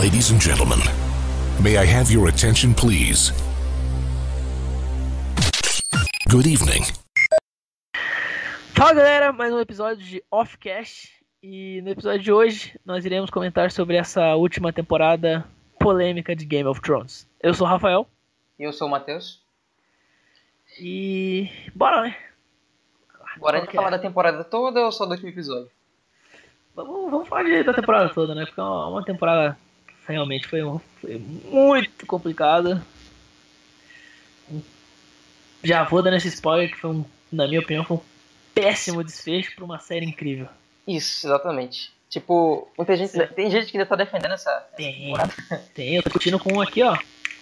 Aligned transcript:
Ladies 0.00 0.30
and 0.30 0.40
gentlemen, 0.40 0.78
may 1.62 1.76
I 1.76 1.84
have 1.84 2.10
your 2.10 2.28
attention, 2.28 2.72
please? 2.72 3.34
Good 6.26 6.46
evening. 6.46 6.84
Fala 8.74 8.94
galera, 8.94 9.30
mais 9.30 9.52
um 9.52 9.60
episódio 9.60 10.02
de 10.02 10.24
Offcast. 10.30 11.12
E 11.42 11.82
no 11.82 11.90
episódio 11.90 12.20
de 12.20 12.32
hoje 12.32 12.80
nós 12.82 13.04
iremos 13.04 13.28
comentar 13.28 13.70
sobre 13.70 13.96
essa 13.96 14.34
última 14.36 14.72
temporada 14.72 15.46
polêmica 15.78 16.34
de 16.34 16.46
Game 16.46 16.66
of 16.66 16.80
Thrones. 16.80 17.28
Eu 17.42 17.52
sou 17.52 17.66
o 17.66 17.70
Rafael. 17.70 18.08
E 18.58 18.62
eu 18.62 18.72
sou 18.72 18.88
o 18.88 18.90
Matheus. 18.90 19.42
E. 20.80 21.50
bora, 21.74 22.00
né? 22.00 22.16
Bora 23.36 23.58
a 23.58 23.60
gente 23.60 23.74
falar 23.74 23.90
da 23.90 23.98
temporada 23.98 24.44
toda 24.44 24.80
ou 24.80 24.90
só 24.90 25.04
do 25.04 25.10
último 25.10 25.28
episódio? 25.28 25.70
Vamos, 26.74 27.10
vamos 27.10 27.28
falar 27.28 27.42
de, 27.42 27.62
da 27.62 27.74
temporada 27.74 28.08
toda, 28.14 28.34
né? 28.34 28.46
Porque 28.46 28.58
é 28.58 28.64
uma, 28.64 28.88
uma 28.88 29.04
temporada 29.04 29.58
realmente 30.12 30.46
foi, 30.46 30.60
foi 31.00 31.18
muito 31.18 32.06
complicada. 32.06 32.84
Já 35.62 35.84
vou 35.84 36.02
dando 36.02 36.16
esse 36.16 36.28
spoiler 36.28 36.70
que 36.70 36.78
foi 36.78 36.90
um, 36.90 37.04
na 37.30 37.46
minha 37.46 37.60
opinião, 37.60 37.84
foi 37.84 37.98
um 37.98 38.02
péssimo 38.54 39.04
desfecho 39.04 39.54
para 39.54 39.64
uma 39.64 39.78
série 39.78 40.06
incrível. 40.06 40.48
Isso, 40.86 41.26
exatamente. 41.26 41.92
Tipo, 42.08 42.68
muita 42.76 42.96
gente, 42.96 43.12
tem 43.28 43.50
gente 43.50 43.70
que 43.70 43.78
ainda 43.78 43.88
tá 43.88 43.94
defendendo 43.94 44.32
essa. 44.32 44.50
Tem, 44.76 45.12
tem, 45.74 45.96
eu 45.96 46.02
tô 46.02 46.08
discutindo 46.08 46.38
com 46.38 46.54
um 46.54 46.60
aqui, 46.60 46.82
ó. 46.82 46.96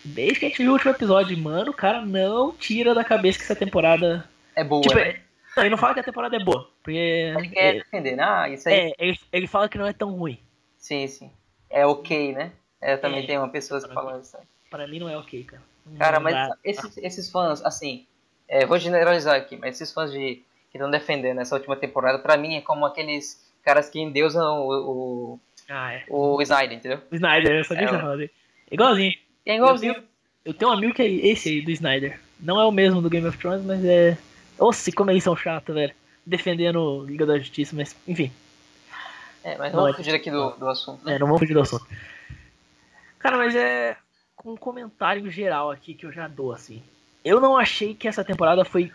Desde 0.04 0.38
que 0.38 0.46
a 0.46 0.48
gente 0.48 0.58
viu 0.58 0.70
o 0.70 0.74
último 0.74 0.92
episódio, 0.92 1.36
mano, 1.38 1.70
o 1.70 1.74
cara 1.74 2.04
não 2.04 2.52
tira 2.52 2.94
da 2.94 3.02
cabeça 3.02 3.38
que 3.38 3.44
essa 3.44 3.56
temporada. 3.56 4.28
É 4.54 4.62
boa, 4.62 4.82
tipo, 4.82 4.94
né? 4.94 5.20
Não, 5.56 5.64
ele 5.64 5.70
não 5.70 5.78
fala 5.78 5.94
que 5.94 6.00
a 6.00 6.04
temporada 6.04 6.36
é 6.36 6.38
boa. 6.38 6.68
Porque. 6.82 7.32
Ele 7.36 7.48
quer 7.48 7.72
defender, 7.74 8.16
né? 8.16 8.22
Ah, 8.22 8.48
isso 8.48 8.68
aí. 8.68 8.74
É, 8.74 8.92
ele, 8.98 9.18
ele 9.32 9.46
fala 9.46 9.68
que 9.68 9.78
não 9.78 9.86
é 9.86 9.92
tão 9.92 10.10
ruim. 10.12 10.38
Sim, 10.76 11.06
sim. 11.06 11.30
É 11.70 11.84
ok, 11.86 12.32
né? 12.32 12.52
É, 12.80 12.96
também 12.96 13.24
É. 13.24 13.26
tem 13.26 13.38
uma 13.38 13.48
pessoa 13.48 13.80
que 13.80 13.88
mim. 13.88 14.20
isso. 14.20 14.36
Pra 14.70 14.86
mim 14.86 14.98
não 15.00 15.08
é 15.08 15.16
ok, 15.16 15.44
cara. 15.44 15.62
Não 15.86 15.96
Cara, 15.96 16.20
mas 16.20 16.34
dá. 16.34 16.56
esses, 16.62 16.96
esses 16.98 17.30
fãs, 17.30 17.64
assim, 17.64 18.06
é, 18.46 18.66
vou 18.66 18.78
generalizar 18.78 19.34
aqui, 19.36 19.56
mas 19.56 19.74
esses 19.76 19.92
fãs 19.92 20.12
de, 20.12 20.42
que 20.70 20.76
estão 20.76 20.90
defendendo 20.90 21.40
essa 21.40 21.54
última 21.56 21.74
temporada, 21.76 22.18
pra 22.18 22.36
mim 22.36 22.56
é 22.56 22.60
como 22.60 22.84
aqueles 22.84 23.42
caras 23.64 23.88
que 23.88 23.98
endeusam 24.00 24.60
o, 24.66 25.40
Ah, 25.68 25.94
é. 25.94 26.04
o, 26.08 26.36
o 26.36 26.42
Snyder, 26.42 26.76
entendeu? 26.78 27.00
O 27.10 27.14
Snyder, 27.14 27.52
eu 27.58 27.64
sabia 27.64 27.84
É, 27.84 27.88
que 27.88 27.96
você 27.96 28.16
dele. 28.16 28.30
Igualzinho. 28.70 29.14
É 29.46 29.56
igualzinho. 29.56 29.92
Eu 29.92 29.94
tenho, 29.94 30.08
eu 30.44 30.54
tenho 30.54 30.70
um 30.70 30.74
amigo 30.74 30.94
que 30.94 31.02
é 31.02 31.08
esse 31.08 31.48
aí, 31.48 31.60
do 31.62 31.70
Snyder. 31.70 32.20
Não 32.38 32.60
é 32.60 32.64
o 32.66 32.70
mesmo 32.70 33.00
do 33.02 33.08
Game 33.10 33.26
of 33.26 33.36
Thrones, 33.38 33.64
mas 33.64 33.82
é. 33.84 34.16
Nossa, 34.58 34.92
como 34.92 35.10
eles 35.10 35.24
são 35.24 35.34
chatos, 35.34 35.74
velho. 35.74 35.94
Defendendo 36.26 37.04
Liga 37.06 37.24
da 37.24 37.38
Justiça, 37.38 37.74
mas 37.74 37.96
enfim. 38.06 38.30
É, 39.42 39.56
mas 39.56 39.72
Não, 39.72 39.80
vamos 39.80 39.94
é- 39.94 39.96
fugir 39.96 40.14
aqui 40.14 40.30
do, 40.30 40.50
do 40.50 40.68
assunto. 40.68 41.04
né? 41.04 41.14
É, 41.14 41.18
não 41.18 41.26
vamos 41.26 41.40
fugir 41.40 41.54
do 41.54 41.60
assunto. 41.62 41.86
Cara, 43.18 43.36
mas 43.36 43.54
é. 43.54 43.96
Com 44.36 44.52
um 44.52 44.56
comentário 44.56 45.28
geral 45.30 45.70
aqui 45.70 45.94
que 45.94 46.06
eu 46.06 46.12
já 46.12 46.28
dou, 46.28 46.52
assim. 46.52 46.82
Eu 47.24 47.40
não 47.40 47.56
achei 47.56 47.92
que 47.94 48.06
essa 48.06 48.24
temporada 48.24 48.64
foi 48.64 48.92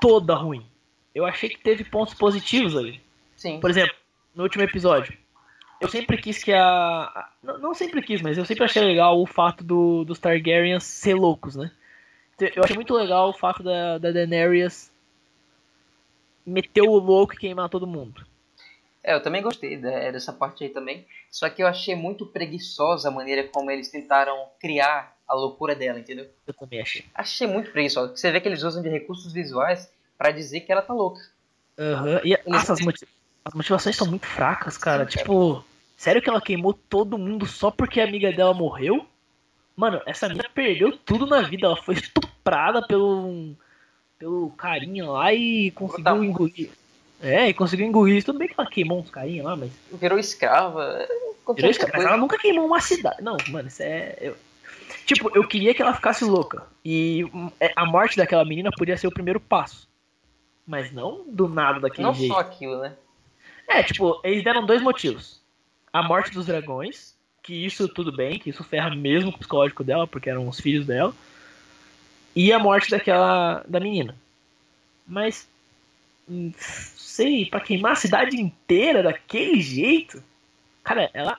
toda 0.00 0.34
ruim. 0.34 0.64
Eu 1.12 1.26
achei 1.26 1.48
que 1.48 1.58
teve 1.58 1.82
pontos 1.84 2.14
positivos 2.14 2.76
ali. 2.76 3.00
Sim. 3.36 3.58
Por 3.60 3.70
exemplo, 3.70 3.94
no 4.34 4.44
último 4.44 4.62
episódio, 4.62 5.16
eu 5.80 5.88
sempre 5.88 6.16
quis 6.16 6.42
que 6.44 6.52
a. 6.52 6.62
a- 6.64 7.28
Não, 7.42 7.58
não 7.58 7.74
sempre 7.74 8.00
quis, 8.02 8.22
mas 8.22 8.38
eu 8.38 8.44
sempre 8.44 8.64
achei 8.64 8.82
legal 8.84 9.20
o 9.20 9.26
fato 9.26 9.64
do, 9.64 10.04
dos 10.04 10.18
Targaryens 10.20 10.84
ser 10.84 11.14
loucos, 11.14 11.56
né? 11.56 11.70
Então, 12.36 12.48
Eu 12.54 12.62
achei 12.64 12.76
muito 12.76 12.94
legal 12.94 13.30
o 13.30 13.34
fato 13.36 13.62
da, 13.64 13.98
da 13.98 14.10
Daenerys 14.12 14.92
meter 16.46 16.82
o 16.82 16.94
louco 16.98 17.34
e 17.34 17.36
queimar 17.38 17.68
todo 17.68 17.86
mundo. 17.86 18.24
É, 19.04 19.14
eu 19.14 19.22
também 19.22 19.42
gostei 19.42 19.76
de- 19.76 20.12
dessa 20.12 20.32
parte 20.32 20.64
aí 20.64 20.70
também. 20.70 21.06
Só 21.30 21.48
que 21.50 21.62
eu 21.62 21.66
achei 21.66 21.94
muito 21.94 22.24
preguiçosa 22.26 23.08
a 23.08 23.12
maneira 23.12 23.44
como 23.44 23.70
eles 23.70 23.90
tentaram 23.90 24.46
criar 24.58 25.14
a 25.28 25.34
loucura 25.34 25.74
dela, 25.74 25.98
entendeu? 26.00 26.26
Eu 26.46 26.54
também 26.54 26.80
achei. 26.80 27.04
Achei 27.14 27.46
muito 27.46 27.70
preguiçosa. 27.70 28.16
Você 28.16 28.32
vê 28.32 28.40
que 28.40 28.48
eles 28.48 28.62
usam 28.62 28.82
de 28.82 28.88
recursos 28.88 29.30
visuais 29.32 29.90
pra 30.16 30.30
dizer 30.30 30.60
que 30.60 30.72
ela 30.72 30.80
tá 30.82 30.94
louca. 30.94 31.20
Aham. 31.78 32.20
E 32.24 32.38
nossa, 32.46 32.72
as, 32.72 32.80
moti- 32.80 33.06
as 33.44 33.52
motivações 33.54 33.94
são 33.96 34.06
muito 34.06 34.26
fracas, 34.26 34.78
cara. 34.78 35.04
Tipo, 35.04 35.62
sério 35.98 36.22
que 36.22 36.30
ela 36.30 36.40
queimou 36.40 36.72
todo 36.72 37.18
mundo 37.18 37.46
só 37.46 37.70
porque 37.70 38.00
a 38.00 38.04
amiga 38.04 38.32
dela 38.32 38.54
morreu? 38.54 39.06
Mano, 39.76 40.00
essa 40.06 40.28
menina 40.28 40.48
perdeu 40.54 40.96
tudo 40.96 41.26
na 41.26 41.42
vida. 41.42 41.66
Ela 41.66 41.76
foi 41.76 41.94
estuprada 41.96 42.86
pelo. 42.86 43.54
pelo 44.18 44.50
carinha 44.50 45.04
lá 45.10 45.32
e 45.34 45.70
conseguiu 45.72 46.22
engolir. 46.24 46.70
É, 47.22 47.48
e 47.48 47.54
conseguiu 47.54 47.86
engolir. 47.86 48.22
Tudo 48.24 48.38
bem 48.38 48.48
que 48.48 48.54
ela 48.58 48.68
queimou 48.68 49.00
uns 49.00 49.10
carinha 49.10 49.42
lá, 49.44 49.56
mas. 49.56 49.70
Virou 49.92 50.18
escrava. 50.18 51.06
Virou 51.54 51.70
escra- 51.70 51.86
muita 51.86 51.98
Mas 51.98 52.06
ela 52.06 52.16
nunca 52.16 52.38
queimou 52.38 52.66
uma 52.66 52.80
cidade. 52.80 53.22
Não, 53.22 53.36
mano, 53.48 53.68
isso 53.68 53.82
é. 53.82 54.16
eu- 54.20 54.36
Tipo, 55.06 55.30
eu 55.34 55.46
queria 55.46 55.74
que 55.74 55.82
ela 55.82 55.92
ficasse 55.94 56.24
louca. 56.24 56.66
E 56.84 57.24
hum, 57.34 57.50
é, 57.60 57.72
a 57.76 57.84
morte 57.84 58.16
daquela 58.16 58.44
menina 58.44 58.70
podia 58.70 58.96
ser 58.96 59.06
o 59.06 59.12
primeiro 59.12 59.38
passo. 59.38 59.86
Mas 60.66 60.90
não 60.92 61.24
do 61.28 61.46
nada 61.46 61.78
daquele 61.78 62.06
Não 62.06 62.14
jeito. 62.14 62.32
só 62.32 62.40
aquilo, 62.40 62.78
né? 62.80 62.94
É, 63.68 63.82
tipo, 63.82 64.18
eles 64.24 64.42
deram 64.42 64.64
dois 64.64 64.80
motivos. 64.82 65.40
A 65.92 66.02
morte 66.02 66.30
dos 66.30 66.46
dragões, 66.46 67.14
que 67.42 67.52
isso 67.66 67.86
tudo 67.86 68.10
bem, 68.16 68.38
que 68.38 68.48
isso 68.48 68.64
ferra 68.64 68.94
mesmo 68.94 69.28
o 69.30 69.38
psicológico 69.38 69.84
dela, 69.84 70.06
porque 70.06 70.30
eram 70.30 70.48
os 70.48 70.58
filhos 70.58 70.86
dela. 70.86 71.14
E 72.34 72.50
a 72.52 72.58
morte 72.58 72.90
daquela. 72.90 73.62
da 73.68 73.78
menina. 73.78 74.16
Mas. 75.06 75.46
Sei, 77.14 77.46
pra 77.46 77.60
queimar 77.60 77.92
a 77.92 77.96
cidade 77.96 78.40
inteira 78.40 79.00
daquele 79.00 79.60
jeito. 79.60 80.20
Cara, 80.82 81.08
ela 81.14 81.38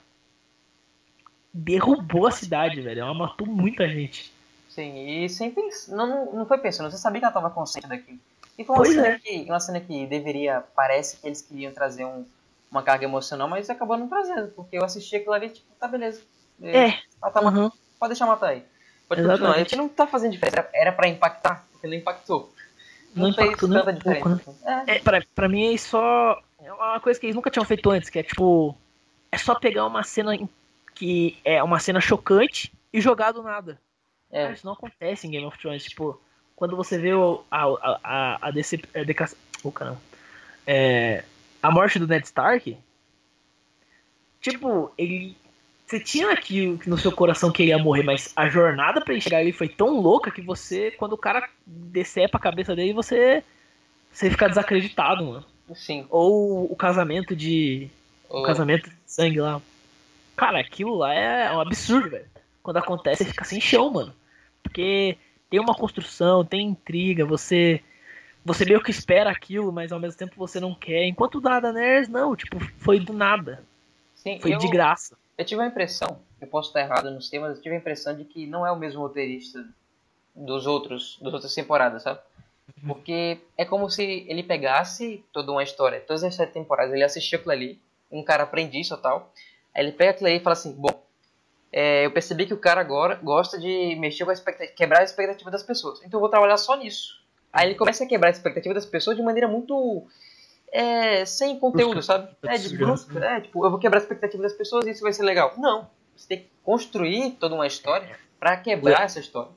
derrubou 1.53 2.27
a 2.27 2.31
cidade, 2.31 2.79
velho. 2.79 3.01
Ela 3.01 3.13
matou 3.13 3.45
muita 3.45 3.85
gente. 3.89 4.31
Sim, 4.69 5.23
e 5.25 5.27
sem 5.29 5.51
pensar. 5.51 5.93
Não, 5.93 6.31
não, 6.33 6.45
foi 6.45 6.57
pensando, 6.59 6.89
você 6.89 6.97
sabia 6.97 7.19
que 7.19 7.25
ela 7.25 7.33
tava 7.33 7.49
consciente 7.49 7.87
daquilo. 7.89 8.17
E 8.57 8.63
foi 8.63 8.73
uma, 8.73 8.83
Pois 8.83 8.95
cena 8.95 9.07
é. 9.07 9.19
que, 9.19 9.43
uma 9.49 9.59
cena 9.59 9.81
que 9.81 10.05
deveria. 10.05 10.63
Parece 10.73 11.17
que 11.17 11.27
eles 11.27 11.41
queriam 11.41 11.73
trazer 11.73 12.05
um, 12.05 12.25
uma 12.71 12.81
carga 12.81 13.03
emocional, 13.03 13.49
mas 13.49 13.69
acabou 13.69 13.97
não 13.97 14.07
trazendo, 14.07 14.47
porque 14.55 14.77
eu 14.77 14.83
assisti 14.85 15.17
aquilo 15.17 15.33
ali, 15.33 15.49
tipo, 15.49 15.67
tá 15.77 15.89
beleza. 15.89 16.21
É. 16.63 16.87
Ela 17.21 17.31
tá 17.33 17.41
Uhum. 17.41 17.69
pode 17.99 18.11
deixar 18.11 18.25
matar 18.27 18.47
aí. 18.51 18.63
Pode 19.09 19.19
Exatamente. 19.19 19.57
continuar. 19.65 19.83
Não 19.83 19.89
tá 19.89 20.07
fazendo 20.07 20.31
diferença. 20.31 20.57
Era- 20.59 20.69
Era 20.73 20.91
pra 20.93 21.09
impactar, 21.09 21.65
porque 21.73 21.85
não 21.85 21.93
impactou. 21.95 22.54
Não 23.15 23.33
fez 23.33 23.47
impactou 23.47 23.69
nem 23.69 23.79
um 23.79 23.83
pouco, 23.83 24.29
diferença. 24.35 24.55
É, 24.87 24.95
É, 24.95 24.99
pra, 24.99 25.23
pra 25.33 25.49
mim 25.49 25.73
é 25.73 25.77
só. 25.77 26.41
É 26.61 26.71
uma 26.73 26.99
coisa 26.99 27.19
que 27.19 27.25
eles 27.27 27.35
nunca 27.35 27.49
tinham 27.49 27.65
feito 27.65 27.89
antes, 27.89 28.09
que 28.09 28.19
é 28.19 28.23
tipo. 28.23 28.75
É 29.31 29.37
só 29.37 29.55
pegar 29.55 29.85
uma 29.85 30.03
cena 30.03 30.31
que 30.93 31.37
é 31.43 31.61
uma 31.63 31.79
cena 31.79 31.99
chocante 31.99 32.73
e 32.93 33.01
jogar 33.01 33.31
do 33.31 33.41
nada. 33.43 33.79
é. 34.31 34.41
Cara, 34.43 34.53
isso 34.53 34.65
não 34.65 34.73
acontece 34.73 35.27
em 35.27 35.31
Game 35.31 35.45
of 35.45 35.57
Thrones. 35.57 35.83
Tipo, 35.83 36.19
quando 36.55 36.75
você 36.75 36.97
vê 36.97 37.13
o, 37.13 37.43
a, 37.51 37.63
a, 37.63 37.99
a, 38.03 38.47
a, 38.47 38.51
dece, 38.51 38.81
a 38.95 39.03
deca- 39.03 39.29
oh, 39.63 39.71
caramba. 39.71 39.99
É, 40.65 41.23
a 41.61 41.69
morte 41.71 41.99
do 41.99 42.07
Ned 42.07 42.25
Stark, 42.25 42.77
tipo, 44.41 44.91
ele. 44.97 45.37
Você 45.85 45.99
tinha 45.99 46.31
aqui 46.31 46.79
no 46.87 46.97
seu 46.97 47.11
coração 47.11 47.51
que 47.51 47.61
ele 47.61 47.69
ia 47.69 47.77
morrer, 47.77 48.01
mas 48.03 48.33
a 48.35 48.49
jornada 48.49 49.01
pra 49.01 49.13
ele 49.13 49.21
chegar 49.21 49.37
ali 49.37 49.51
foi 49.51 49.67
tão 49.69 49.99
louca 49.99 50.31
que 50.31 50.41
você, 50.41 50.89
quando 50.91 51.13
o 51.13 51.17
cara 51.17 51.47
decepa 51.65 52.37
a 52.37 52.41
cabeça 52.41 52.75
dele, 52.75 52.93
você. 52.93 53.43
Você 54.11 54.29
fica 54.31 54.47
desacreditado, 54.47 55.23
mano. 55.25 55.45
Sim. 55.75 56.07
Ou 56.09 56.71
o 56.71 56.75
casamento 56.75 57.35
de. 57.35 57.89
O 58.29 58.39
O- 58.39 58.43
casamento 58.43 58.89
de 58.89 58.95
sangue 59.05 59.39
lá. 59.39 59.61
Cara, 60.35 60.59
aquilo 60.59 60.95
lá 60.95 61.13
é 61.13 61.51
um 61.55 61.59
absurdo, 61.61 62.09
velho. 62.09 62.25
Quando 62.63 62.77
acontece, 62.77 63.23
você 63.23 63.29
fica 63.29 63.43
sem 63.45 63.61
chão, 63.61 63.91
mano. 63.91 64.13
Porque 64.63 65.17
tem 65.49 65.59
uma 65.59 65.75
construção, 65.75 66.43
tem 66.43 66.67
intriga, 66.67 67.25
você. 67.25 67.79
Você 68.43 68.65
meio 68.65 68.81
que 68.81 68.91
espera 68.91 69.29
aquilo, 69.29 69.71
mas 69.71 69.91
ao 69.91 69.99
mesmo 69.99 70.17
tempo 70.17 70.33
você 70.37 70.59
não 70.59 70.73
quer. 70.73 71.05
Enquanto 71.05 71.35
o 71.35 71.41
da 71.41 71.59
Daenerys, 71.59 72.07
não, 72.07 72.35
tipo, 72.35 72.59
foi 72.79 72.99
do 72.99 73.13
nada. 73.13 73.63
Sim, 74.15 74.39
Foi 74.39 74.53
eu- 74.53 74.57
de 74.59 74.67
graça. 74.67 75.15
Eu 75.37 75.43
tive 75.43 75.61
a 75.61 75.67
impressão, 75.67 76.19
eu 76.39 76.47
posso 76.47 76.69
estar 76.69 76.81
errado 76.81 77.11
nos 77.11 77.29
temas, 77.29 77.57
eu 77.57 77.61
tive 77.61 77.75
a 77.75 77.77
impressão 77.77 78.15
de 78.15 78.23
que 78.23 78.47
não 78.47 78.65
é 78.65 78.71
o 78.71 78.77
mesmo 78.77 79.01
roteirista 79.01 79.65
dos 80.33 80.65
outros, 80.65 81.19
das 81.21 81.33
outras 81.33 81.53
temporadas, 81.53 82.03
sabe? 82.03 82.19
Porque 82.87 83.39
é 83.57 83.65
como 83.65 83.89
se 83.89 84.25
ele 84.27 84.43
pegasse 84.43 85.23
toda 85.33 85.51
uma 85.51 85.63
história, 85.63 85.99
todas 86.01 86.23
as 86.23 86.35
sete 86.35 86.53
temporadas, 86.53 86.93
ele 86.93 87.03
assistiu 87.03 87.37
aquilo 87.37 87.51
ali, 87.51 87.81
um 88.11 88.23
cara 88.23 88.43
aprendiz 88.43 88.89
ou 88.91 88.97
tal, 88.97 89.31
aí 89.73 89.83
ele 89.83 89.91
pega 89.91 90.11
aquilo 90.11 90.27
ali 90.27 90.37
e 90.37 90.43
fala 90.43 90.53
assim, 90.53 90.71
bom, 90.71 91.03
é, 91.71 92.05
eu 92.05 92.11
percebi 92.11 92.45
que 92.45 92.53
o 92.53 92.57
cara 92.57 92.79
agora 92.79 93.15
gosta 93.15 93.59
de 93.59 93.95
mexer 93.99 94.23
com 94.23 94.31
a 94.31 94.33
expectativa, 94.33 94.73
quebrar 94.75 95.01
a 95.01 95.03
expectativa 95.03 95.51
das 95.51 95.63
pessoas, 95.63 95.99
então 95.99 96.17
eu 96.17 96.21
vou 96.21 96.29
trabalhar 96.29 96.57
só 96.57 96.75
nisso. 96.75 97.21
Aí 97.51 97.67
ele 97.67 97.75
começa 97.75 98.03
a 98.03 98.07
quebrar 98.07 98.29
a 98.29 98.31
expectativa 98.31 98.73
das 98.73 98.85
pessoas 98.85 99.17
de 99.17 99.23
maneira 99.23 99.47
muito 99.47 100.05
é, 100.75 101.25
sem 101.25 101.57
conteúdo, 101.57 102.01
sabe? 102.01 102.29
É, 102.43 102.57
de 102.57 102.77
brusca, 102.77 103.17
é, 103.23 103.41
tipo, 103.41 103.65
eu 103.65 103.69
vou 103.69 103.79
quebrar 103.79 103.99
a 103.99 104.01
expectativa 104.01 104.43
das 104.43 104.53
pessoas 104.53 104.85
e 104.85 104.91
isso 104.91 105.01
vai 105.01 105.13
ser 105.13 105.23
legal. 105.23 105.53
Não, 105.57 105.87
você 106.15 106.27
tem 106.27 106.37
que 106.39 106.49
construir 106.63 107.31
toda 107.39 107.55
uma 107.55 107.65
história 107.65 108.09
pra 108.39 108.57
quebrar 108.57 109.03
essa 109.03 109.19
história. 109.19 109.51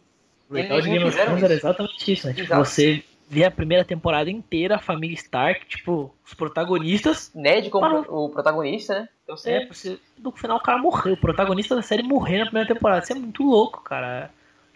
O 0.48 0.54
legal 0.54 0.78
Eles 0.78 0.84
de 0.84 0.90
não 0.90 0.96
Game 0.96 1.08
of 1.08 1.12
fizeram 1.12 1.36
Thrones 1.36 1.44
era 1.44 1.54
exatamente 1.54 2.12
isso, 2.12 2.26
né? 2.26 2.32
Tipo, 2.32 2.46
Exato. 2.46 2.64
você 2.64 3.04
ver 3.28 3.44
a 3.44 3.50
primeira 3.50 3.84
temporada 3.84 4.30
inteira, 4.30 4.76
a 4.76 4.78
família 4.78 5.14
Stark, 5.14 5.66
tipo, 5.66 6.14
os 6.24 6.34
protagonistas. 6.34 7.30
Ned 7.34 7.68
como 7.68 8.04
Parou. 8.04 8.26
o 8.26 8.30
protagonista, 8.30 9.00
né? 9.00 9.08
Então 9.24 9.36
você. 9.36 9.50
É, 9.50 9.66
você, 9.66 9.98
no 10.18 10.30
final 10.32 10.56
o 10.56 10.62
cara 10.62 10.78
morreu. 10.78 11.14
O 11.14 11.20
protagonista 11.20 11.74
da 11.74 11.82
série 11.82 12.02
morreu 12.02 12.38
na 12.38 12.46
primeira 12.46 12.72
temporada. 12.72 13.02
Isso 13.02 13.12
é 13.12 13.16
muito 13.16 13.42
louco, 13.42 13.82
cara. 13.82 14.30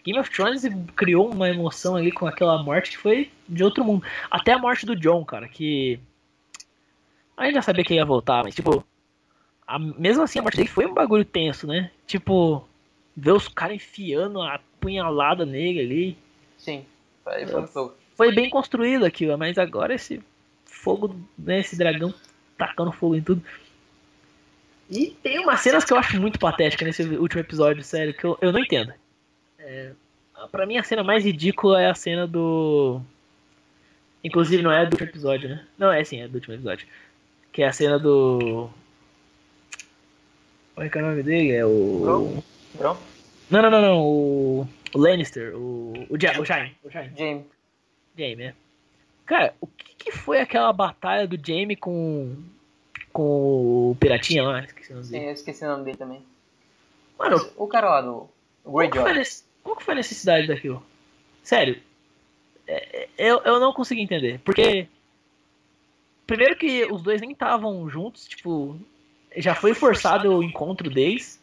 Game 0.05 0.19
of 0.19 0.29
Thrones 0.29 0.63
criou 0.95 1.31
uma 1.31 1.49
emoção 1.49 1.95
ali 1.95 2.11
com 2.11 2.27
aquela 2.27 2.61
morte 2.61 2.91
que 2.91 2.97
foi 2.97 3.31
de 3.47 3.63
outro 3.63 3.85
mundo. 3.85 4.05
Até 4.29 4.51
a 4.51 4.59
morte 4.59 4.85
do 4.85 4.95
John, 4.95 5.23
cara, 5.23 5.47
que. 5.47 5.99
A 7.37 7.45
gente 7.45 7.55
já 7.55 7.61
sabia 7.61 7.83
que 7.83 7.93
ele 7.93 7.99
ia 7.99 8.05
voltar, 8.05 8.43
mas 8.43 8.55
tipo. 8.55 8.83
a- 9.67 9.79
mesmo 9.79 10.23
assim, 10.23 10.39
a 10.39 10.41
morte 10.41 10.57
dele 10.57 10.69
foi 10.69 10.85
um 10.85 10.93
bagulho 10.93 11.25
tenso, 11.25 11.65
né? 11.67 11.89
Tipo, 12.05 12.67
ver 13.15 13.31
os 13.31 13.47
caras 13.47 13.75
enfiando 13.75 14.41
a 14.41 14.59
punhalada 14.79 15.45
nele 15.45 15.79
ali. 15.79 16.17
Sim. 16.57 16.85
Foi 17.23 17.45
foi. 17.67 17.91
Foi 18.15 18.31
bem 18.31 18.49
construído 18.49 19.05
aquilo, 19.05 19.37
mas 19.37 19.57
agora 19.57 19.95
esse 19.95 20.21
fogo, 20.65 21.15
né, 21.37 21.61
esse 21.61 21.75
dragão 21.75 22.13
tacando 22.57 22.91
fogo 22.91 23.15
em 23.15 23.21
tudo. 23.21 23.41
E 24.89 25.07
tem 25.23 25.39
umas 25.39 25.61
cenas 25.61 25.83
que 25.83 25.91
eu 25.93 25.97
acho 25.97 26.19
muito 26.21 26.37
patéticas 26.37 26.85
nesse 26.85 27.03
último 27.15 27.41
episódio, 27.41 27.83
sério, 27.83 28.13
que 28.13 28.23
eu, 28.23 28.37
eu 28.41 28.51
não 28.51 28.59
entendo. 28.59 28.93
É, 29.57 29.93
pra 30.51 30.65
mim 30.65 30.77
a 30.77 30.83
cena 30.83 31.03
mais 31.03 31.23
ridícula 31.23 31.81
é 31.81 31.89
a 31.89 31.95
cena 31.95 32.27
do. 32.27 33.01
Inclusive 34.23 34.61
não 34.61 34.71
é 34.71 34.85
do 34.85 34.91
último 34.91 35.09
episódio, 35.09 35.49
né? 35.49 35.65
Não, 35.77 35.91
é 35.91 36.03
sim, 36.03 36.21
é 36.21 36.27
do 36.27 36.35
último 36.35 36.53
episódio. 36.53 36.87
Que 37.53 37.61
é 37.63 37.67
a 37.67 37.71
cena 37.73 37.97
do. 37.99 38.69
Qual 40.75 40.85
é 40.85 40.89
que 40.89 40.97
é 40.97 41.01
o 41.01 41.05
nome 41.05 41.23
dele? 41.23 41.51
É 41.51 41.65
o. 41.65 41.99
Bro? 42.01 42.43
Bro? 42.73 42.97
Não, 43.49 43.61
não, 43.61 43.69
não, 43.69 43.81
não. 43.81 44.01
O, 44.01 44.67
o 44.93 44.97
Lannister, 44.97 45.55
o. 45.55 45.93
O, 46.09 46.17
ja 46.19 46.39
o 46.41 46.43
Jaime. 46.45 46.75
O 46.83 46.89
Jaime. 46.89 47.13
Jamie. 47.17 47.45
Jaime, 48.17 48.35
né? 48.43 48.53
Cara, 49.25 49.53
o 49.61 49.67
que, 49.67 49.93
que 49.95 50.11
foi 50.11 50.39
aquela 50.39 50.73
batalha 50.73 51.27
do 51.27 51.37
Jaime 51.37 51.75
com. 51.75 52.35
com 53.11 53.91
o 53.91 53.97
Piratinha 53.99 54.43
lá? 54.43 54.63
Esqueci 54.63 54.91
o 54.91 54.95
nome 54.95 55.05
Sim, 55.05 55.11
dele. 55.13 55.25
eu 55.27 55.31
esqueci 55.33 55.63
o 55.63 55.67
nome 55.69 55.83
dele 55.85 55.97
também. 55.97 56.21
Mano, 57.19 57.49
O 57.55 57.67
cara 57.67 57.87
lá 57.89 58.01
do 58.01 58.27
qual 58.63 58.89
Greyjoy. 58.89 59.13
nece- 59.13 59.43
qual 59.61 59.75
que 59.75 59.83
foi 59.83 59.93
a 59.93 59.97
necessidade 59.97 60.47
daquilo? 60.47 60.83
Sério. 61.43 61.79
É, 62.65 63.03
é, 63.03 63.09
eu, 63.17 63.41
eu 63.45 63.59
não 63.59 63.71
consegui 63.73 64.01
entender. 64.01 64.39
Porque. 64.43 64.87
Primeiro 66.33 66.55
que 66.55 66.83
os 66.85 67.03
dois 67.03 67.21
nem 67.21 67.31
estavam 67.31 67.87
juntos, 67.87 68.27
tipo. 68.27 68.75
Já 69.37 69.53
foi 69.53 69.75
forçado 69.75 70.35
o 70.37 70.43
encontro 70.43 70.89
deles. 70.89 71.39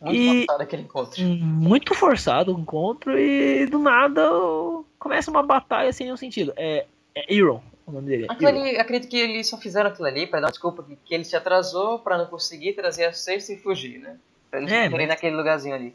Muito 0.00 0.16
E- 0.20 0.46
passado 0.46 0.60
aquele 0.62 0.82
encontro. 0.82 1.22
muito 1.24 1.94
forçado 1.94 2.52
o 2.56 2.58
encontro 2.58 3.16
e 3.16 3.66
do 3.66 3.78
nada 3.78 4.28
começa 4.98 5.30
uma 5.30 5.44
batalha 5.44 5.92
sem 5.92 6.06
nenhum 6.06 6.16
sentido. 6.16 6.52
É, 6.56 6.86
é 7.14 7.32
Euron, 7.32 7.62
o 7.86 7.92
nome 7.92 8.08
dele. 8.08 8.26
é 8.28 8.32
Aquilo 8.32 8.48
ali, 8.48 8.76
acredito 8.78 9.08
que 9.10 9.16
eles 9.16 9.48
só 9.48 9.56
fizeram 9.58 9.90
aquilo 9.90 10.08
ali 10.08 10.26
pra 10.26 10.40
dar 10.40 10.46
uma 10.46 10.50
desculpa 10.52 10.82
que, 10.82 10.96
que 10.96 11.14
ele 11.14 11.24
se 11.24 11.36
atrasou 11.36 11.98
pra 12.00 12.18
não 12.18 12.26
conseguir 12.26 12.72
trazer 12.72 13.04
a 13.04 13.12
cesta 13.12 13.52
e 13.52 13.58
fugir, 13.58 13.98
né? 14.00 14.16
Pra 14.50 14.58
eles 14.60 14.72
É, 14.72 14.88
mas- 14.88 15.06
naquele 15.08 15.36
lugarzinho 15.36 15.74
ali. 15.76 15.94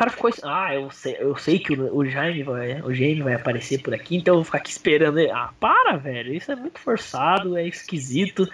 O 0.00 0.02
cara 0.02 0.10
ficou 0.12 0.30
assim, 0.30 0.40
ah, 0.44 0.74
eu 0.74 0.90
sei, 0.90 1.16
eu 1.20 1.36
sei 1.36 1.58
que 1.58 1.74
o, 1.74 1.94
o 1.94 2.06
Jaime 2.06 2.42
vai, 2.42 2.80
o 2.80 2.94
Jaime 2.94 3.20
vai 3.20 3.34
aparecer 3.34 3.82
por 3.82 3.92
aqui, 3.92 4.16
então 4.16 4.32
eu 4.32 4.38
vou 4.38 4.44
ficar 4.44 4.56
aqui 4.56 4.70
esperando 4.70 5.18
ele. 5.18 5.30
Ah, 5.30 5.50
para, 5.60 5.98
velho, 5.98 6.32
isso 6.32 6.50
é 6.50 6.56
muito 6.56 6.78
forçado, 6.78 7.54
é 7.54 7.68
esquisito. 7.68 8.50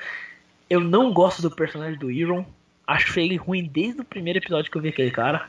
Eu 0.68 0.80
não 0.80 1.12
gosto 1.12 1.40
do 1.42 1.48
personagem 1.48 2.00
do 2.00 2.10
Euron. 2.10 2.44
Acho 2.84 3.20
ele 3.20 3.36
ruim 3.36 3.70
desde 3.72 4.00
o 4.00 4.04
primeiro 4.04 4.40
episódio 4.40 4.68
que 4.72 4.76
eu 4.76 4.82
vi 4.82 4.88
aquele 4.88 5.12
cara. 5.12 5.48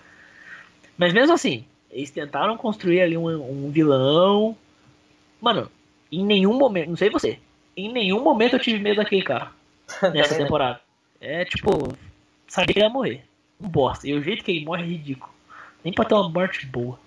Mas 0.96 1.14
mesmo 1.14 1.34
assim, 1.34 1.66
eles 1.90 2.12
tentaram 2.12 2.56
construir 2.58 3.02
ali 3.02 3.18
um, 3.18 3.28
um 3.66 3.72
vilão. 3.72 4.56
Mano, 5.42 5.68
em 6.12 6.24
nenhum 6.24 6.60
momento, 6.60 6.90
não 6.90 6.96
sei 6.96 7.10
você, 7.10 7.40
em 7.76 7.92
nenhum 7.92 8.24
momento 8.24 8.54
eu 8.54 8.60
tive 8.60 8.78
medo 8.78 8.98
daquele 8.98 9.24
cara 9.24 9.50
nessa 10.14 10.36
temporada. 10.36 10.80
É 11.20 11.44
tipo, 11.44 11.98
sabia 12.48 12.72
que 12.72 12.80
ele 12.82 12.86
ia 12.86 12.94
morrer. 12.94 13.24
Um 13.60 13.68
bosta. 13.68 14.08
E 14.08 14.14
o 14.14 14.22
jeito 14.22 14.44
que 14.44 14.52
ele 14.52 14.64
morre 14.64 14.84
é 14.84 14.86
ridículo. 14.86 15.37
Nem 15.84 15.94
pra 15.94 16.06
ter 16.06 16.14
uma 16.16 16.30
morte 16.30 16.66
boa. 16.66 17.00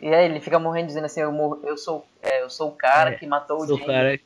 E 0.00 0.08
aí 0.14 0.26
ele 0.26 0.40
fica 0.40 0.58
morrendo 0.58 0.88
dizendo 0.88 1.06
assim, 1.06 1.20
eu, 1.20 1.32
mor- 1.32 1.60
eu, 1.64 1.76
sou, 1.78 2.06
é, 2.22 2.42
eu 2.42 2.50
sou 2.50 2.68
o 2.68 2.72
cara 2.72 3.10
É, 3.10 3.14
que 3.14 3.26
matou 3.26 3.62
o 3.64 3.86
cara. 3.86 4.18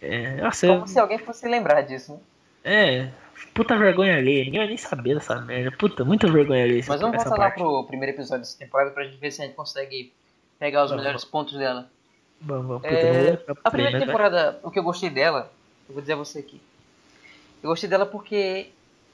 É, 0.00 0.36
nossa, 0.40 0.66
Como 0.68 0.86
se 0.86 0.98
alguém 1.00 1.18
fosse 1.18 1.48
lembrar 1.48 1.80
disso, 1.82 2.12
né? 2.12 2.20
é. 2.64 3.10
Puta 3.52 3.76
vergonha 3.76 4.16
alheia. 4.16 4.44
Ninguém 4.44 4.60
vai 4.60 4.66
nem 4.68 4.76
saber 4.78 5.14
dessa 5.14 5.34
merda. 5.40 5.70
Puta, 5.76 6.04
muita 6.04 6.26
vergonha 6.30 6.78
essa- 6.78 6.92
Mas 6.92 7.00
vamos 7.00 7.16
voltar 7.22 7.36
lá 7.38 7.50
pro 7.50 7.84
primeiro 7.84 8.14
episódio 8.16 8.42
dessa 8.44 8.58
temporada 8.58 8.90
pra 8.92 9.04
gente 9.04 9.16
ver 9.18 9.30
se 9.30 9.42
a 9.42 9.44
gente 9.46 9.54
consegue 9.54 10.12
pegar 10.58 10.84
os 10.84 10.90
Vamos, 10.90 11.04
melhores 11.04 11.24
pontos 11.24 11.56
dela. 11.58 11.90
Vamos, 12.40 12.66
vamos. 12.66 12.82
Puta, 12.82 12.94
É, 12.94 13.42
eu 13.46 13.56
A 13.62 13.70
primeira 13.70 13.98
vai. 13.98 14.06
temporada, 14.06 14.58
o 14.62 14.70
que 14.70 14.78
eu 14.78 14.82
gostei 14.82 15.10
dela, 15.10 15.50
eu 15.88 15.92
vou 15.94 16.00
dizer 16.00 16.14
a 16.14 16.16
você 16.16 16.38
aqui. 16.38 16.60
Eu 17.62 17.68
gostei 17.70 17.88
dela 17.90 18.06
porque 18.06 18.68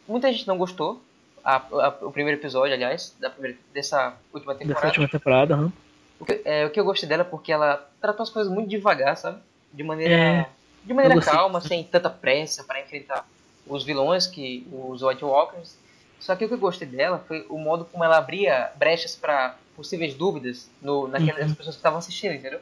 muita 0.07 0.31
gente 0.33 0.47
não 0.47 0.57
gostou. 0.59 1.03
A, 1.45 1.57
a- 1.57 1.99
o 2.03 2.13
primeiro 2.13 2.39
episódio, 2.41 2.73
aliás, 2.75 3.15
da 3.19 3.29
primeira, 3.31 3.57
dessa 3.73 4.15
última 4.33 4.55
Dessa 4.55 4.65
temporada. 4.65 4.87
última 4.89 5.09
temporada, 5.09 5.55
aham. 5.55 5.73
O, 6.21 6.25
que, 6.25 6.41
é, 6.45 6.67
o 6.67 6.71
que 6.71 6.79
eu 6.79 6.85
gostei 6.85 7.09
dela 7.09 7.25
porque 7.25 7.51
ela 7.51 7.85
tratou 8.01 8.23
as 8.23 8.31
coisas 8.31 8.53
muito 8.53 8.69
devagar, 8.69 9.17
sabe? 9.17 9.41
De 9.73 9.83
maneira, 9.83 10.15
É, 10.15 10.47
de 10.85 10.95
maneira 10.95 11.21
calma, 11.21 11.61
sem 11.61 11.83
tanta 11.85 12.09
pressa 12.09 12.63
para 12.65 12.81
enfrentar 12.81 13.27
os 13.67 13.83
vilões, 13.85 14.27
que 14.27 14.67
os 14.73 15.03
White 15.03 15.25
Walkers. 15.25 15.77
Só 16.21 16.37
que 16.37 16.45
o 16.45 16.49
que 16.49 16.55
eu 16.55 16.59
gostei 16.59 16.87
dela 16.87 17.19
foi 17.27 17.45
o 17.49 17.59
modo 17.59 17.85
como 17.87 18.05
ela 18.05 18.19
abria 18.19 18.71
brechas 18.77 19.17
para 19.17 19.57
possíveis 19.75 20.15
dúvidas 20.15 20.71
no, 20.81 21.09
naquelas 21.09 21.49
Uhum. 21.51 21.55
pessoas 21.57 21.75
que 21.75 21.81
estavam 21.81 21.99
assistindo, 21.99 22.35
entendeu? 22.35 22.61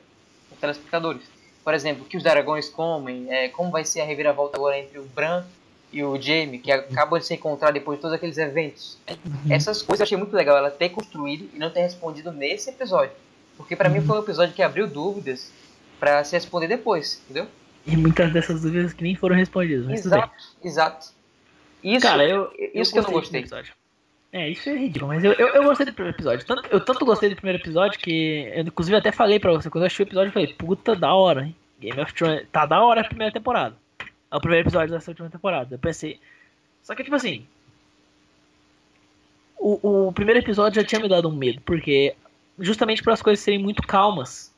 Os 0.50 0.58
telespectadores. 0.58 1.22
Por 1.62 1.74
exemplo, 1.74 2.04
o 2.04 2.06
que 2.06 2.16
os 2.16 2.22
dragões 2.22 2.70
comem, 2.70 3.30
é, 3.30 3.48
como 3.50 3.70
vai 3.70 3.84
ser 3.84 4.00
a 4.00 4.04
reviravolta 4.06 4.56
agora 4.56 4.78
entre 4.78 4.98
o 4.98 5.04
Bran 5.04 5.44
e 5.92 6.02
o 6.04 6.20
Jaime, 6.20 6.58
que 6.58 6.70
acabam 6.70 7.18
de 7.18 7.26
se 7.26 7.34
encontrar 7.34 7.70
depois 7.72 7.98
de 7.98 8.02
todos 8.02 8.14
aqueles 8.16 8.38
eventos. 8.38 8.98
Uhum. 9.08 9.52
Essas 9.52 9.82
coisas 9.82 10.00
eu 10.00 10.04
achei 10.04 10.16
muito 10.16 10.34
legal 10.34 10.56
ela 10.56 10.70
ter 10.70 10.90
construído 10.90 11.48
e 11.54 11.58
não 11.58 11.70
ter 11.70 11.80
respondido 11.80 12.30
nesse 12.32 12.70
episódio. 12.70 13.12
Porque 13.56 13.74
pra 13.76 13.88
Uhum. 13.88 13.96
mim 13.96 14.00
foi 14.06 14.16
um 14.18 14.22
episódio 14.22 14.54
que 14.54 14.62
abriu 14.62 14.86
dúvidas 14.86 15.52
pra 15.98 16.22
se 16.24 16.34
responder 16.36 16.68
depois, 16.68 17.20
entendeu? 17.24 17.46
E 17.86 17.96
muitas 17.96 18.32
dessas 18.32 18.62
dúvidas 18.62 18.92
que 18.92 19.02
nem 19.02 19.14
foram 19.16 19.34
respondidas. 19.36 19.88
Exato, 19.90 20.32
exato. 20.62 21.06
Isso, 21.82 22.06
Cara, 22.06 22.24
eu, 22.26 22.50
isso 22.74 22.92
que 22.92 22.98
eu 22.98 23.02
não 23.02 23.10
do 23.10 23.14
gostei. 23.16 23.40
episódio. 23.40 23.72
É, 24.32 24.48
isso 24.48 24.68
é 24.70 24.76
ridículo, 24.76 25.08
mas 25.08 25.24
eu, 25.24 25.32
eu, 25.32 25.48
eu 25.48 25.64
gostei 25.64 25.86
do 25.86 25.92
primeiro 25.92 26.16
episódio. 26.16 26.46
Tanto, 26.46 26.62
eu 26.70 26.78
tanto 26.84 27.04
gostei 27.04 27.28
do 27.30 27.34
primeiro 27.36 27.60
episódio 27.60 27.98
que 27.98 28.48
eu, 28.54 28.62
inclusive, 28.62 28.96
até 28.96 29.10
falei 29.10 29.40
pra 29.40 29.50
você, 29.50 29.68
quando 29.68 29.82
eu 29.82 29.86
assisti 29.88 30.02
o 30.02 30.04
episódio, 30.04 30.28
eu 30.28 30.32
falei, 30.32 30.54
puta, 30.54 30.94
da 30.94 31.12
hora, 31.14 31.46
hein? 31.46 31.56
Game 31.80 32.00
of 32.00 32.12
Thrones, 32.14 32.46
tá 32.52 32.64
da 32.64 32.80
hora 32.82 33.00
a 33.00 33.04
primeira 33.04 33.32
temporada. 33.32 33.74
É 34.30 34.36
o 34.36 34.40
primeiro 34.40 34.64
episódio 34.68 34.94
dessa 34.94 35.10
última 35.10 35.28
temporada. 35.28 35.74
Eu 35.74 35.78
pensei. 35.78 36.20
Só 36.82 36.94
que, 36.94 37.02
tipo 37.04 37.16
assim. 37.16 37.46
O, 39.58 40.06
o 40.08 40.12
primeiro 40.12 40.40
episódio 40.40 40.80
já 40.80 40.86
tinha 40.86 41.00
me 41.00 41.08
dado 41.08 41.28
um 41.28 41.34
medo, 41.36 41.60
porque. 41.62 42.14
Justamente 42.58 43.02
para 43.02 43.14
as 43.14 43.22
coisas 43.22 43.42
serem 43.42 43.58
muito 43.58 43.82
calmas. 43.82 44.52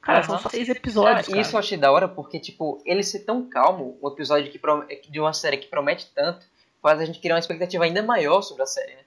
Cara, 0.00 0.22
são 0.24 0.38
só 0.38 0.48
seis 0.48 0.68
Ah, 0.68 0.72
episódios. 0.72 1.28
cara. 1.28 1.40
isso 1.40 1.54
eu 1.54 1.58
achei 1.60 1.78
da 1.78 1.92
hora 1.92 2.08
porque, 2.08 2.40
tipo, 2.40 2.82
ele 2.84 3.02
ser 3.02 3.20
tão 3.20 3.48
calmo, 3.48 3.96
um 4.02 4.08
episódio 4.08 4.50
que 4.50 5.10
de 5.10 5.20
uma 5.20 5.32
série 5.32 5.56
que 5.58 5.68
promete 5.68 6.10
tanto, 6.14 6.46
faz 6.82 6.98
a 7.00 7.04
gente 7.04 7.20
criar 7.20 7.34
uma 7.34 7.38
expectativa 7.40 7.84
ainda 7.84 8.02
maior 8.02 8.42
sobre 8.42 8.62
a 8.62 8.66
série, 8.66 8.92
né? 8.92 9.00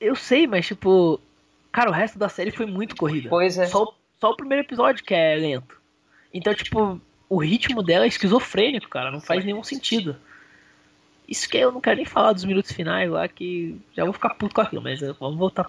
Eu 0.00 0.14
sei, 0.14 0.46
mas, 0.46 0.66
tipo. 0.66 1.20
Cara, 1.72 1.90
o 1.90 1.92
resto 1.92 2.18
da 2.18 2.28
série 2.28 2.50
foi 2.50 2.66
muito 2.66 2.96
corrida. 2.96 3.28
Pois 3.28 3.58
é. 3.58 3.66
Só, 3.66 3.92
só 4.18 4.30
o 4.30 4.36
primeiro 4.36 4.64
episódio 4.64 5.04
que 5.04 5.12
é 5.14 5.34
lento. 5.36 5.78
Então, 6.32 6.54
tipo, 6.54 7.00
o 7.28 7.38
ritmo 7.38 7.82
dela 7.82 8.04
é 8.04 8.08
esquizofrênico, 8.08 8.88
cara. 8.88 9.10
Não 9.10 9.20
faz 9.20 9.44
nenhum 9.44 9.62
sentido. 9.62 10.16
Isso 11.28 11.48
que 11.48 11.58
eu 11.58 11.70
não 11.70 11.80
quero 11.80 11.96
nem 11.96 12.06
falar 12.06 12.32
dos 12.32 12.44
minutos 12.44 12.72
finais 12.72 13.10
lá, 13.10 13.28
que 13.28 13.78
já 13.94 14.04
vou 14.04 14.14
ficar 14.14 14.30
puto 14.30 14.54
com 14.54 14.62
aquilo, 14.62 14.80
mas 14.80 15.02
eh, 15.02 15.14
vamos 15.20 15.38
voltar. 15.38 15.66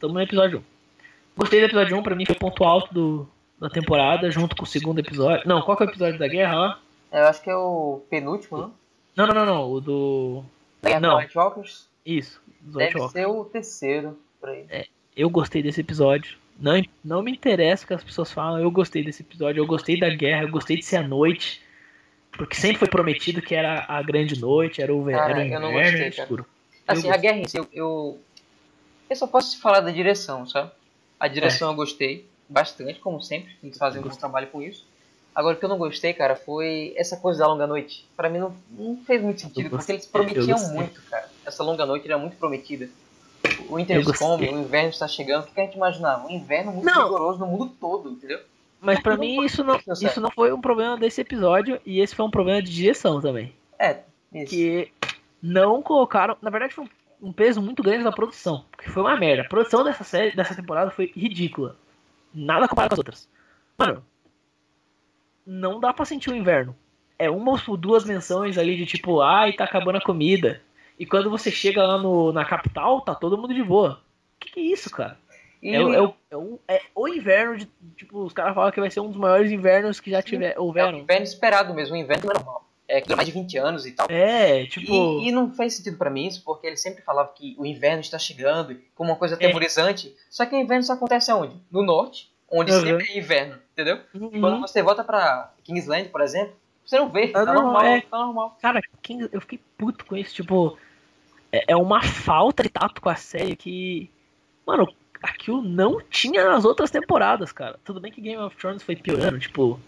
Tamo 0.00 0.14
no 0.14 0.20
episódio 0.20 0.58
1. 0.58 0.62
Gostei 1.36 1.60
do 1.60 1.66
episódio 1.66 1.96
1, 1.96 2.02
pra 2.02 2.16
mim 2.16 2.26
foi 2.26 2.34
o 2.34 2.38
ponto 2.38 2.64
alto 2.64 2.92
do, 2.92 3.28
da 3.60 3.70
temporada, 3.70 4.30
junto 4.30 4.56
com 4.56 4.64
o 4.64 4.66
segundo 4.66 4.98
episódio. 4.98 5.46
Não, 5.46 5.62
qual 5.62 5.76
que 5.76 5.84
é 5.84 5.86
o 5.86 5.90
episódio 5.90 6.18
da 6.18 6.26
guerra 6.26 6.56
lá? 6.56 6.80
Eu 7.12 7.24
acho 7.26 7.40
que 7.40 7.48
é 7.48 7.56
o 7.56 8.02
penúltimo, 8.10 8.58
né? 8.58 8.70
Não, 9.14 9.26
não, 9.28 9.34
não, 9.34 9.46
não. 9.46 9.70
O 9.70 9.80
do. 9.80 10.44
Guerra 10.82 11.00
Não. 11.00 11.14
dos 11.14 11.24
White 11.24 11.38
Walkers. 11.38 11.88
Isso. 12.04 12.42
do 12.60 12.78
White 12.78 12.94
Deve 12.94 13.08
ser 13.08 13.26
o 13.26 13.44
terceiro, 13.44 14.18
por 14.40 14.48
aí. 14.48 14.66
Eu 15.16 15.30
gostei 15.30 15.62
desse 15.62 15.80
episódio. 15.80 16.36
Não, 16.58 16.82
não 17.04 17.22
me 17.22 17.32
interessa 17.32 17.84
o 17.84 17.86
que 17.86 17.94
as 17.94 18.04
pessoas 18.04 18.32
falam, 18.32 18.60
eu 18.60 18.70
gostei 18.70 19.04
desse 19.04 19.22
episódio. 19.22 19.60
Eu 19.60 19.66
gostei 19.66 19.98
da 19.98 20.08
guerra, 20.08 20.42
eu 20.44 20.50
gostei 20.50 20.76
de 20.76 20.84
ser 20.84 20.96
a 20.96 21.02
noite. 21.06 21.62
Porque 22.32 22.54
sempre 22.56 22.78
foi 22.78 22.88
prometido 22.88 23.40
que 23.40 23.54
era 23.54 23.84
a 23.88 24.02
grande 24.02 24.38
noite, 24.38 24.82
era 24.82 24.94
o, 24.94 25.02
ver- 25.02 25.16
Cara, 25.16 25.30
era 25.30 25.40
o 25.40 25.42
eu 25.42 25.60
não 25.60 25.70
inverno, 25.70 25.90
gostei, 25.98 26.10
cara. 26.10 26.22
escuro. 26.22 26.46
Assim, 26.86 27.08
Eu 27.08 27.14
a 27.14 27.16
guerra 27.16 27.38
em 27.38 27.48
si, 27.48 27.56
eu, 27.56 27.68
eu, 27.72 28.20
eu 29.10 29.16
só 29.16 29.26
posso 29.26 29.60
falar 29.60 29.80
da 29.80 29.90
direção, 29.90 30.46
sabe? 30.46 30.70
A 31.18 31.28
direção 31.28 31.70
eu 31.70 31.74
gostei 31.74 32.26
bastante, 32.48 33.00
como 33.00 33.20
sempre, 33.20 33.56
eles 33.62 33.78
fazem 33.78 34.00
um 34.00 34.04
bom 34.04 34.14
trabalho 34.14 34.46
com 34.48 34.62
isso. 34.62 34.86
Agora, 35.34 35.56
o 35.56 35.58
que 35.58 35.64
eu 35.64 35.68
não 35.68 35.78
gostei, 35.78 36.12
cara, 36.14 36.36
foi 36.36 36.94
essa 36.96 37.16
coisa 37.16 37.40
da 37.40 37.46
longa 37.46 37.66
noite. 37.66 38.06
Pra 38.16 38.28
mim 38.30 38.38
não, 38.38 38.56
não 38.70 38.96
fez 39.04 39.20
muito 39.22 39.40
sentido, 39.40 39.70
porque 39.70 39.92
eles 39.92 40.06
prometiam 40.06 40.58
muito, 40.70 41.02
cara. 41.10 41.28
Essa 41.44 41.62
longa 41.62 41.84
noite 41.84 42.06
era 42.06 42.16
muito 42.16 42.36
prometida. 42.36 42.88
O 43.68 43.76
Winter 43.76 43.98
is 44.00 44.18
coming, 44.18 44.48
o 44.48 44.60
inverno 44.60 44.90
está 44.90 45.08
chegando, 45.08 45.44
o 45.44 45.46
que 45.46 45.60
a 45.60 45.64
gente 45.64 45.76
imaginava? 45.76 46.26
Um 46.26 46.30
inverno 46.30 46.72
muito 46.72 46.84
Não. 46.84 47.04
rigoroso 47.04 47.40
no 47.40 47.46
mundo 47.46 47.72
todo, 47.80 48.10
entendeu? 48.10 48.40
Mas 48.80 49.00
pra 49.00 49.14
Não 49.14 49.20
mim 49.20 49.44
isso 49.44 49.64
não, 49.64 49.80
isso, 50.00 50.20
não 50.20 50.30
foi 50.30 50.52
um 50.52 50.60
problema 50.60 50.96
desse 50.96 51.20
episódio, 51.20 51.80
e 51.84 52.00
esse 52.00 52.14
foi 52.14 52.24
um 52.24 52.30
problema 52.30 52.62
de 52.62 52.72
direção 52.72 53.20
também. 53.20 53.52
É, 53.78 54.00
isso. 54.32 54.50
Que 54.50 54.92
não 55.42 55.82
colocaram. 55.82 56.36
Na 56.40 56.50
verdade, 56.50 56.74
foi 56.74 56.84
um, 56.84 57.28
um 57.28 57.32
peso 57.32 57.60
muito 57.62 57.82
grande 57.82 58.04
na 58.04 58.12
produção. 58.12 58.64
Porque 58.70 58.90
foi 58.90 59.02
uma 59.02 59.16
merda. 59.16 59.42
A 59.42 59.48
produção 59.48 59.82
dessa 59.82 60.04
série, 60.04 60.34
dessa 60.34 60.54
temporada 60.54 60.90
foi 60.90 61.12
ridícula. 61.16 61.76
Nada 62.34 62.68
comparado 62.68 62.90
com 62.90 62.94
as 62.94 62.98
outras. 62.98 63.28
Mano, 63.78 64.04
não 65.46 65.80
dá 65.80 65.92
pra 65.92 66.04
sentir 66.04 66.30
o 66.30 66.36
inverno. 66.36 66.76
É 67.18 67.30
uma 67.30 67.58
ou 67.66 67.76
duas 67.76 68.04
menções 68.04 68.58
ali 68.58 68.76
de 68.76 68.84
tipo, 68.84 69.20
ai, 69.22 69.52
tá 69.52 69.64
acabando 69.64 69.96
a 69.98 70.02
comida. 70.02 70.60
E 70.98 71.04
quando 71.06 71.28
você 71.30 71.50
chega 71.50 71.84
lá 71.86 71.98
no, 71.98 72.32
na 72.32 72.44
capital, 72.44 73.00
tá 73.00 73.14
todo 73.14 73.36
mundo 73.38 73.52
de 73.54 73.62
boa. 73.62 74.00
Que 74.40 74.50
que 74.52 74.60
é 74.60 74.62
isso, 74.64 74.90
cara? 74.90 75.18
E 75.62 75.74
É, 75.74 75.80
o- 75.84 75.94
é, 75.94 76.36
o, 76.36 76.58
é, 76.68 76.76
é 76.76 76.80
o 76.94 77.08
inverno 77.08 77.56
de. 77.56 77.68
Tipo, 77.96 78.20
os 78.24 78.32
caras 78.32 78.54
falam 78.54 78.70
que 78.70 78.80
vai 78.80 78.90
ser 78.90 79.00
um 79.00 79.08
dos 79.08 79.16
maiores 79.16 79.50
invernos 79.50 80.00
que 80.00 80.10
já 80.10 80.22
tiver, 80.22 80.54
é 80.54 80.58
o 80.58 80.64
houveram. 80.64 80.98
inverno 80.98 81.24
esperado 81.24 81.74
mesmo, 81.74 81.94
o 81.94 81.98
inverno 81.98 82.26
normal. 82.32 82.64
É, 82.88 83.00
que 83.00 83.08
dura 83.08 83.16
mais 83.16 83.26
de 83.26 83.32
20 83.34 83.56
anos 83.58 83.84
e 83.84 83.90
tal. 83.92 84.06
É, 84.08 84.64
tipo. 84.66 84.92
E, 84.92 85.28
e 85.28 85.32
não 85.32 85.52
faz 85.52 85.74
sentido 85.74 85.96
pra 85.98 86.08
mim 86.08 86.26
isso, 86.28 86.42
porque 86.44 86.68
ele 86.68 86.76
sempre 86.76 87.02
falava 87.02 87.32
que 87.34 87.56
o 87.58 87.66
inverno 87.66 88.00
está 88.00 88.16
chegando 88.16 88.78
como 88.94 89.10
uma 89.10 89.16
coisa 89.16 89.34
É. 89.34 89.36
atemorizante. 89.38 90.14
Só 90.30 90.46
que 90.46 90.54
o 90.54 90.58
inverno 90.58 90.84
só 90.84 90.92
acontece 90.92 91.30
aonde? 91.32 91.56
No 91.68 91.82
norte, 91.82 92.30
onde 92.48 92.70
Uhum. 92.70 92.80
sempre 92.82 93.08
é 93.08 93.18
inverno, 93.18 93.58
entendeu? 93.72 93.98
uhum. 94.14 94.30
Quando 94.40 94.60
você 94.60 94.82
volta 94.82 95.02
pra 95.02 95.52
Kingsland, 95.64 96.10
por 96.10 96.20
exemplo, 96.20 96.54
você 96.84 96.96
não 96.96 97.08
vê, 97.08 97.26
Tá 97.28 97.44
tá, 97.44 97.52
normal, 97.52 97.72
normal, 97.72 97.84
é. 97.92 98.00
tá 98.02 98.18
normal. 98.18 98.58
Cara, 98.62 98.80
eu 99.32 99.40
fiquei 99.40 99.58
puto 99.76 100.04
com 100.04 100.16
isso. 100.16 100.32
Tipo, 100.32 100.78
é, 101.52 101.64
é 101.68 101.76
uma 101.76 102.02
falta 102.02 102.62
de 102.62 102.68
tato 102.68 103.00
com 103.00 103.08
a 103.08 103.16
série 103.16 103.56
que. 103.56 104.10
Mano, 104.66 104.88
aquilo 105.22 105.62
não 105.62 106.00
tinha 106.10 106.44
nas 106.44 106.64
outras 106.64 106.90
temporadas, 106.90 107.52
cara. 107.52 107.78
Tudo 107.84 108.00
bem 108.00 108.12
que 108.12 108.20
Game 108.20 108.40
of 108.40 108.56
Thrones 108.56 108.82
foi 108.82 108.96
piorando, 108.96 109.38
tipo. 109.38 109.80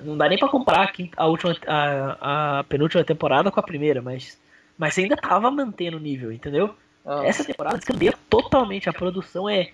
Não 0.00 0.16
dá 0.16 0.28
nem 0.28 0.38
pra 0.38 0.48
comparar 0.48 0.92
a, 1.16 1.26
última, 1.26 1.54
a, 1.66 2.58
a 2.60 2.64
penúltima 2.64 3.04
temporada 3.04 3.50
com 3.50 3.60
a 3.60 3.62
primeira, 3.62 4.00
mas. 4.00 4.38
Mas 4.78 4.96
ainda 4.96 5.16
tava 5.16 5.50
mantendo 5.50 5.98
o 5.98 6.00
nível, 6.00 6.32
entendeu? 6.32 6.74
Ah, 7.04 7.22
Essa 7.24 7.44
temporada 7.44 7.76
descambia 7.76 8.14
totalmente. 8.30 8.88
A 8.88 8.92
produção 8.92 9.48
é 9.48 9.70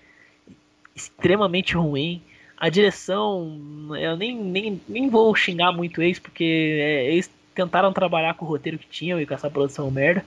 extremamente 0.93 1.75
ruim. 1.75 2.21
A 2.57 2.69
direção, 2.69 3.57
eu 3.95 4.17
nem, 4.17 4.35
nem, 4.35 4.81
nem 4.87 5.09
vou 5.09 5.33
xingar 5.35 5.71
muito 5.71 6.01
eles, 6.01 6.19
porque 6.19 6.43
é, 6.81 7.11
eles 7.11 7.29
tentaram 7.53 7.93
trabalhar 7.93 8.33
com 8.33 8.45
o 8.45 8.47
roteiro 8.47 8.77
que 8.77 8.87
tinham 8.87 9.21
e 9.21 9.25
com 9.25 9.33
essa 9.33 9.49
produção 9.49 9.89
merda. 9.91 10.25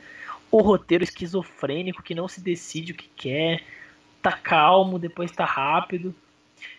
O 0.50 0.60
roteiro 0.62 1.04
esquizofrênico 1.04 2.02
que 2.02 2.14
não 2.14 2.26
se 2.26 2.40
decide 2.40 2.92
o 2.92 2.94
que 2.94 3.08
quer, 3.16 3.62
tá 4.20 4.32
calmo, 4.32 4.98
depois 4.98 5.30
tá 5.30 5.44
rápido. 5.44 6.14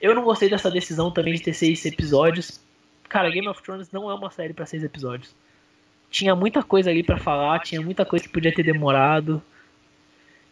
Eu 0.02 0.14
não 0.14 0.24
gostei 0.24 0.50
dessa 0.50 0.70
decisão 0.70 1.12
também 1.12 1.34
de 1.34 1.42
ter 1.42 1.54
seis 1.54 1.86
episódios. 1.86 2.60
Cara, 3.08 3.30
Game 3.30 3.48
of 3.48 3.62
Thrones 3.62 3.92
não 3.92 4.10
é 4.10 4.14
uma 4.14 4.30
série 4.30 4.54
pra 4.54 4.66
seis 4.66 4.84
episódios. 4.84 5.36
Tinha 6.10 6.36
muita 6.36 6.62
coisa 6.62 6.90
ali 6.90 7.04
pra 7.04 7.18
falar, 7.18 7.60
tinha 7.60 7.82
muita 7.82 8.06
coisa 8.06 8.26
que 8.26 8.32
podia 8.32 8.54
ter 8.54 8.64
demorado. 8.64 9.42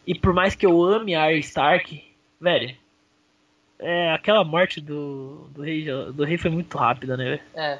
E 0.07 0.15
por 0.15 0.33
mais 0.33 0.55
que 0.55 0.65
eu 0.65 0.81
ame 0.81 1.13
a 1.13 1.23
Arya 1.23 1.39
Stark, 1.39 2.03
velho, 2.39 2.75
é, 3.77 4.11
aquela 4.13 4.43
morte 4.43 4.81
do, 4.81 5.47
do, 5.53 5.61
rei, 5.61 5.85
do 5.85 6.23
rei 6.23 6.37
foi 6.37 6.49
muito 6.49 6.77
rápida, 6.77 7.15
né? 7.15 7.39
É. 7.53 7.79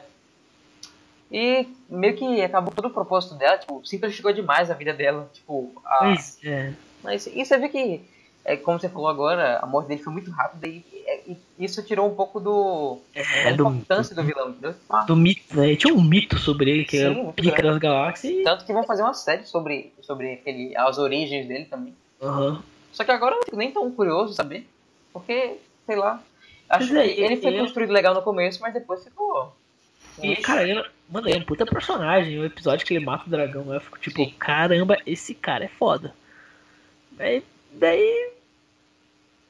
E 1.32 1.68
meio 1.90 2.16
que 2.16 2.42
acabou 2.42 2.74
todo 2.74 2.86
o 2.86 2.94
propósito 2.94 3.36
dela, 3.36 3.58
tipo, 3.58 3.86
simplificou 3.86 4.32
demais 4.34 4.72
a 4.72 4.74
vida 4.74 4.94
dela. 4.94 5.30
Tipo, 5.34 5.72
a... 5.86 5.98
Pois 6.00 6.40
é. 6.44 6.74
Mas 7.04 7.28
e 7.28 7.46
você 7.46 7.58
vê 7.58 7.70
que, 7.70 8.02
é, 8.44 8.58
como 8.58 8.80
você 8.80 8.90
falou 8.90 9.08
agora, 9.08 9.60
a 9.62 9.66
morte 9.66 9.88
dele 9.88 10.02
foi 10.04 10.12
muito 10.12 10.32
rápida 10.32 10.68
e, 10.68 10.84
e- 11.28 11.38
e 11.60 11.66
isso 11.66 11.84
tirou 11.84 12.08
um 12.12 12.16
pouco 12.16 12.40
do, 12.40 12.98
É, 13.14 13.52
da 13.52 13.52
do, 13.52 13.68
importância 13.70 14.16
do 14.16 14.24
vilão, 14.24 14.50
entendeu? 14.50 14.74
Ah, 14.90 15.04
do 15.04 15.16
mito, 15.16 15.56
né? 15.56 15.76
Tinha 15.76 15.94
um 15.94 16.02
mito 16.02 16.38
sobre 16.40 16.72
ele, 16.72 16.86
que 16.86 16.98
Sim, 16.98 17.04
era 17.06 17.22
o 17.22 17.32
pica 17.34 17.62
das 17.62 17.78
galáxias. 17.78 18.34
e- 18.34 18.44
Tanto 18.44 18.66
que 18.66 18.74
vão 18.74 18.84
fazer 18.84 19.04
uma 19.04 19.14
série 19.14 19.44
sobre, 19.46 19.94
sobre 20.02 20.34
aquele, 20.34 20.76
as 20.76 20.98
origens 20.98 21.48
dele 21.48 21.66
também. 21.66 21.94
Aham. 22.22 22.62
Só 22.92 23.04
que 23.04 23.12
agora 23.12 23.34
eu 23.36 23.38
não 23.38 23.44
fico 23.46 23.56
nem 23.58 23.72
tão 23.72 23.90
curioso 23.92 24.34
saber. 24.34 24.68
Porque, 25.14 25.58
sei 25.86 25.96
lá. 25.96 26.22
Acho 26.68 26.98
é, 26.98 27.08
que 27.08 27.22
ele 27.22 27.38
foi 27.38 27.56
eu- 27.56 27.64
construído 27.64 27.92
legal 27.92 28.14
no 28.16 28.22
começo, 28.24 28.60
mas 28.62 28.74
depois 28.74 29.04
ficou. 29.04 29.56
E, 30.22 30.36
cara, 30.38 30.68
ele, 30.68 30.84
mano, 31.10 31.28
ele 31.28 31.38
é 31.38 31.42
um 31.42 31.46
puta 31.46 31.66
personagem. 31.66 32.40
O 32.40 32.46
episódio 32.46 32.86
que 32.86 32.94
ele 32.94 33.06
mata 33.06 33.26
o 33.28 33.30
dragão, 33.30 33.74
eu 33.74 33.82
fico 33.82 34.00
tipo, 34.00 34.24
Sim. 34.24 34.34
caramba, 34.38 34.98
esse 35.06 35.34
cara 35.34 35.66
é 35.66 35.70
foda. 35.70 36.14
Daí, 37.12 37.44
daí 37.74 38.32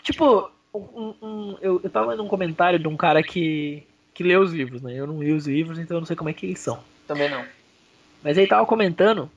tipo, 0.04 0.50
um, 0.74 1.14
um- 1.22 1.58
eu, 1.62 1.80
eu 1.84 1.90
tava 1.90 2.12
lendo 2.12 2.24
um 2.24 2.28
comentário 2.28 2.80
de 2.80 2.88
um 2.88 2.98
cara 2.98 3.22
que, 3.22 3.84
que 4.14 4.24
lê 4.24 4.36
os 4.36 4.52
livros, 4.54 4.82
né? 4.82 4.94
Eu 4.94 5.08
não 5.08 5.22
li 5.22 5.32
os 5.32 5.46
livros, 5.48 5.78
então 5.80 5.98
eu 5.98 6.02
não 6.02 6.06
sei 6.08 6.16
como 6.16 6.30
é 6.30 6.34
que 6.34 6.46
eles 6.46 6.60
são. 6.60 6.84
Também 7.08 7.30
não. 7.30 7.46
Mas 8.24 8.38
ele 8.38 8.48
tava 8.48 8.66
comentando 8.66 9.30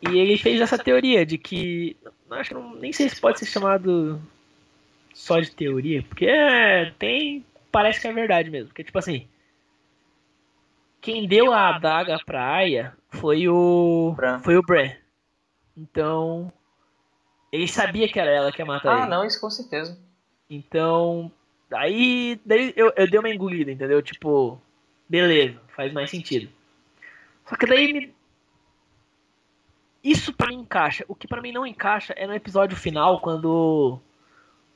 e 0.00 0.18
ele 0.18 0.38
fez 0.38 0.60
essa 0.60 0.78
teoria 0.78 1.24
de 1.26 1.38
que. 1.38 1.96
Acho 2.30 2.54
que 2.54 2.80
nem 2.80 2.92
sei 2.92 3.08
se 3.08 3.20
pode 3.20 3.38
ser 3.38 3.46
chamado 3.46 4.20
só 5.14 5.40
de 5.40 5.50
teoria, 5.50 6.02
porque 6.02 6.26
é, 6.26 6.92
tem. 6.98 7.44
Parece 7.72 8.00
que 8.00 8.06
é 8.08 8.12
verdade 8.12 8.50
mesmo. 8.50 8.68
Porque, 8.68 8.84
tipo 8.84 8.98
assim. 8.98 9.26
Quem 11.06 11.28
deu 11.28 11.52
a 11.52 11.76
adaga 11.76 12.18
pra 12.26 12.44
Aya 12.52 12.92
foi 13.10 13.48
o. 13.48 14.12
Bran. 14.16 14.40
Foi 14.40 14.56
o 14.56 14.60
Bran. 14.62 14.90
Então. 15.76 16.52
Ele 17.52 17.68
sabia 17.68 18.08
que 18.08 18.18
era 18.18 18.28
ela 18.28 18.50
que 18.50 18.60
ia 18.60 18.66
matar 18.66 18.92
Ah, 18.92 19.00
ele. 19.02 19.10
não, 19.10 19.24
isso 19.24 19.40
com 19.40 19.48
certeza. 19.48 19.96
Então. 20.50 21.30
Aí. 21.72 22.40
Daí 22.44 22.72
eu, 22.74 22.92
eu 22.96 23.08
dei 23.08 23.20
uma 23.20 23.30
engolida, 23.30 23.70
entendeu? 23.70 24.02
Tipo. 24.02 24.60
Beleza, 25.08 25.60
faz 25.76 25.92
mais 25.92 26.10
sentido. 26.10 26.50
Só 27.48 27.54
que 27.54 27.66
daí 27.66 27.92
me. 27.92 28.12
Isso 30.02 30.32
pra 30.32 30.48
mim 30.48 30.56
encaixa. 30.56 31.04
O 31.06 31.14
que 31.14 31.28
pra 31.28 31.40
mim 31.40 31.52
não 31.52 31.64
encaixa 31.64 32.14
é 32.14 32.26
no 32.26 32.34
episódio 32.34 32.76
final, 32.76 33.20
quando 33.20 34.00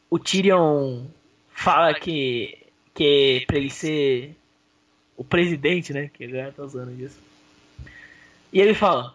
o 0.09 0.17
Tyrion 0.21 1.07
fala 1.49 1.93
que. 1.93 2.57
que 2.95 3.41
é 3.43 3.47
pra 3.47 3.57
ele 3.57 3.69
ser 3.71 4.37
o 5.21 5.25
presidente, 5.25 5.93
né? 5.93 6.09
Que 6.09 6.25
agora 6.25 6.51
tá 6.51 6.63
usando 6.63 6.99
isso. 6.99 7.21
E 8.51 8.59
ele 8.59 8.73
fala: 8.73 9.15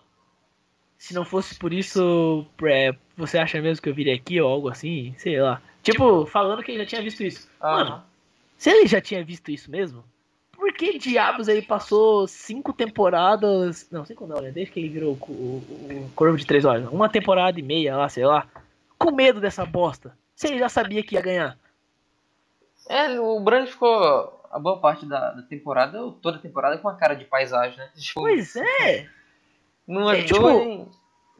Se 0.99 1.15
não 1.15 1.25
fosse 1.25 1.55
por 1.55 1.73
isso, 1.73 2.45
é, 2.63 2.95
você 3.17 3.39
acha 3.39 3.59
mesmo 3.59 3.81
que 3.81 3.89
eu 3.89 3.95
viria 3.95 4.13
aqui 4.13 4.39
ou 4.39 4.47
algo 4.47 4.69
assim? 4.69 5.15
Sei 5.17 5.41
lá. 5.41 5.59
Tipo, 5.81 6.27
falando 6.27 6.61
que 6.61 6.71
ele 6.71 6.83
já 6.83 6.85
tinha 6.85 7.01
visto 7.01 7.23
isso. 7.23 7.49
Mano, 7.59 8.03
se 8.55 8.69
ele 8.69 8.85
já 8.85 9.01
tinha 9.01 9.23
visto 9.25 9.49
isso 9.49 9.71
mesmo, 9.71 10.03
por 10.51 10.71
que 10.73 10.99
diabos 10.99 11.47
ele 11.47 11.63
passou 11.63 12.27
cinco 12.27 12.71
temporadas. 12.71 13.87
Não, 13.91 14.05
cinco 14.05 14.27
não, 14.27 14.39
né? 14.39 14.51
Desde 14.51 14.71
que 14.71 14.79
ele 14.79 14.89
virou 14.89 15.17
o, 15.19 15.33
o, 15.33 16.05
o 16.05 16.11
Corvo 16.15 16.37
de 16.37 16.45
Três 16.45 16.65
Horas. 16.65 16.87
Uma 16.91 17.09
temporada 17.09 17.59
e 17.59 17.63
meia 17.63 17.97
lá, 17.97 18.07
sei 18.09 18.25
lá. 18.25 18.47
Com 18.95 19.11
medo 19.11 19.41
dessa 19.41 19.65
bosta. 19.65 20.15
Se 20.35 20.45
ele 20.45 20.59
já 20.59 20.69
sabia 20.69 21.01
que 21.01 21.15
ia 21.15 21.21
ganhar. 21.21 21.57
É, 22.87 23.19
o 23.19 23.39
Bran 23.39 23.65
ficou 23.65 24.34
a 24.51 24.59
boa 24.59 24.79
parte 24.79 25.05
da, 25.05 25.31
da 25.31 25.41
temporada, 25.41 26.01
ou 26.01 26.11
toda 26.11 26.37
a 26.37 26.41
temporada, 26.41 26.77
com 26.77 26.87
uma 26.87 26.95
cara 26.97 27.15
de 27.15 27.25
paisagem, 27.25 27.77
né? 27.77 27.89
Tipo, 27.95 28.21
Pois 28.21 28.55
é. 28.55 29.07
não 29.87 30.09
é, 30.11 30.23
tipo, 30.23 30.49
em- 30.49 30.87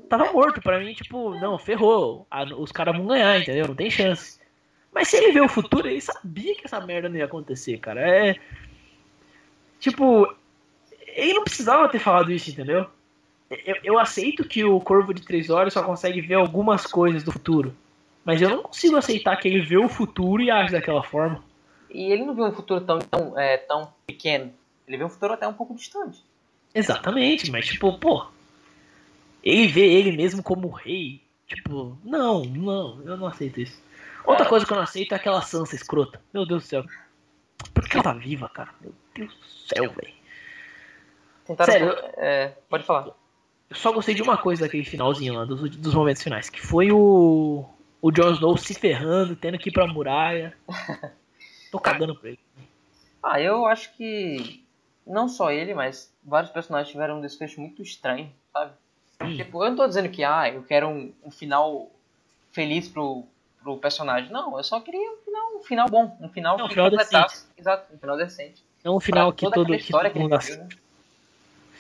Tava 0.10 0.32
morto 0.32 0.62
pra 0.62 0.80
mim, 0.80 0.94
tipo, 0.94 1.34
não, 1.40 1.58
ferrou. 1.58 2.28
Ah, 2.30 2.44
os 2.44 2.72
caras 2.72 2.96
vão 2.96 3.08
ganhar, 3.08 3.40
entendeu? 3.40 3.68
Não 3.68 3.76
tem 3.76 3.90
chance. 3.90 4.40
Mas 4.94 5.08
se 5.08 5.18
ele 5.18 5.32
vê 5.32 5.42
o 5.42 5.50
futuro, 5.50 5.88
ele 5.88 6.00
sabia 6.02 6.54
que 6.56 6.66
essa 6.66 6.80
merda 6.80 7.10
não 7.10 7.16
ia 7.18 7.26
acontecer, 7.26 7.78
cara. 7.80 8.02
É. 8.02 8.36
Tipo, 9.80 10.34
ele 11.08 11.34
não 11.34 11.44
precisava 11.44 11.90
ter 11.90 12.00
falado 12.00 12.32
isso, 12.32 12.50
entendeu? 12.52 12.88
Eu, 13.66 13.76
eu 13.84 14.00
aceito 14.00 14.44
que 14.48 14.64
o 14.64 14.80
Corvo 14.80 15.14
de 15.14 15.22
Três 15.24 15.50
Horas 15.50 15.74
só 15.74 15.84
consegue 15.84 16.22
ver 16.22 16.36
algumas 16.36 16.86
coisas 16.86 17.24
do 17.24 17.32
futuro. 17.32 17.76
Mas 18.24 18.42
eu 18.42 18.50
não 18.50 18.64
consigo 18.64 18.98
aceitar 18.98 19.36
que 19.38 19.48
ele 19.48 19.62
vê 19.62 19.78
o 19.78 19.88
futuro 19.90 20.42
e 20.42 20.50
age 20.50 20.72
daquela 20.72 21.04
forma. 21.04 21.44
E 21.90 22.12
ele 22.12 22.26
não 22.26 22.36
viu 22.36 22.46
um 22.46 22.52
futuro 22.52 22.82
tão, 22.82 23.00
tão, 23.00 23.40
é, 23.40 23.58
tão 23.58 23.94
pequeno. 24.06 24.54
Ele 24.88 24.98
viu 24.98 25.08
um 25.08 25.10
futuro 25.10 25.34
até 25.34 25.48
um 25.48 25.54
pouco 25.54 25.76
distante. 25.76 26.24
Exatamente, 26.74 27.52
mas 27.52 27.66
tipo, 27.66 27.98
pô. 27.98 28.28
Ele 29.44 29.68
vê 29.68 29.86
ele 29.86 30.12
mesmo 30.12 30.44
como 30.44 30.70
rei. 30.70 31.22
Tipo, 31.48 31.98
não, 32.04 32.44
não, 32.44 33.02
eu 33.06 33.16
não 33.16 33.28
aceito 33.28 33.62
isso. 33.62 33.82
Outra 34.26 34.46
coisa 34.46 34.66
que 34.66 34.74
eu 34.74 34.76
não 34.76 34.84
aceito 34.84 35.14
é 35.14 35.16
aquela 35.16 35.42
Sansa 35.42 35.76
escrota. 35.76 36.20
Meu 36.34 36.46
Deus 36.46 36.64
do 36.64 36.68
céu. 36.68 36.84
Por 37.74 37.88
que 37.88 37.96
ela 37.96 38.04
tá 38.04 38.14
viva, 38.14 38.50
cara? 38.50 38.72
Meu 38.82 38.94
Deus 39.14 39.34
do 39.34 39.46
céu, 39.46 39.92
velho. 39.92 40.14
Tentaram. 41.46 41.72
Sério, 41.72 41.96
É, 42.18 42.54
pode 42.68 42.84
falar. 42.84 43.14
Eu 43.70 43.76
só 43.76 43.92
gostei 43.92 44.16
de 44.16 44.22
uma 44.22 44.38
coisa 44.38 44.64
daquele 44.64 44.84
finalzinho 44.84 45.36
lá, 45.36 45.46
dos, 45.46 45.70
dos 45.78 45.94
momentos 45.94 46.24
finais, 46.24 46.50
que 46.50 46.62
foi 46.62 46.92
o. 46.92 47.66
O 48.02 48.12
Jon 48.12 48.34
Snow 48.34 48.56
se 48.58 48.74
ferrando, 48.76 49.36
tendo 49.36 49.58
que 49.58 49.70
ir 49.70 49.72
pra 49.72 49.88
muralha. 49.88 50.56
Tô 51.78 51.82
cagando 51.82 52.16
pra 52.16 52.30
ele. 52.30 52.40
Ah, 53.22 53.42
eu 53.42 53.66
acho 53.66 53.94
que 53.96 54.64
não 55.06 55.28
só 55.28 55.52
ele, 55.52 55.74
mas 55.74 56.14
vários 56.24 56.52
personagens 56.52 56.92
tiveram 56.92 57.18
um 57.18 57.22
desfecho 57.22 57.60
muito 57.60 57.82
estranho, 57.82 58.32
sabe? 58.54 58.74
Sim. 59.22 59.38
Tipo, 59.38 59.64
eu 59.64 59.70
não 59.70 59.78
tô 59.78 59.88
dizendo 59.88 60.10
que 60.10 60.24
ah, 60.24 60.50
eu 60.50 60.64
quero 60.64 60.88
um, 60.88 61.14
um 61.24 61.32
final 61.32 61.90
feliz 62.52 62.88
pro, 62.88 63.26
pro 63.62 63.78
personagem. 63.78 64.32
Não, 64.32 64.58
eu 64.58 64.64
só 64.64 64.80
queria 64.80 65.12
um 65.12 65.18
final, 65.18 65.56
um 65.56 65.64
final 65.64 65.90
bom, 65.90 66.18
um 66.22 66.30
final 66.30 66.58
Não, 66.58 66.66
um 66.66 66.68
que 66.68 66.74
final 66.76 66.90
completasse. 66.90 67.48
Exato, 67.58 67.94
um 67.94 67.98
final 67.98 68.18
decente. 68.18 68.64
É 68.84 68.90
um 68.90 69.00
final 69.00 69.34
Pra 69.34 69.50
que 69.50 69.54
todo, 69.54 69.78
que 69.78 69.92
todo 69.92 70.20
mundo 70.20 70.40
viu, 70.40 70.58
né? 70.58 70.70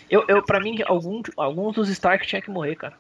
Eu, 0.10 0.26
eu, 0.28 0.44
pra 0.44 0.60
mim, 0.60 0.82
algum, 0.86 1.22
alguns 1.38 1.76
dos 1.76 1.90
Stark 1.90 2.26
tinha 2.28 2.42
que 2.42 2.50
morrer, 2.50 2.76
cara. 2.76 2.98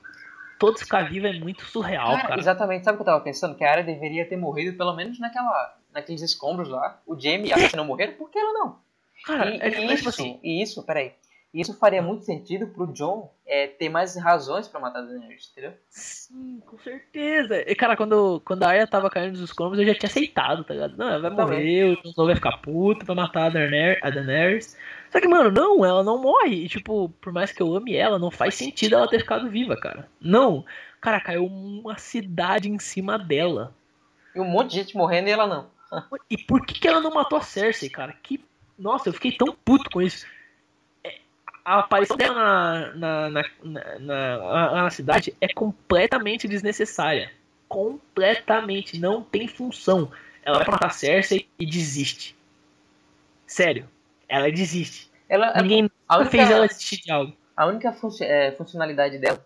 Todos 0.57 0.81
ficar 0.81 1.09
vivos 1.09 1.35
é 1.35 1.39
muito 1.39 1.65
surreal, 1.65 2.15
Cara, 2.15 2.27
cara. 2.29 2.39
exatamente, 2.39 2.85
sabe 2.85 2.95
o 2.95 2.97
que 2.97 3.01
eu 3.01 3.13
tava 3.13 3.23
pensando? 3.23 3.55
Que 3.55 3.63
a 3.63 3.71
área 3.71 3.83
deveria 3.83 4.27
ter 4.27 4.37
morrido 4.37 4.77
pelo 4.77 4.95
menos 4.95 5.19
naquela, 5.19 5.77
naqueles 5.95 6.21
escombros 6.21 6.69
lá. 6.69 7.01
O 7.07 7.19
Jamie 7.19 7.49
e 7.49 7.53
a 7.53 7.55
Arya 7.55 7.71
não 7.75 7.85
morreram, 7.85 8.13
por 8.13 8.29
que 8.29 8.37
ela 8.37 8.53
não? 8.53 8.77
Cara, 9.25 9.49
e, 9.49 9.59
é, 9.59 9.67
e 9.67 9.71
tipo 9.71 9.93
isso, 9.93 10.09
assim, 10.09 10.39
e 10.43 10.61
isso, 10.61 10.83
peraí. 10.83 11.13
Isso 11.51 11.73
faria 11.79 12.01
muito 12.01 12.25
sentido 12.25 12.67
pro 12.67 12.91
John 12.91 13.31
é, 13.47 13.65
ter 13.65 13.87
mais 13.87 14.13
razões 14.17 14.67
pra 14.67 14.77
matar 14.77 14.99
a 14.99 15.01
Daenerys, 15.03 15.49
entendeu? 15.51 15.71
sim, 15.89 16.61
com 16.65 16.77
certeza. 16.79 17.63
E, 17.65 17.73
cara, 17.73 17.95
quando, 17.95 18.41
quando 18.43 18.63
a 18.63 18.67
Arya 18.67 18.85
tava 18.85 19.09
caindo 19.09 19.31
dos 19.31 19.41
escombros, 19.41 19.79
eu 19.79 19.87
já 19.87 19.95
tinha 19.95 20.09
aceitado, 20.09 20.65
tá 20.65 20.73
ligado? 20.73 20.97
Não, 20.97 21.07
ela 21.07 21.29
vai 21.29 21.33
Também. 21.33 21.59
morrer, 21.59 21.83
o 21.85 21.95
Jon 21.95 22.09
Snow 22.09 22.25
vai 22.25 22.35
ficar 22.35 22.57
puto, 22.57 23.05
vai 23.05 23.15
matar 23.15 23.45
a 23.45 23.49
Daenerys, 23.49 24.03
a 24.03 24.09
Daenerys. 24.09 24.77
Só 25.09 25.21
que, 25.21 25.29
mano, 25.29 25.49
não, 25.49 25.85
ela 25.85 26.03
não 26.03 26.21
morre. 26.21 26.65
E, 26.65 26.67
tipo, 26.67 27.07
por 27.21 27.31
mais 27.31 27.53
que 27.53 27.63
eu 27.63 27.73
ame 27.73 27.95
ela, 27.95 28.19
não 28.19 28.29
faz 28.29 28.55
sentido 28.55 28.95
ela 28.95 29.07
ter 29.07 29.19
ficado 29.19 29.49
viva, 29.49 29.77
cara. 29.77 30.09
Não. 30.19 30.65
Cara, 30.99 31.21
caiu 31.21 31.45
uma 31.45 31.97
cidade 31.97 32.69
em 32.69 32.79
cima 32.79 33.17
dela. 33.17 33.73
E 34.35 34.41
um 34.41 34.45
monte 34.45 34.71
de 34.71 34.75
gente 34.75 34.97
morrendo 34.97 35.29
e 35.29 35.31
ela 35.31 35.47
não. 35.47 35.74
E 36.29 36.37
por 36.37 36.65
que, 36.65 36.79
que 36.79 36.87
ela 36.87 36.99
não 36.99 37.11
matou 37.13 37.37
a 37.37 37.41
Cersei, 37.41 37.89
cara? 37.89 38.13
Que. 38.23 38.43
Nossa, 38.77 39.09
eu 39.09 39.13
fiquei 39.13 39.31
tão 39.31 39.55
puto 39.63 39.89
com 39.89 40.01
isso. 40.01 40.25
É, 41.03 41.19
A 41.63 41.79
aparição 41.79 42.17
dela 42.17 42.93
na, 42.95 43.29
na, 43.29 43.43
na, 43.99 44.71
na, 44.83 44.89
cidade 44.89 45.35
é 45.39 45.47
completamente 45.53 46.47
desnecessária. 46.47 47.31
Completamente. 47.69 48.99
Não 48.99 49.23
tem 49.23 49.47
função. 49.47 50.11
Ela 50.43 50.57
vai 50.57 50.65
pra 50.65 50.73
matar 50.73 50.87
a 50.87 50.91
Cersei 50.91 51.47
e 51.57 51.65
desiste. 51.65 52.35
Sério. 53.47 53.89
Ela 54.27 54.51
desiste. 54.51 55.09
Ela, 55.29 55.53
Ninguém 55.61 55.89
a 56.07 56.17
nunca 56.17 56.17
única- 56.17 56.29
fez 56.31 56.51
ela 56.51 56.67
desistir 56.67 57.01
de 57.01 57.11
algo. 57.11 57.33
A 57.55 57.65
única 57.67 57.95
é, 58.21 58.51
funcionalidade 58.51 59.17
dela, 59.17 59.43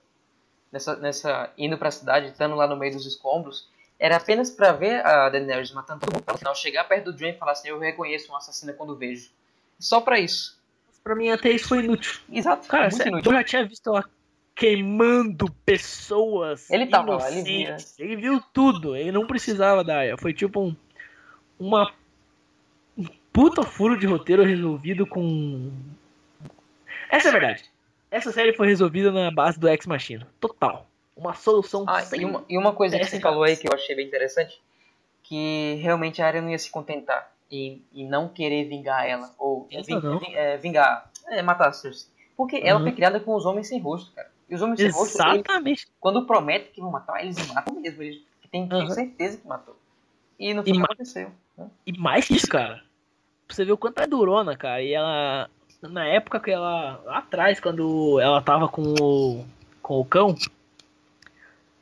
nessa, 0.71 0.95
nessa 0.95 1.53
indo 1.57 1.77
pra 1.77 1.91
cidade, 1.91 2.27
estando 2.27 2.55
lá 2.55 2.65
no 2.67 2.75
meio 2.75 2.93
dos 2.93 3.05
escombros, 3.05 3.69
era 3.99 4.15
apenas 4.15 4.49
pra 4.49 4.71
ver 4.71 5.05
a 5.05 5.29
Daenerys 5.29 5.71
matando 5.71 5.99
todo 5.99 6.13
mundo, 6.13 6.23
pra 6.23 6.33
no 6.33 6.39
final 6.39 6.55
chegar 6.55 6.85
perto 6.85 7.11
do 7.11 7.19
Jaime 7.19 7.35
e 7.35 7.39
falar 7.39 7.51
assim, 7.51 7.67
eu 7.67 7.77
reconheço 7.77 8.31
um 8.31 8.35
assassino 8.35 8.73
quando 8.73 8.95
vejo. 8.95 9.29
Só 9.77 9.99
pra 10.01 10.19
isso. 10.19 10.57
Pra 11.03 11.15
mim, 11.15 11.29
até 11.29 11.49
isso 11.51 11.67
foi 11.67 11.79
inútil. 11.79 12.19
Exato, 12.31 12.67
Cara, 12.67 12.83
muito 12.83 12.97
sério, 12.97 13.11
inútil. 13.13 13.31
eu 13.31 13.37
já 13.37 13.43
tinha 13.43 13.65
visto 13.65 13.87
ela 13.89 14.03
queimando 14.55 15.49
pessoas. 15.65 16.69
Ele 16.69 16.87
tava 16.87 17.15
lá, 17.15 17.31
ele 17.31 17.49
inocentes. 17.49 17.97
Ele 17.99 18.15
viu 18.17 18.41
tudo. 18.53 18.95
Ele 18.95 19.11
não 19.11 19.25
precisava 19.25 19.83
da 19.83 19.99
Aya. 19.99 20.17
Foi 20.17 20.33
tipo 20.33 20.61
um. 20.61 20.75
Uma. 21.57 21.93
Um 22.97 23.05
puta 23.31 23.63
furo 23.63 23.97
de 23.97 24.05
roteiro 24.05 24.43
resolvido 24.43 25.07
com. 25.07 25.71
Essa 27.09 27.27
é 27.27 27.29
a 27.29 27.31
verdade. 27.31 27.63
Essa 28.11 28.31
série 28.33 28.53
foi 28.53 28.67
resolvida 28.67 29.11
na 29.11 29.31
base 29.31 29.57
do 29.57 29.69
Ex 29.69 29.85
Machina. 29.85 30.27
Total. 30.39 30.88
Uma 31.19 31.33
solução 31.33 31.83
Ah, 31.87 32.01
sem. 32.01 32.21
e 32.21 32.25
uma, 32.25 32.43
e 32.49 32.57
uma 32.57 32.73
coisa 32.73 32.97
que 32.97 33.03
você 33.05 33.17
é 33.17 33.19
falou 33.19 33.43
aí 33.43 33.57
que 33.57 33.67
eu 33.67 33.73
achei 33.73 33.95
bem 33.95 34.07
interessante, 34.07 34.61
que 35.23 35.77
realmente 35.81 36.21
a 36.21 36.27
Arya 36.27 36.41
não 36.41 36.49
ia 36.49 36.57
se 36.57 36.69
contentar 36.71 37.31
em, 37.51 37.83
em 37.93 38.07
não 38.07 38.29
querer 38.29 38.65
vingar 38.69 39.05
ela, 39.07 39.33
ou 39.37 39.67
ving- 39.69 40.33
é, 40.33 40.57
vingar, 40.57 41.09
é, 41.27 41.41
matar 41.41 41.67
a 41.69 41.73
Cersei. 41.73 42.09
Porque 42.37 42.61
ela 42.63 42.79
Uhum. 42.79 42.85
foi 42.85 42.93
criada 42.93 43.19
com 43.19 43.35
os 43.35 43.45
homens 43.45 43.67
sem 43.67 43.79
rosto, 43.81 44.11
cara. 44.13 44.31
E 44.49 44.55
os 44.55 44.61
homens 44.61 44.79
sem 44.79 44.89
rosto, 44.89 45.21
eles- 45.21 45.35
Exatamente. 45.45 45.87
quando 45.99 46.25
prometem 46.25 46.71
que 46.71 46.79
vão 46.81 46.89
matar, 46.89 47.21
eles 47.23 47.37
matam 47.53 47.75
mesmo. 47.75 48.01
Eles 48.01 48.21
têm 48.49 48.67
Uhum. 48.71 48.89
certeza 48.89 49.37
que 49.37 49.47
matou. 49.47 49.75
E 50.39 50.53
no 50.53 50.61
E 50.61 50.65
final 50.65 50.79
ma- 50.79 50.85
aconteceu. 50.85 51.31
né? 51.57 51.67
E 51.85 51.99
mais 51.99 52.25
que 52.27 52.35
isso, 52.35 52.47
cara. 52.47 52.81
Você 53.49 53.65
ver 53.65 53.73
o 53.73 53.77
quanto 53.77 53.99
é 53.99 54.07
durona, 54.07 54.55
cara. 54.55 54.81
E 54.81 54.93
ela. 54.93 55.49
Na 55.81 56.05
época 56.07 56.39
que 56.39 56.49
ela. 56.51 57.01
Lá 57.05 57.17
atrás, 57.17 57.59
quando 57.59 58.19
ela 58.21 58.41
tava 58.41 58.67
com 58.69 58.93
o. 59.01 59.45
com 59.81 59.99
o 59.99 60.05
cão. 60.05 60.35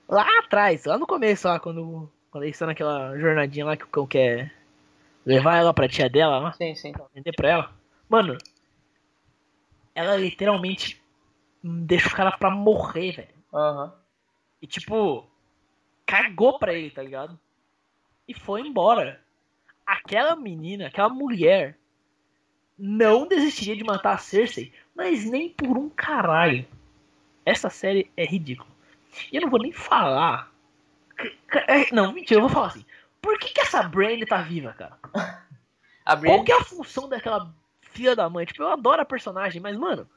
Lá 0.07 0.25
atrás, 0.39 0.85
lá 0.85 0.97
no 0.97 1.05
começo, 1.07 1.47
lá, 1.47 1.59
quando. 1.59 2.09
Quando 2.31 2.43
eles 2.43 2.55
estão 2.55 2.67
naquela 2.67 3.17
jornadinha 3.17 3.65
lá 3.65 3.77
que 3.77 3.85
o 3.85 3.87
cão 3.87 4.05
quer 4.05 4.53
levar 5.25 5.57
ela 5.57 5.73
pra 5.73 5.87
tia 5.87 6.09
dela 6.09 6.39
lá, 6.39 6.53
Sim, 6.53 6.75
sim. 6.75 6.93
vender 7.13 7.31
pra 7.33 7.49
ela. 7.49 7.71
Mano, 8.09 8.37
ela 9.95 10.15
literalmente 10.17 11.01
deixa 11.63 12.09
o 12.09 12.15
cara 12.15 12.31
pra 12.37 12.49
morrer, 12.51 13.11
velho. 13.13 13.35
Aham. 13.53 13.93
E 14.61 14.67
tipo, 14.67 15.25
cagou 16.05 16.59
pra 16.59 16.73
ele, 16.73 16.91
tá 16.91 17.01
ligado? 17.01 17.39
E 18.27 18.33
foi 18.33 18.61
embora. 18.61 19.21
Aquela 19.85 20.35
menina, 20.35 20.87
aquela 20.87 21.09
mulher, 21.09 21.77
não 22.77 23.25
desistiria 23.27 23.75
de 23.75 23.83
matar 23.83 24.13
a 24.15 24.17
Cersei, 24.17 24.73
mas 24.93 25.23
nem 25.25 25.49
por 25.49 25.77
um 25.77 25.89
caralho. 25.89 26.65
Essa 27.45 27.69
série 27.69 28.11
é 28.17 28.25
ridícula. 28.25 28.69
E 29.31 29.35
eu 29.37 29.41
não 29.41 29.49
vou 29.49 29.59
nem 29.61 29.71
falar. 29.71 30.51
é, 31.67 31.93
Não, 31.93 32.11
mentira, 32.13 32.37
eu 32.39 32.41
vou 32.41 32.49
falar 32.49 32.67
assim. 32.67 32.85
Por 33.21 33.37
que, 33.39 33.49
que 33.53 33.61
essa 33.61 33.83
Brandy 33.83 34.25
tá 34.25 34.41
viva, 34.41 34.73
cara? 34.73 34.97
A 36.05 36.15
Qual 36.15 36.43
que 36.43 36.51
é 36.51 36.57
a 36.57 36.63
função 36.63 37.09
daquela 37.09 37.53
filha 37.81 38.15
da 38.15 38.29
mãe? 38.29 38.45
Tipo, 38.45 38.63
eu 38.63 38.69
adoro 38.69 39.01
a 39.01 39.05
personagem, 39.05 39.61
mas, 39.61 39.75
mano, 39.77 40.07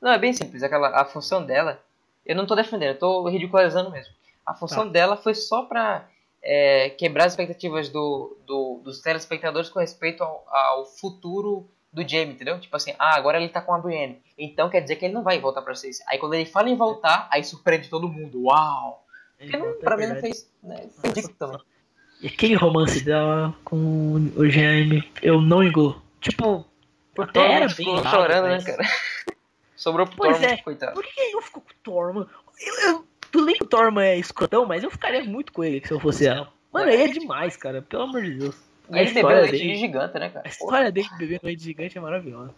Não, 0.00 0.12
é 0.12 0.18
bem 0.18 0.32
simples. 0.32 0.62
Aquela, 0.62 0.88
a 1.00 1.04
função 1.04 1.44
dela... 1.44 1.82
Eu 2.24 2.34
não 2.34 2.46
tô 2.46 2.54
defendendo, 2.54 2.94
eu 2.94 2.98
tô 2.98 3.28
ridicularizando 3.28 3.90
mesmo. 3.90 4.14
A 4.46 4.54
função 4.54 4.86
Tá. 4.86 4.92
dela 4.92 5.14
foi 5.16 5.34
só 5.34 5.62
pra 5.66 6.08
é, 6.42 6.88
quebrar 6.90 7.26
as 7.26 7.32
expectativas 7.34 7.90
do, 7.90 8.34
do- 8.46 8.80
dos 8.82 9.00
telespectadores 9.02 9.68
com 9.68 9.78
respeito 9.78 10.22
ao, 10.24 10.42
ao 10.48 10.86
futuro 10.86 11.68
do 11.94 12.06
Jaime, 12.06 12.32
entendeu? 12.32 12.58
Tipo 12.60 12.76
assim, 12.76 12.92
ah, 12.98 13.14
agora 13.16 13.38
ele 13.38 13.48
tá 13.48 13.60
com 13.60 13.72
a 13.72 13.78
Brienne. 13.78 14.20
Então 14.36 14.68
quer 14.68 14.80
dizer 14.80 14.96
que 14.96 15.04
ele 15.04 15.14
não 15.14 15.22
vai 15.22 15.38
voltar 15.40 15.62
pra 15.62 15.74
Cersei. 15.74 16.04
Aí 16.08 16.18
quando 16.18 16.34
ele 16.34 16.44
fala 16.44 16.68
em 16.68 16.76
voltar, 16.76 17.28
aí 17.30 17.44
surpreende 17.44 17.88
todo 17.88 18.08
mundo. 18.08 18.42
Uau! 18.44 19.06
Porque 19.38 19.56
não, 19.56 19.74
pra 19.78 19.96
mim 19.96 20.06
não 20.06 20.16
fez... 20.16 20.50
Né? 20.62 20.88
Foi 21.00 21.10
ridículo 21.10 21.34
também. 21.38 21.58
E 22.20 22.26
aquele 22.26 22.54
romance 22.54 23.04
dela 23.04 23.54
com 23.64 24.30
o 24.36 24.48
Jaime, 24.48 25.08
eu 25.22 25.40
não 25.40 25.62
engulo. 25.62 26.02
Tipo, 26.20 26.64
Por 27.14 27.30
todo 27.30 27.44
era 27.44 27.66
mundo 27.66 27.76
bem 27.76 27.86
ficou 27.96 28.04
chorando, 28.10 28.48
mas- 28.48 28.64
né, 28.64 28.72
cara? 28.72 28.88
Sobrou 29.76 30.06
pro 30.06 30.16
Pois 30.16 30.38
Tormund, 30.38 30.54
é. 30.60 30.62
coitado. 30.62 30.94
Por 30.94 31.04
que 31.04 31.30
não 31.32 31.42
ficou 31.42 31.62
com 31.62 31.70
o 31.70 31.74
Tormund? 31.82 32.30
Eu, 32.60 32.88
eu, 32.90 33.04
tudo 33.30 33.44
bem 33.46 33.54
que 33.56 33.64
o 33.64 33.68
Tormund 33.68 34.06
é 34.06 34.16
escrotão, 34.18 34.64
mas 34.66 34.82
eu 34.82 34.90
ficaria 34.90 35.22
muito 35.24 35.52
com 35.52 35.62
ele 35.62 35.82
se 35.86 35.92
eu 35.92 36.00
fosse 36.00 36.26
ela. 36.26 36.50
Mano, 36.72 36.90
ele 36.90 37.02
é 37.02 37.08
demais, 37.08 37.56
cara. 37.56 37.82
Pelo 37.82 38.04
amor 38.04 38.22
de 38.22 38.34
Deus. 38.38 38.56
E 38.90 38.98
A 38.98 39.02
ele 39.02 39.12
bebeu 39.12 39.30
leite 39.30 39.50
dele- 39.52 39.72
de 39.72 39.76
gigante, 39.76 40.18
né, 40.18 40.28
cara? 40.28 40.46
A 40.46 40.48
história 40.48 40.92
dele 40.92 41.08
bebendo 41.18 41.40
leite 41.44 41.62
gigante 41.62 41.96
é 41.96 42.00
maravilhosa. 42.00 42.54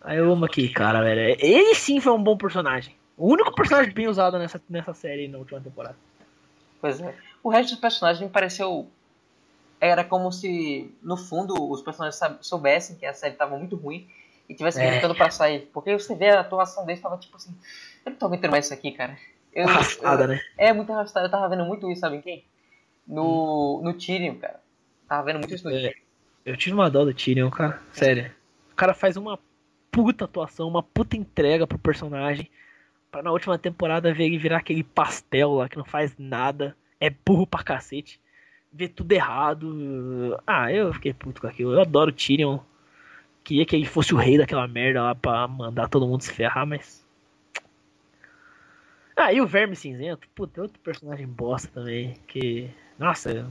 Aí 0.00 0.18
eu 0.18 0.30
amo 0.32 0.44
aquele 0.44 0.68
cara, 0.68 1.02
velho. 1.02 1.36
Ele 1.40 1.74
sim 1.74 2.00
foi 2.00 2.12
um 2.12 2.22
bom 2.22 2.36
personagem. 2.36 2.94
O 3.16 3.28
único 3.32 3.54
personagem 3.54 3.92
bem 3.92 4.08
usado 4.08 4.38
nessa, 4.38 4.62
nessa 4.68 4.94
série 4.94 5.26
na 5.28 5.38
última 5.38 5.60
temporada. 5.60 5.96
Pois 6.80 7.00
é. 7.00 7.14
O 7.42 7.48
resto 7.50 7.70
dos 7.72 7.80
personagens 7.80 8.22
me 8.22 8.28
pareceu. 8.30 8.88
Era 9.80 10.02
como 10.04 10.32
se, 10.32 10.90
no 11.02 11.16
fundo, 11.16 11.70
os 11.70 11.82
personagens 11.82 12.18
soubessem 12.40 12.96
que 12.96 13.04
a 13.04 13.12
série 13.12 13.34
estava 13.34 13.56
muito 13.58 13.76
ruim 13.76 14.08
e 14.48 14.54
tivessem 14.54 14.82
É. 14.82 14.90
gritando 14.92 15.14
pra 15.14 15.30
sair. 15.30 15.68
Porque 15.72 15.92
você 15.98 16.14
vê 16.14 16.30
a 16.30 16.40
atuação 16.40 16.86
deles, 16.86 17.00
tava 17.02 17.18
tipo 17.18 17.36
assim: 17.36 17.54
Eu 18.04 18.12
não 18.12 18.18
tô 18.18 18.26
aguentando 18.26 18.52
mais 18.52 18.64
isso 18.66 18.74
aqui, 18.74 18.92
cara. 18.92 19.18
Eu, 19.52 19.68
Arrastada, 19.68 20.24
eu- 20.24 20.28
né? 20.28 20.40
É 20.56 20.72
muito 20.72 20.90
arrastada. 20.92 21.26
Eu 21.26 21.30
tava 21.30 21.48
vendo 21.48 21.64
muito 21.66 21.90
isso, 21.90 22.00
sabe 22.00 22.16
em 22.16 22.20
quem? 22.22 22.44
No, 23.06 23.80
no 23.82 23.92
Tyrion, 23.94 24.36
cara. 24.36 24.60
Tava 25.08 25.24
vendo 25.24 25.38
muito 25.38 25.54
isso 25.54 25.68
no. 25.68 25.74
É, 25.74 25.94
eu 26.44 26.56
tive 26.56 26.74
uma 26.74 26.90
dó 26.90 27.04
do 27.04 27.14
Tyrion, 27.14 27.50
cara. 27.50 27.80
Sério. 27.92 28.30
O 28.72 28.74
cara 28.74 28.94
faz 28.94 29.16
uma 29.16 29.38
puta 29.90 30.26
atuação, 30.26 30.68
uma 30.68 30.82
puta 30.82 31.16
entrega 31.16 31.66
pro 31.66 31.78
personagem. 31.78 32.50
Pra 33.10 33.22
na 33.22 33.32
última 33.32 33.58
temporada 33.58 34.12
ver 34.12 34.24
ele 34.24 34.38
virar 34.38 34.58
aquele 34.58 34.84
pastel 34.84 35.54
lá 35.54 35.68
que 35.68 35.76
não 35.76 35.84
faz 35.84 36.14
nada. 36.18 36.76
É 37.00 37.10
burro 37.10 37.46
pra 37.46 37.62
cacete. 37.62 38.20
Vê 38.72 38.88
tudo 38.88 39.12
errado. 39.12 40.38
Ah, 40.46 40.72
eu 40.72 40.92
fiquei 40.92 41.14
puto 41.14 41.40
com 41.40 41.46
aquilo. 41.46 41.72
Eu 41.72 41.80
adoro 41.80 42.10
o 42.10 42.14
Tyrion. 42.14 42.58
Queria 43.42 43.64
que 43.64 43.76
ele 43.76 43.86
fosse 43.86 44.12
o 44.12 44.18
rei 44.18 44.36
daquela 44.36 44.66
merda 44.66 45.02
lá 45.02 45.14
pra 45.14 45.46
mandar 45.46 45.88
todo 45.88 46.06
mundo 46.06 46.22
se 46.22 46.32
ferrar, 46.32 46.66
mas. 46.66 47.06
Ah, 49.16 49.32
e 49.32 49.40
o 49.40 49.46
Verme 49.46 49.74
Cinzento? 49.74 50.28
Puta, 50.34 50.60
é 50.60 50.62
outro 50.62 50.78
personagem 50.80 51.26
bosta 51.26 51.68
também. 51.72 52.14
Que. 52.26 52.68
Nossa, 52.98 53.50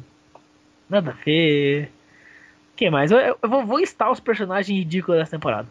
Nada 0.90 1.12
a 1.12 1.24
ver. 1.24 1.92
Quem 2.76 2.90
mais? 2.90 3.12
Eu, 3.12 3.20
eu 3.20 3.50
vou, 3.50 3.66
vou 3.66 3.80
listar 3.80 4.12
os 4.12 4.20
personagens 4.20 4.78
ridículos 4.78 5.20
dessa 5.20 5.32
temporada. 5.32 5.68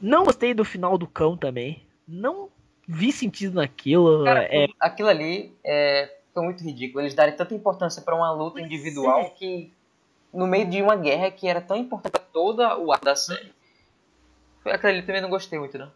Não 0.00 0.24
gostei 0.24 0.52
do 0.52 0.64
final 0.64 0.98
do 0.98 1.06
cão 1.06 1.36
também. 1.36 1.82
Não 2.06 2.48
vi 2.86 3.10
sentido 3.10 3.54
naquilo. 3.54 4.24
Cara, 4.24 4.44
é, 4.44 4.66
aquilo 4.78 5.08
ali 5.08 5.52
é, 5.64 6.12
foi 6.32 6.44
muito 6.44 6.62
ridículo. 6.62 7.02
Eles 7.02 7.14
darem 7.14 7.34
tanta 7.34 7.54
importância 7.54 8.02
pra 8.02 8.14
uma 8.14 8.30
luta 8.30 8.58
Pois 8.58 8.66
individual 8.66 9.20
é. 9.20 9.30
que, 9.30 9.72
no 10.32 10.46
meio 10.46 10.68
de 10.68 10.82
uma 10.82 10.96
guerra 10.96 11.30
que 11.30 11.48
era 11.48 11.60
tão 11.60 11.76
importante 11.76 12.12
pra 12.12 12.20
toda 12.20 12.78
o 12.78 12.92
ar 12.92 13.00
da 13.00 13.16
série. 13.16 13.50
Foi 14.62 14.72
aquilo 14.72 14.90
ali 14.90 15.00
eu 15.00 15.06
também 15.06 15.22
não 15.22 15.30
gostei 15.30 15.58
muito, 15.58 15.78
não. 15.78 15.90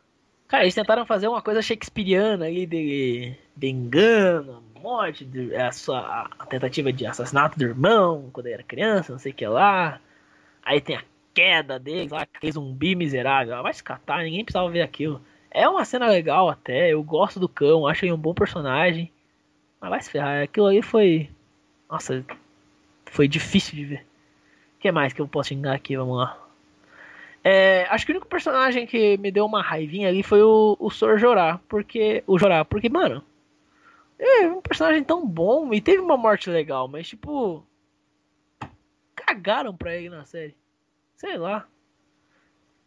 Cara, 0.49 0.65
eles 0.65 0.75
tentaram 0.75 1.07
fazer 1.07 1.29
uma 1.29 1.43
coisa 1.43 1.63
shakespeariana 1.63 2.47
aí 2.47 2.67
de, 2.67 3.37
de 3.57 3.69
engano, 3.69 4.63
morte, 4.81 5.25
de, 5.25 5.55
a, 5.55 5.73
sua, 5.73 6.29
a 6.38 6.47
tentativa 6.47 6.93
de 6.93 7.07
assassinato 7.07 7.59
do 7.59 7.64
irmão 7.64 8.31
quando 8.33 8.47
ele 8.47 8.55
era 8.55 8.62
criança, 8.62 9.12
não 9.12 9.19
sei 9.19 9.33
o 9.33 9.35
que 9.35 9.47
lá. 9.47 10.01
Aí 10.62 10.81
tem 10.81 10.97
a 10.97 11.05
queda 11.35 11.79
deles 11.79 12.12
lá, 12.12 12.23
aquele 12.23 12.53
zumbi 12.53 12.95
miserável. 12.95 13.62
Vai 13.62 13.73
se 13.75 13.83
catar, 13.83 14.23
ninguém 14.23 14.45
precisava 14.45 14.71
ver 14.71 14.83
aquilo. 14.83 15.21
É 15.51 15.69
uma 15.69 15.85
cena 15.85 16.07
legal 16.07 16.49
até, 16.49 16.93
eu 16.93 17.03
gosto 17.03 17.40
do 17.40 17.49
cão, 17.49 17.87
acho 17.87 18.05
ele 18.05 18.12
um 18.12 18.19
bom 18.19 18.35
personagem. 18.35 19.11
Mas 19.81 19.90
vai 19.90 20.03
se 20.03 20.11
ferrar, 20.11 20.43
aquilo 20.43 20.66
aí 20.66 20.83
foi. 20.83 21.31
Nossa, 21.90 22.25
foi 23.07 23.27
difícil 23.27 23.75
de 23.77 23.85
ver. 23.85 24.07
O 24.77 24.81
que 24.81 24.93
mais 24.93 25.12
que 25.12 25.21
eu 25.21 25.29
posso 25.29 25.49
xingar 25.49 25.75
aqui? 25.75 25.97
Vamos 25.97 26.16
lá. 26.16 26.38
É, 27.43 27.87
acho 27.88 28.05
que 28.05 28.12
o 28.12 28.14
único 28.14 28.29
personagem 28.29 28.87
que 28.87 29.16
me 29.16 29.31
deu 29.31 29.47
uma 29.47 29.62
raivinha 29.62 30.09
ali 30.09 30.23
foi 30.23 30.43
o, 30.43 30.77
o 30.79 30.90
Sor 30.90 31.19
Jorá. 31.19 31.59
Porque. 31.69 32.23
O 32.27 32.38
Jorá, 32.38 32.64
porque, 32.64 32.88
mano. 32.88 33.23
É 34.23 34.47
um 34.47 34.61
personagem 34.61 35.03
tão 35.03 35.27
bom 35.27 35.73
e 35.73 35.81
teve 35.81 36.03
uma 36.03 36.17
morte 36.17 36.51
legal, 36.51 36.87
mas 36.87 37.09
tipo. 37.09 37.67
Cagaram 39.17 39.75
pra 39.75 39.97
ele 39.97 40.11
na 40.11 40.27
série. 40.27 40.55
Sei 41.17 41.39
lá. 41.39 41.67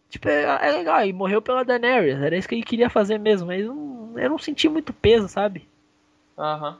Tipo, 0.10 0.30
é, 0.30 0.44
é 0.44 0.72
legal, 0.72 1.04
e 1.04 1.12
morreu 1.12 1.42
pela 1.42 1.66
Daenerys, 1.66 2.22
era 2.22 2.38
isso 2.38 2.48
que 2.48 2.54
ele 2.54 2.64
queria 2.64 2.88
fazer 2.88 3.18
mesmo, 3.18 3.48
mas 3.48 3.66
não, 3.66 4.14
eu 4.16 4.30
não 4.30 4.38
senti 4.38 4.70
muito 4.70 4.94
peso, 4.94 5.28
sabe? 5.28 5.68
Aham. 6.38 6.74
Uhum. 6.74 6.80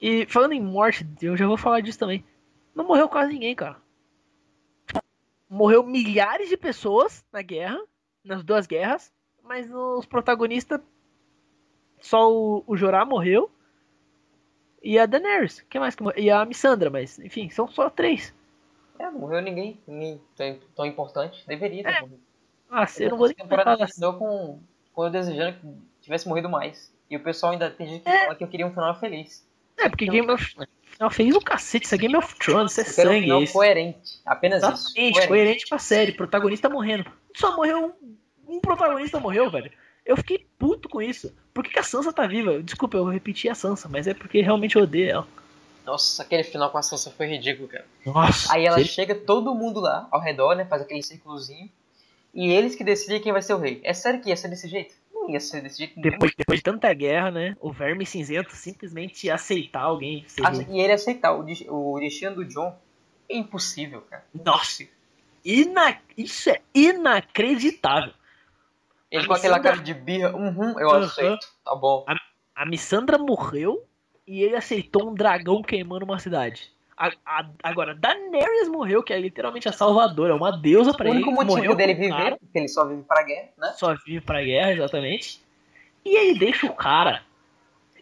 E 0.00 0.26
falando 0.26 0.52
em 0.52 0.60
morte, 0.60 1.06
eu 1.20 1.36
já 1.36 1.46
vou 1.46 1.58
falar 1.58 1.80
disso 1.80 1.98
também. 1.98 2.24
Não 2.74 2.86
morreu 2.86 3.10
quase 3.10 3.32
ninguém, 3.32 3.54
cara. 3.54 3.76
Morreu 5.48 5.84
milhares 5.84 6.48
de 6.48 6.56
pessoas 6.56 7.24
na 7.30 7.42
guerra, 7.42 7.78
nas 8.24 8.42
duas 8.42 8.66
guerras, 8.66 9.12
mas 9.44 9.70
os 9.70 10.06
protagonistas 10.06 10.80
só 12.02 12.30
o, 12.30 12.62
o 12.66 12.76
Jorah 12.76 13.06
morreu 13.06 13.50
e 14.82 14.98
a 14.98 15.06
Daenerys, 15.06 15.64
que 15.70 15.78
mais 15.78 15.94
que 15.94 16.02
morreu? 16.02 16.22
E 16.22 16.30
a 16.30 16.44
Missandra, 16.44 16.90
mas 16.90 17.18
enfim, 17.20 17.48
são 17.48 17.68
só 17.68 17.88
três. 17.88 18.34
É, 18.98 19.04
não 19.04 19.20
morreu 19.20 19.40
ninguém, 19.40 19.80
ninguém 19.86 20.20
tão, 20.36 20.58
tão 20.76 20.86
importante. 20.86 21.44
Deveria 21.46 21.84
ter 21.84 21.90
é. 21.90 22.00
morrido. 22.00 22.20
Ah, 22.68 22.86
você 22.86 23.08
não 23.08 23.16
vou 23.16 23.28
nem 23.28 23.36
temporada 23.36 23.86
terminou 23.86 24.14
com, 24.14 24.60
com 24.92 25.04
eu 25.04 25.10
desejando 25.10 25.56
que 25.58 25.66
tivesse 26.00 26.28
morrido 26.28 26.48
mais. 26.48 26.92
E 27.08 27.16
o 27.16 27.22
pessoal 27.22 27.52
ainda 27.52 27.70
tem 27.70 27.86
gente 27.86 28.02
que 28.02 28.08
é. 28.08 28.24
fala 28.24 28.34
que 28.34 28.44
eu 28.44 28.48
queria 28.48 28.66
um 28.66 28.72
final 28.72 28.98
feliz. 28.98 29.46
É, 29.78 29.88
porque 29.88 30.04
então, 30.04 30.14
Game 30.14 30.30
of 30.32 30.56
não, 31.00 31.10
feliz 31.10 31.34
o 31.34 31.40
cacete, 31.40 31.86
isso 31.86 31.94
é 31.94 31.98
Game 31.98 32.16
of 32.16 32.34
Thrones, 32.36 32.72
isso 32.72 32.80
é 32.80 32.84
sangue. 32.84 33.32
Um 33.32 33.40
final 33.40 33.52
coerente, 33.52 34.20
apenas 34.24 34.58
Exatamente, 34.58 34.88
isso. 34.88 34.94
Coerente. 34.94 35.28
coerente 35.28 35.68
com 35.68 35.74
a 35.74 35.78
série, 35.78 36.12
protagonista 36.12 36.68
morrendo. 36.68 37.10
Só 37.36 37.56
morreu 37.56 37.96
um, 38.48 38.56
um 38.56 38.60
protagonista 38.60 39.18
morreu, 39.18 39.50
velho. 39.50 39.70
Eu 40.04 40.16
fiquei 40.16 40.46
puto 40.58 40.88
com 40.88 41.00
isso. 41.00 41.32
Por 41.54 41.62
que, 41.62 41.70
que, 41.70 41.78
a 41.78 41.82
Sansa 41.82 42.12
tá 42.12 42.26
viva? 42.26 42.62
Desculpa, 42.62 42.96
eu 42.96 43.04
repeti 43.04 43.48
a 43.48 43.54
Sansa, 43.54 43.88
mas 43.88 44.06
é 44.06 44.14
porque 44.14 44.40
realmente 44.40 44.76
eu 44.76 44.82
odeio 44.82 45.10
ela. 45.10 45.28
Nossa, 45.84 46.22
aquele 46.22 46.44
final 46.44 46.70
com 46.70 46.78
a 46.78 46.82
Sansa 46.82 47.10
foi 47.10 47.26
ridículo, 47.26 47.68
cara. 47.68 47.86
Nossa. 48.06 48.52
Aí 48.52 48.64
ela 48.64 48.82
chega, 48.84 49.14
todo 49.14 49.54
mundo 49.54 49.80
lá, 49.80 50.08
ao 50.10 50.20
redor, 50.20 50.54
né? 50.54 50.64
Faz 50.64 50.82
aquele 50.82 51.02
círculozinho. 51.02 51.68
E 52.34 52.50
eles 52.50 52.74
que 52.74 52.84
decidem 52.84 53.20
quem 53.20 53.32
vai 53.32 53.42
ser 53.42 53.54
o 53.54 53.58
rei. 53.58 53.80
É 53.84 53.92
sério 53.92 54.20
que 54.20 54.28
ia 54.28 54.36
ser 54.36 54.48
desse 54.48 54.68
jeito? 54.68 54.94
Não 55.12 55.28
ia 55.28 55.40
ser 55.40 55.60
desse 55.60 55.78
jeito. 55.78 56.00
Depois, 56.00 56.32
depois 56.36 56.58
de 56.58 56.64
tanta 56.64 56.92
guerra, 56.94 57.30
né? 57.30 57.56
O 57.60 57.70
Verme 57.72 58.06
Cinzento 58.06 58.56
simplesmente 58.56 59.28
aceitar 59.30 59.82
alguém. 59.82 60.24
E 60.68 60.80
ele 60.80 60.92
aceitar. 60.92 61.32
O, 61.34 61.44
o 61.68 62.00
destino 62.00 62.36
do 62.36 62.44
John 62.44 62.76
é 63.28 63.36
impossível, 63.36 64.00
cara. 64.02 64.24
Nossa. 64.32 64.84
Ina... 65.44 66.00
Isso 66.16 66.48
é 66.48 66.60
inacreditável. 66.74 68.14
Ele 69.12 69.24
a 69.24 69.26
com 69.26 69.34
Missandra... 69.34 69.56
aquela 69.56 69.60
cara 69.60 69.84
de 69.84 69.92
birra, 69.92 70.34
uhum, 70.34 70.80
eu 70.80 70.88
uhum. 70.88 70.94
aceito, 70.94 71.46
tá 71.62 71.74
bom. 71.74 72.02
A, 72.08 72.16
a 72.54 72.66
Missandra 72.66 73.18
morreu 73.18 73.84
e 74.26 74.42
ele 74.42 74.56
aceitou 74.56 75.10
um 75.10 75.14
dragão 75.14 75.62
queimando 75.62 76.06
uma 76.06 76.18
cidade. 76.18 76.72
A, 76.96 77.12
a, 77.26 77.46
agora, 77.62 77.94
Daenerys 77.94 78.68
morreu, 78.68 79.02
que 79.02 79.12
é 79.12 79.20
literalmente 79.20 79.68
a 79.68 79.72
salvadora, 79.72 80.32
é 80.32 80.36
uma 80.36 80.56
deusa 80.56 80.94
pra 80.94 81.10
ele. 81.10 81.18
O 81.18 81.22
único 81.22 81.32
motivo 81.32 81.56
morreu 81.56 81.74
dele 81.74 81.94
viver, 81.94 82.38
porque 82.38 82.58
ele 82.58 82.68
só 82.68 82.86
vive 82.86 83.02
pra 83.02 83.22
guerra, 83.22 83.48
né? 83.58 83.74
Só 83.76 83.94
vive 83.94 84.20
pra 84.22 84.42
guerra, 84.42 84.72
exatamente. 84.72 85.42
E 86.04 86.16
aí 86.16 86.38
deixa 86.38 86.66
o 86.66 86.74
cara 86.74 87.22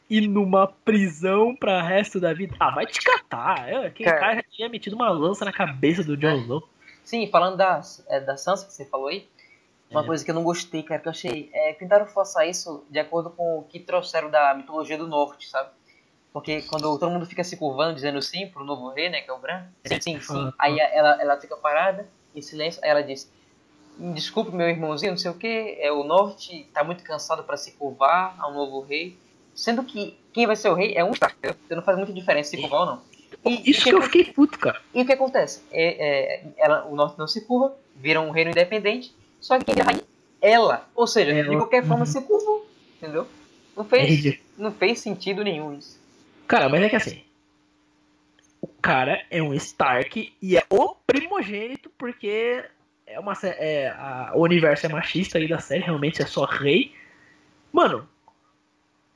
ir 0.09 0.29
numa 0.29 0.68
prisão 0.68 1.57
pra 1.57 1.83
resto 1.83 2.20
da 2.20 2.33
vida. 2.33 2.55
Ah, 2.61 2.70
vai 2.70 2.87
te 2.87 3.01
catar. 3.01 3.68
Aquele 3.85 4.11
cara, 4.11 4.20
cara 4.20 4.35
já 4.37 4.42
tinha 4.51 4.68
metido 4.68 4.94
uma 4.94 5.09
lança 5.09 5.44
na 5.44 5.53
cabeça 5.53 6.05
do 6.05 6.16
Jon 6.16 6.37
Snow. 6.37 6.68
Sim, 7.03 7.29
falando 7.31 7.57
da, 7.57 7.81
é, 8.09 8.20
da 8.20 8.37
Sansa 8.37 8.66
que 8.66 8.73
você 8.73 8.85
falou 8.85 9.09
aí, 9.09 9.27
uma 9.90 10.03
é. 10.03 10.07
coisa 10.07 10.24
que 10.24 10.31
eu 10.31 10.35
não 10.35 10.44
gostei, 10.44 10.83
cara, 10.83 11.00
que 11.00 11.09
eu 11.09 11.11
achei. 11.11 11.50
É, 11.53 11.72
tentaram 11.72 12.07
forçar 12.07 12.48
isso 12.48 12.85
de 12.88 12.98
acordo 12.98 13.31
com 13.31 13.59
o 13.59 13.62
que 13.64 13.81
trouxeram 13.81 14.31
da 14.31 14.55
mitologia 14.55 14.96
do 14.96 15.09
norte, 15.09 15.48
sabe? 15.48 15.70
Porque 16.33 16.62
quando 16.62 16.98
todo 16.98 17.11
mundo 17.11 17.26
fica 17.26 17.42
se 17.42 17.57
curvando, 17.57 17.94
dizendo 17.94 18.22
sim 18.22 18.46
pro 18.46 18.64
novo 18.64 18.90
rei, 18.90 19.11
né, 19.11 19.20
que 19.20 19.31
é 19.31 19.33
o 19.33 19.38
Bran, 19.38 19.64
sim, 19.85 20.00
sim, 20.00 20.20
sim. 20.20 20.53
Aí 20.59 20.79
ela, 20.79 21.20
ela 21.20 21.40
fica 21.40 21.57
parada, 21.57 22.09
em 22.35 22.40
silêncio, 22.40 22.81
aí 22.85 22.90
ela 22.90 23.03
diz, 23.03 23.31
desculpe 24.14 24.55
meu 24.55 24.68
irmãozinho, 24.68 25.12
não 25.12 25.18
sei 25.18 25.31
o 25.31 25.35
que, 25.35 25.76
é, 25.81 25.90
o 25.90 26.05
norte 26.05 26.68
tá 26.72 26.85
muito 26.85 27.03
cansado 27.03 27.42
para 27.42 27.57
se 27.57 27.72
curvar 27.72 28.37
ao 28.38 28.53
novo 28.53 28.81
rei, 28.81 29.18
sendo 29.55 29.83
que 29.83 30.16
quem 30.33 30.46
vai 30.46 30.55
ser 30.55 30.68
o 30.68 30.74
rei 30.74 30.94
é 30.94 31.05
um 31.05 31.11
Stark, 31.11 31.37
então 31.42 31.76
não 31.76 31.83
faz 31.83 31.96
muita 31.98 32.12
diferença 32.12 32.50
se 32.50 32.61
curvar 32.61 32.81
ou 32.81 32.87
não. 32.87 33.03
E, 33.44 33.70
Isso 33.70 33.83
que, 33.83 33.90
que 33.90 33.96
eu 33.96 34.03
fiquei 34.03 34.24
puto, 34.26 34.59
cara. 34.59 34.81
E 34.94 35.03
o 35.03 35.07
que 35.07 35.12
acontece? 35.12 35.62
É, 35.72 36.37
é, 36.38 36.53
ela, 36.59 36.85
o 36.87 36.94
norte 36.94 37.18
não 37.18 37.26
se 37.26 37.40
curva, 37.40 37.74
vira 37.96 38.20
um 38.20 38.31
reino 38.31 38.50
independente, 38.50 39.14
só 39.40 39.59
que 39.59 39.64
quem 39.64 39.81
é 39.81 39.83
rainha? 39.83 40.03
Ela. 40.40 40.88
Ou 40.94 41.07
seja, 41.07 41.33
ela. 41.33 41.48
de 41.48 41.57
qualquer 41.57 41.85
forma 41.85 42.05
uhum. 42.05 42.07
se 42.07 42.20
curvou, 42.22 42.70
entendeu? 42.96 43.26
Não 43.76 43.85
fez, 43.85 44.26
é 44.26 44.38
não 44.57 44.72
fez 44.72 45.00
sentido 45.00 45.42
nenhum 45.42 45.76
isso. 45.76 45.98
Cara, 46.46 46.68
mas 46.68 46.83
é 46.83 46.88
que 46.88 46.96
assim. 46.96 47.22
O 48.61 48.66
cara 48.66 49.24
é 49.31 49.42
um 49.42 49.55
Stark 49.55 50.35
e 50.40 50.57
é 50.57 50.64
o 50.68 50.94
primogênito 51.07 51.90
porque 51.96 52.62
é 53.07 53.18
uma 53.18 53.33
é, 53.42 53.88
a, 53.88 54.33
o 54.35 54.42
universo 54.42 54.85
é 54.85 54.88
machista 54.88 55.38
aí 55.38 55.48
da 55.48 55.59
série, 55.59 55.83
realmente 55.83 56.20
é 56.20 56.26
só 56.26 56.44
rei. 56.44 56.94
Mano, 57.72 58.07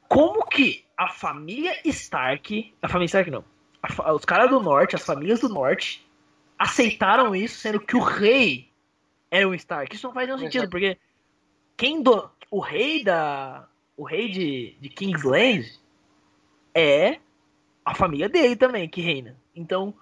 como 0.09 0.47
que 0.47 0.85
a 0.97 1.09
família 1.09 1.77
Stark, 1.85 2.73
a 2.81 2.89
família 2.89 3.07
Stark 3.07 3.31
não, 3.31 3.45
a, 3.83 4.13
os 4.13 4.25
caras 4.25 4.49
do 4.49 4.61
norte, 4.61 4.97
as 4.97 5.05
famílias 5.05 5.41
do 5.41 5.49
norte 5.49 6.07
aceitaram 6.59 7.35
isso, 7.35 7.59
sendo 7.59 7.81
que 7.81 7.97
o 7.97 8.01
rei 8.01 8.69
era 9.35 9.49
um 9.49 9.55
Stark. 9.55 9.95
Isso 9.95 10.07
não 10.07 10.15
faz 10.15 10.29
nenhum 10.29 10.39
sentido, 10.39 10.71
porque 10.71 10.97
quem 11.77 12.01
do, 12.01 12.31
o 12.51 12.61
rei 12.61 13.03
da 13.03 13.69
o 13.97 14.05
rei 14.05 14.29
de, 14.29 14.77
de 14.81 14.89
Kingsland 14.89 15.69
é 16.73 17.19
a 17.85 17.95
família 17.95 18.29
dele 18.29 18.55
também 18.55 18.89
que 18.89 19.01
reina. 19.01 19.37
Então, 19.55 19.93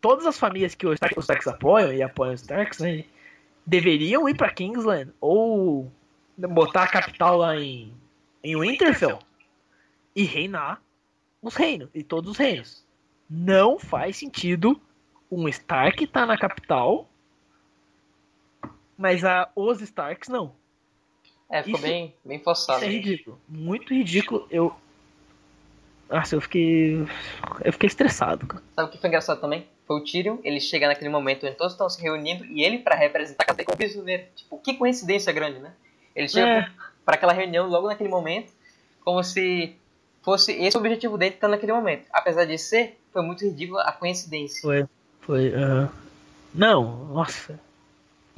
todas 0.00 0.26
as 0.26 0.38
famílias 0.38 0.74
que 0.74 0.86
os 0.86 0.94
Starks, 0.94 1.18
os 1.18 1.24
Starks 1.24 1.46
apoiam 1.46 1.92
e 1.92 2.02
apoiam 2.02 2.34
os 2.34 2.40
Starks, 2.40 2.80
né, 2.80 3.04
deveriam 3.64 4.28
ir 4.28 4.36
para 4.36 4.50
Kingsland 4.50 5.12
ou 5.20 5.90
botar 6.36 6.84
a 6.84 6.88
capital 6.88 7.38
lá 7.38 7.56
em, 7.56 7.92
em 8.42 8.58
Winterfell 8.58 9.20
e 10.14 10.24
reinar 10.24 10.82
os 11.40 11.54
reinos 11.54 11.90
e 11.94 12.02
todos 12.02 12.32
os 12.32 12.36
reinos. 12.36 12.84
Não 13.30 13.78
faz 13.78 14.16
sentido 14.16 14.80
um 15.30 15.48
Stark 15.48 16.02
estar 16.02 16.20
tá 16.20 16.26
na 16.26 16.36
capital, 16.36 17.08
mas 18.98 19.24
a, 19.24 19.48
os 19.54 19.80
Starks 19.80 20.28
não. 20.28 20.52
É, 21.48 21.62
ficou 21.62 21.78
isso, 21.78 21.88
bem, 21.88 22.14
bem 22.24 22.38
forçado. 22.40 22.80
Isso 22.80 22.86
é 22.86 22.88
ridículo. 22.88 23.40
Muito 23.48 23.94
ridículo. 23.94 24.46
Eu, 24.50 24.74
nossa, 26.10 26.34
eu 26.34 26.40
fiquei. 26.40 27.06
Eu 27.64 27.72
fiquei 27.72 27.86
estressado, 27.86 28.46
cara. 28.46 28.62
Sabe 28.74 28.88
o 28.88 28.92
que 28.92 28.98
foi 28.98 29.08
engraçado 29.08 29.40
também? 29.40 29.66
Foi 29.86 30.00
o 30.00 30.04
Tyrion, 30.04 30.38
ele 30.44 30.60
chega 30.60 30.86
naquele 30.86 31.08
momento 31.08 31.46
onde 31.46 31.56
todos 31.56 31.72
estão 31.72 31.88
se 31.88 32.02
reunindo 32.02 32.44
e 32.44 32.62
ele, 32.62 32.78
para 32.78 32.94
representar 32.94 33.46
a 33.48 33.64
como 33.64 33.76
prisioneiro. 33.76 34.24
Tipo, 34.34 34.58
que 34.58 34.74
coincidência 34.74 35.32
grande, 35.32 35.60
né? 35.60 35.72
Ele 36.14 36.28
chega 36.28 36.46
é. 36.46 36.70
para 37.04 37.14
aquela 37.14 37.32
reunião 37.32 37.66
logo 37.68 37.86
naquele 37.86 38.10
momento, 38.10 38.52
como 39.02 39.22
se 39.24 39.74
fosse 40.22 40.52
esse 40.52 40.76
o 40.76 40.80
objetivo 40.80 41.16
dele 41.16 41.34
estar 41.34 41.48
naquele 41.48 41.72
momento. 41.72 42.06
Apesar 42.12 42.44
de 42.44 42.58
ser, 42.58 42.98
foi 43.12 43.22
muito 43.22 43.44
ridículo 43.44 43.78
a 43.78 43.92
coincidência. 43.92 44.60
Foi, 44.60 44.86
foi. 45.20 45.48
Uh... 45.50 45.88
Não, 46.54 47.06
nossa. 47.06 47.58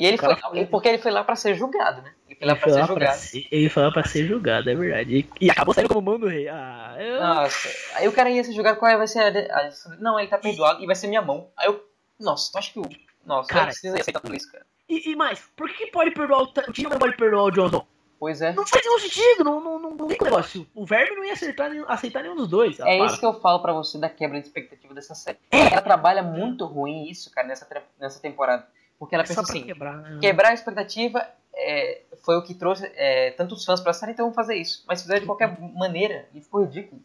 E 0.00 0.06
ele 0.06 0.16
foi, 0.16 0.34
foi, 0.34 0.64
porque 0.64 0.88
ele 0.88 0.96
foi 0.96 1.10
lá 1.10 1.22
para 1.22 1.36
ser 1.36 1.54
julgado, 1.54 2.00
né? 2.00 2.14
Ele 2.26 2.38
foi 2.38 2.46
lá, 2.46 2.56
para 2.56 2.72
ser, 2.72 2.86
julgado. 2.86 3.18
Ser, 3.18 3.48
ele 3.52 3.68
foi 3.68 3.82
lá 3.82 3.92
pra 3.92 4.04
ser 4.04 4.26
julgado, 4.26 4.70
é 4.70 4.74
verdade. 4.74 5.18
E, 5.18 5.44
e 5.44 5.50
acabou 5.50 5.74
saindo 5.74 5.88
como 5.90 6.00
mão 6.00 6.18
do 6.18 6.26
rei. 6.26 6.48
Ah, 6.48 6.96
eu... 6.98 7.20
Nossa, 7.20 7.68
aí 7.96 8.08
o 8.08 8.12
cara 8.12 8.30
ia 8.30 8.42
ser 8.42 8.54
julgado, 8.54 8.78
qual 8.78 8.96
vai 8.96 9.06
ser 9.06 9.18
a, 9.18 9.58
a, 9.58 9.70
Não, 9.98 10.18
ele 10.18 10.28
tá 10.28 10.38
perdoado 10.38 10.82
e 10.82 10.86
vai 10.86 10.96
ser 10.96 11.06
minha 11.06 11.20
mão. 11.20 11.50
Aí 11.54 11.66
eu. 11.66 11.84
Nossa, 12.18 12.50
tu 12.50 12.56
acha 12.56 12.72
que 12.72 12.80
o. 12.80 12.88
Nossa, 13.26 13.50
cara, 13.50 13.66
precisa 13.66 14.00
aceitar 14.00 14.20
tudo 14.20 14.34
isso, 14.34 14.50
cara. 14.50 14.64
E, 14.88 15.10
e 15.10 15.14
mais, 15.14 15.38
por 15.54 15.70
que 15.70 15.88
pode 15.88 16.12
perdoar 16.12 16.44
o. 16.44 16.44
O 16.44 16.72
time 16.72 16.88
não 16.88 16.98
pode 16.98 17.14
perdoar 17.18 17.42
o 17.42 17.50
Johnson? 17.50 17.86
Pois 18.18 18.40
é. 18.40 18.54
Não 18.54 18.66
faz 18.66 18.82
nenhum 18.82 18.98
sentido, 19.00 19.44
não, 19.44 19.60
não, 19.60 19.78
não, 19.78 19.90
não 19.90 20.08
tem 20.08 20.18
negócio. 20.22 20.66
O 20.74 20.86
Verme 20.86 21.14
não 21.14 21.24
ia 21.24 21.34
aceitar, 21.34 21.70
aceitar 21.88 22.22
nenhum 22.22 22.36
dos 22.36 22.48
dois. 22.48 22.80
É 22.80 22.96
para. 22.96 23.04
isso 23.04 23.20
que 23.20 23.26
eu 23.26 23.38
falo 23.38 23.60
pra 23.60 23.74
você 23.74 23.98
da 23.98 24.08
quebra 24.08 24.40
de 24.40 24.46
expectativa 24.46 24.94
dessa 24.94 25.14
série. 25.14 25.38
É. 25.50 25.58
Ela 25.58 25.82
trabalha 25.82 26.22
muito 26.22 26.64
ruim 26.64 27.10
isso, 27.10 27.30
cara, 27.30 27.48
nessa, 27.48 27.66
nessa 27.98 28.18
temporada. 28.18 28.66
Porque 29.00 29.14
ela 29.14 29.24
é 29.24 29.26
pensa 29.26 29.40
assim, 29.40 29.64
quebrar, 29.64 29.96
né? 29.96 30.18
quebrar 30.20 30.50
a 30.50 30.54
expectativa 30.54 31.26
é 31.54 32.02
foi 32.22 32.36
o 32.36 32.42
que 32.42 32.54
trouxe 32.54 32.84
é, 32.94 33.30
tantos 33.30 33.64
fãs 33.64 33.80
pra 33.80 33.94
série, 33.94 34.12
então 34.12 34.26
vamos 34.26 34.36
fazer 34.36 34.56
isso. 34.56 34.84
Mas 34.86 35.00
fizeram 35.00 35.20
de 35.20 35.26
qualquer 35.26 35.58
maneira 35.58 36.28
e 36.34 36.40
ficou 36.40 36.64
ridículo. 36.64 37.00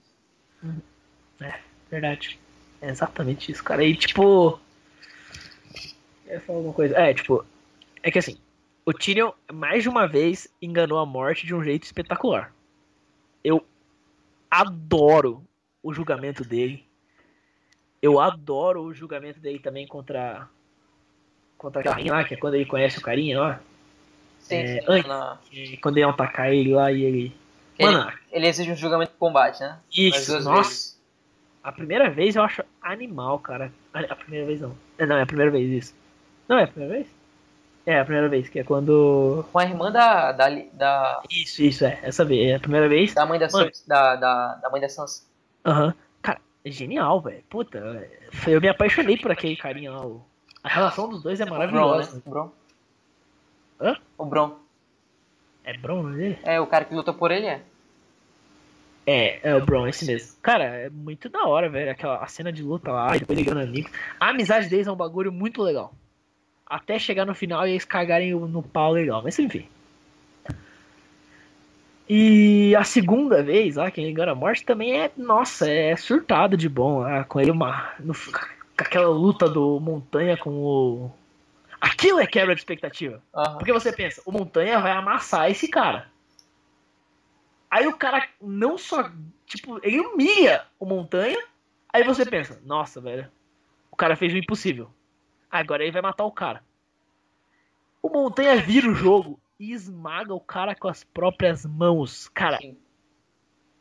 É, 1.40 1.60
verdade. 1.90 2.38
É 2.82 2.90
exatamente 2.90 3.52
isso, 3.52 3.64
cara. 3.64 3.84
E 3.84 3.96
tipo. 3.96 4.60
Eu 6.28 6.34
ia 6.34 6.42
falar 6.42 6.60
alguma 6.60 6.74
coisa. 6.74 6.98
É, 6.98 7.14
tipo. 7.14 7.46
É 8.04 8.12
que 8.12 8.20
assim, 8.20 8.38
o 8.86 8.94
Tyrion 8.94 9.32
mais 9.52 9.84
de 9.84 9.90
uma 9.90 10.06
vez 10.06 10.48
enganou 10.62 11.00
a 11.00 11.06
morte 11.06 11.48
de 11.48 11.56
um 11.56 11.64
jeito 11.64 11.84
espetacular. 11.84 12.54
Eu 13.44 13.66
adoro 14.52 15.44
o 15.82 15.94
julgamento 15.94 16.44
dele. 16.44 16.86
Eu 18.02 18.20
adoro 18.20 18.84
o 18.84 18.94
julgamento 18.94 19.40
dele 19.40 19.60
também 19.60 19.88
contra. 19.88 20.50
Contra 21.66 21.80
aquela 21.80 21.96
rainha 21.96 22.12
lá, 22.14 22.24
que 22.24 22.36
é 22.36 22.38
quando 22.38 22.54
ele 22.54 22.66
conhece 22.66 23.00
o 23.00 23.02
carinha 23.02 23.40
lá. 23.40 23.60
Sim, 24.38 24.56
É, 24.58 24.80
sim, 24.80 24.86
antes. 24.88 25.08
na- 25.08 25.40
que 25.50 25.78
Quando 25.78 25.98
ele 25.98 26.06
atacar 26.06 26.54
ele 26.54 26.74
lá 26.76 26.92
e 26.92 27.04
ele. 27.04 27.36
Mano, 27.80 28.14
ele 28.32 28.46
exige 28.48 28.72
um 28.72 28.76
julgamento 28.76 29.14
de 29.14 29.18
combate, 29.18 29.62
né? 29.62 29.80
Isso, 29.92 30.34
nossa. 30.42 30.62
vezes. 30.70 31.02
A 31.64 31.72
primeira 31.72 32.08
vez 32.12 32.36
eu 32.36 32.44
acho 32.44 32.64
animal, 32.80 33.40
cara. 33.40 33.72
A 33.92 34.16
primeira 34.16 34.46
vez 34.46 34.62
não. 34.62 34.76
É, 35.00 35.08
Não, 35.08 35.18
é 35.18 35.24
a 35.24 35.26
primeira 35.26 35.52
vez 35.52 35.72
isso. 35.86 35.96
Não 36.48 36.60
é 36.60 36.66
a 36.66 36.68
primeira 36.68 36.94
vez? 36.94 37.08
É 37.88 38.00
a 38.00 38.06
primeira 38.06 38.30
vez, 38.30 38.48
que 38.48 38.60
é 38.60 38.64
quando. 38.64 39.44
Com 39.52 39.58
a 39.58 39.64
irmã 39.66 39.92
da, 39.92 40.32
da, 40.32 40.48
da, 40.74 41.24
Isso, 41.32 41.64
isso, 41.64 41.84
é. 41.84 42.00
Essa 42.04 42.24
vez. 42.24 42.52
É 42.52 42.56
a 42.56 42.60
primeira 42.60 42.88
vez. 42.88 43.16
da 43.16 43.26
mãe 43.26 43.40
da, 43.40 43.48
Mano. 43.52 43.66
Cersei- 43.66 43.88
da, 43.88 44.16
da, 44.16 44.56
da 44.56 44.70
mãe 44.70 44.80
da 44.82 44.88
Sansa. 44.90 45.24
Aham. 45.66 45.94
Cara, 46.22 46.40
é 46.64 46.70
genial, 46.70 47.20
velho. 47.22 47.44
Puta, 47.50 47.80
é, 47.80 48.10
eu 48.48 48.62
me 48.62 48.68
apaixonei 48.70 49.18
por 49.18 49.32
aquele 49.32 49.56
carinha 49.56 49.92
lá. 49.92 50.06
o- 50.06 50.24
A 50.66 50.70
relação 50.70 51.08
dos 51.08 51.22
dois 51.22 51.40
é 51.40 51.44
O 51.44 51.48
Bron, 51.48 51.58
maravilhosa. 51.58 52.16
né? 52.16 52.22
O 52.26 52.30
Bron. 52.32 52.52
Hã? 53.80 53.98
O 54.18 54.26
Bron. 54.26 54.56
É 55.64 55.78
Bron, 55.78 56.02
não 56.02 56.20
é? 56.20 56.40
É, 56.44 56.60
o 56.60 56.66
cara 56.66 56.86
que 56.86 56.96
luta 56.96 57.14
por 57.14 57.30
ele 57.30 57.46
é. 57.46 57.62
É, 59.06 59.52
é 59.52 59.56
o 59.56 59.64
Bron, 59.64 59.86
esse 59.88 60.04
mesmo. 60.06 60.36
Cara, 60.42 60.64
é 60.64 60.90
muito 60.90 61.30
da 61.30 61.44
hora, 61.46 61.70
velho. 61.70 61.92
Aquela 61.92 62.18
a 62.18 62.26
cena 62.28 62.52
de 62.52 62.64
luta 62.64 62.92
lá, 62.92 63.16
e 63.16 63.20
depois 63.20 63.38
ligando 63.38 63.60
amigo. 63.62 63.88
A 64.20 64.30
amizade 64.30 64.68
deles 64.68 64.88
é 64.88 64.92
um 64.92 64.96
bagulho 64.96 65.32
muito 65.32 65.62
legal. 65.62 65.94
Até 66.66 66.98
chegar 66.98 67.26
no 67.26 67.36
final 67.36 67.68
e 67.68 67.72
eles 67.72 67.86
cagarem 67.86 68.32
no 68.34 68.64
pau 68.64 68.92
legal. 68.92 69.22
Mas 69.22 69.38
enfim. 69.38 69.68
E 72.10 72.76
a 72.76 72.84
segunda 72.84 73.44
vez, 73.44 73.76
lá, 73.76 73.90
quem 73.92 74.10
engana 74.10 74.32
a 74.32 74.36
morte 74.36 74.66
também 74.66 75.00
é, 75.00 75.12
nossa, 75.18 75.70
é 75.70 75.96
surtado 75.96 76.56
de 76.58 76.68
bom 76.70 77.00
lá, 77.02 77.24
com 77.24 77.40
ele 77.40 77.52
uma. 77.52 77.94
no- 78.00 78.14
com 78.78 78.84
aquela 78.84 79.10
luta 79.10 79.48
do 79.48 79.80
Montanha 79.80 80.38
com 80.38 80.52
o. 80.52 81.12
Aquilo 81.80 82.20
é 82.20 82.28
quebra 82.28 82.56
de 82.56 82.62
expectativa. 82.62 83.22
Aham. 83.34 83.58
Porque 83.58 83.72
você 83.72 83.92
pensa, 83.92 84.22
o 84.26 84.32
Montanha 84.32 84.80
vai 84.80 84.92
amassar 84.92 85.50
esse 85.50 85.68
cara. 85.68 86.10
Aí 87.70 87.88
o 87.88 87.96
cara 87.96 88.28
não 88.42 88.78
só. 88.78 89.10
Tipo, 89.46 89.80
ele 89.84 90.00
humilha 90.00 90.66
o 90.80 90.86
Montanha. 90.86 91.42
Aí 91.92 92.04
você 92.04 92.26
pensa, 92.26 92.62
nossa, 92.66 93.00
velho. 93.00 93.30
O 93.92 93.96
cara 93.96 94.16
fez 94.16 94.34
o 94.34 94.38
impossível. 94.38 94.90
Agora 95.50 95.84
ele 95.84 95.92
vai 95.92 96.02
matar 96.02 96.26
o 96.26 96.32
cara. 96.32 96.62
O 98.02 98.10
Montanha 98.10 98.58
vira 98.58 98.90
o 98.90 98.94
jogo 98.94 99.40
e 99.60 99.72
esmaga 99.72 100.34
o 100.34 100.40
cara 100.40 100.76
com 100.76 100.88
as 100.88 101.04
próprias 101.04 101.66
mãos. 101.66 102.28
Cara, 102.30 102.58
Sim. 102.58 102.78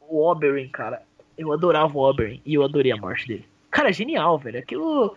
o 0.00 0.24
Oberyn, 0.24 0.68
cara. 0.68 1.02
Eu 1.36 1.52
adorava 1.52 1.92
o 1.96 2.08
Oberyn 2.08 2.40
e 2.44 2.54
eu 2.54 2.62
adorei 2.62 2.92
a 2.92 2.96
morte 2.96 3.26
dele. 3.26 3.53
Cara, 3.74 3.92
genial, 3.92 4.38
velho. 4.38 4.60
Aquilo. 4.60 5.16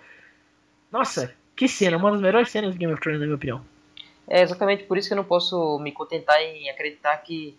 Nossa, 0.92 1.32
que 1.56 1.68
cena. 1.68 1.96
Uma 1.96 2.12
das 2.12 2.22
melhores 2.22 2.50
cenas 2.50 2.74
do 2.74 2.80
Game 2.80 2.92
of 2.92 3.00
Thrones, 3.00 3.20
na 3.20 3.28
minha 3.28 3.36
opinião. 3.36 3.64
É 4.28 4.42
exatamente 4.42 4.84
por 4.86 4.98
isso 4.98 5.08
que 5.08 5.14
eu 5.14 5.18
não 5.18 5.24
posso 5.24 5.78
me 5.78 5.92
contentar 5.92 6.42
em 6.42 6.68
acreditar 6.68 7.16
que, 7.18 7.56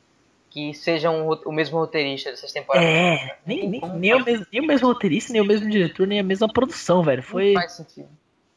que 0.51 0.75
seja 0.75 1.09
um 1.09 1.31
o 1.31 1.53
mesmo 1.53 1.79
roteirista 1.79 2.31
dessas 2.33 2.51
temporadas. 2.51 2.89
É, 2.89 3.39
nem, 3.47 3.69
nem, 3.69 3.81
nem, 3.81 4.15
o 4.15 4.25
mesmo, 4.25 4.47
nem 4.53 4.61
o 4.61 4.67
mesmo 4.67 4.89
roteirista, 4.89 5.33
nem 5.33 5.41
o 5.41 5.45
mesmo 5.45 5.71
diretor, 5.71 6.05
nem 6.05 6.19
a 6.19 6.25
mesma 6.25 6.49
produção, 6.53 7.05
velho. 7.05 7.23
Foi. 7.23 7.53
Não 7.53 7.61
faz 7.61 7.73
sentido. 7.75 8.09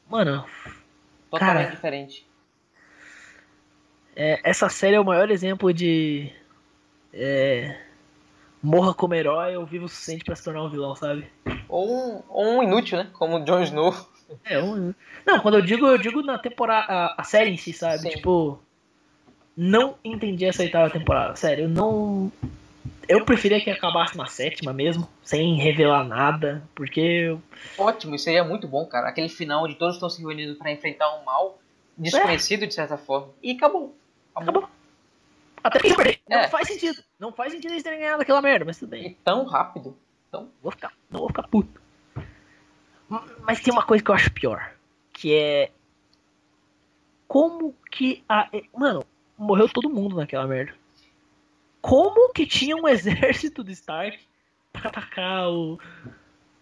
Mano, 0.09 0.43
Totalmente 1.29 1.63
Cara. 1.65 1.75
diferente. 1.75 2.27
é, 4.15 4.39
essa 4.43 4.67
série 4.67 4.95
é 4.95 4.99
o 4.99 5.05
maior 5.05 5.29
exemplo 5.29 5.71
de. 5.71 6.31
É, 7.13 7.79
morra 8.61 8.93
como 8.93 9.13
herói 9.13 9.55
ou 9.55 9.65
viva 9.65 9.85
o 9.85 9.89
suficiente 9.89 10.23
pra 10.23 10.35
se 10.35 10.43
tornar 10.43 10.63
um 10.63 10.69
vilão, 10.69 10.95
sabe? 10.95 11.27
Ou 11.67 11.89
um, 11.89 12.21
ou 12.29 12.45
um 12.57 12.63
inútil, 12.63 12.97
né? 12.97 13.09
Como 13.13 13.37
o 13.37 13.45
Jon 13.45 13.61
Snow. 13.63 13.93
É, 14.45 14.61
um. 14.61 14.93
Não, 15.25 15.39
quando 15.39 15.57
eu 15.57 15.61
digo, 15.61 15.85
eu 15.85 15.97
digo 15.97 16.21
na 16.21 16.37
temporada. 16.37 16.85
A, 16.89 17.21
a 17.21 17.23
série 17.23 17.51
em 17.51 17.57
si, 17.57 17.73
sabe? 17.73 17.99
Sim. 17.99 18.09
Tipo. 18.09 18.59
Não 19.55 19.95
entendi 20.03 20.45
essa 20.45 20.63
oitava 20.63 20.89
temporada. 20.89 21.35
Sério, 21.35 21.65
eu 21.65 21.69
não. 21.69 22.31
Eu 23.07 23.25
preferia 23.25 23.59
que 23.59 23.69
acabasse 23.69 24.17
na 24.17 24.25
sétima 24.25 24.71
mesmo, 24.71 25.07
sem 25.21 25.55
revelar 25.55 26.05
nada, 26.05 26.63
porque 26.73 27.01
eu 27.01 27.41
Ótimo, 27.77 28.15
isso 28.15 28.23
seria 28.23 28.43
muito 28.43 28.67
bom, 28.67 28.85
cara. 28.85 29.09
Aquele 29.09 29.29
final 29.29 29.65
onde 29.65 29.75
todos 29.75 29.95
estão 29.95 30.09
se 30.09 30.21
reunindo 30.21 30.55
pra 30.55 30.71
enfrentar 30.71 31.13
um 31.19 31.25
mal 31.25 31.59
desconhecido 31.97 32.65
de 32.65 32.73
certa 32.73 32.97
forma. 32.97 33.29
E 33.43 33.51
acabou. 33.51 33.95
Acabou. 34.33 34.69
Até 35.63 35.79
que 35.79 35.95
perder. 35.95 36.19
Não 36.29 36.37
É. 36.37 36.47
faz 36.47 36.67
sentido. 36.67 37.03
Não 37.19 37.31
faz 37.31 37.53
sentido 37.53 37.71
eles 37.71 37.83
terem 37.83 37.99
ganhado 37.99 38.21
aquela 38.21 38.41
merda, 38.41 38.65
mas 38.65 38.77
tudo 38.79 38.89
bem. 38.89 39.07
E 39.07 39.13
tão 39.15 39.45
rápido. 39.45 39.95
Então, 40.29 40.49
Vou 40.61 40.71
ficar, 40.71 40.93
não 41.09 41.19
vou 41.19 41.29
ficar 41.29 41.43
puto. 41.47 41.81
Mas 43.41 43.59
tem 43.61 43.73
uma 43.73 43.83
coisa 43.83 44.03
que 44.03 44.09
eu 44.09 44.15
acho 44.15 44.31
pior. 44.31 44.73
Que 45.11 45.35
é. 45.35 45.71
Como 47.27 47.75
que 47.91 48.23
a. 48.27 48.49
Mano, 48.75 49.03
morreu 49.37 49.67
todo 49.69 49.89
mundo 49.89 50.15
naquela 50.15 50.47
merda. 50.47 50.73
Como 51.81 52.31
que 52.31 52.45
tinha 52.45 52.75
um 52.75 52.87
exército 52.87 53.63
do 53.63 53.71
Stark 53.71 54.19
pra 54.71 54.89
atacar 54.89 55.49
o. 55.49 55.79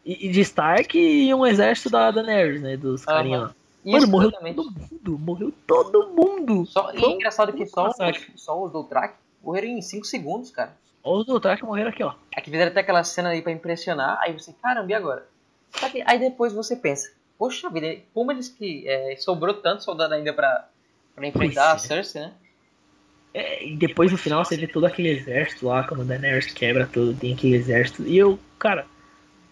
E 0.06 0.28
e 0.28 0.32
de 0.32 0.42
Stark 0.42 0.98
e 0.98 1.32
um 1.34 1.46
exército 1.46 1.90
da 1.90 2.10
Daenerys, 2.10 2.62
né? 2.62 2.76
Dos 2.78 3.06
carinha 3.06 3.40
lá. 3.40 3.56
Mano, 3.92 4.04
isso 4.04 4.12
morreu 4.12 4.30
exatamente. 4.30 4.56
todo 4.56 4.72
mundo. 4.72 5.20
Morreu 5.20 5.54
todo 5.66 6.10
mundo. 6.10 6.66
Só, 6.66 6.92
e 6.94 7.04
é 7.04 7.10
engraçado 7.10 7.54
que 7.54 7.66
só, 7.66 7.92
só 8.36 8.64
os 8.64 8.72
Dothrak 8.72 9.16
morreram 9.44 9.68
em 9.68 9.82
5 9.82 10.06
segundos, 10.06 10.52
cara. 10.52 10.78
Os 11.04 11.26
do 11.26 11.38
Stark 11.38 11.64
morreram 11.64 11.90
aqui, 11.90 12.04
ó. 12.04 12.14
É 12.36 12.42
que 12.42 12.52
fizeram 12.52 12.72
até 12.72 12.82
aquela 12.82 13.04
cena 13.04 13.30
aí 13.30 13.42
pra 13.42 13.52
impressionar, 13.52 14.20
aí 14.22 14.34
você, 14.34 14.54
caramba, 14.62 14.92
e 14.92 14.94
agora? 14.94 15.26
Só 15.72 15.90
que 15.90 16.04
aí 16.06 16.20
depois 16.20 16.52
você 16.52 16.76
pensa, 16.76 17.12
poxa 17.38 17.70
vida, 17.70 18.02
como 18.14 18.32
eles 18.32 18.50
que 18.50 18.88
é, 18.88 19.16
sobrou 19.18 19.54
tanto 19.56 19.84
soldado 19.84 20.14
ainda 20.14 20.34
pra, 20.34 20.68
pra 21.16 21.28
enfrentar 21.28 21.72
a 21.72 21.76
Pois 21.76 21.86
é. 21.86 21.88
Cersei, 21.88 22.22
né? 22.22 22.34
É, 23.34 23.66
e 23.66 23.76
depois 23.78 24.12
no 24.12 24.18
final 24.18 24.44
você 24.44 24.58
vê 24.58 24.68
todo 24.68 24.86
aquele 24.86 25.10
exército 25.10 25.68
lá, 25.68 25.84
quando 25.84 26.02
a 26.02 26.04
Daenerys 26.04 26.52
quebra 26.52 26.88
tudo, 26.88 27.18
tem 27.18 27.34
aquele 27.34 27.56
exército. 27.56 28.04
E 28.04 28.18
eu, 28.18 28.40
cara, 28.58 28.88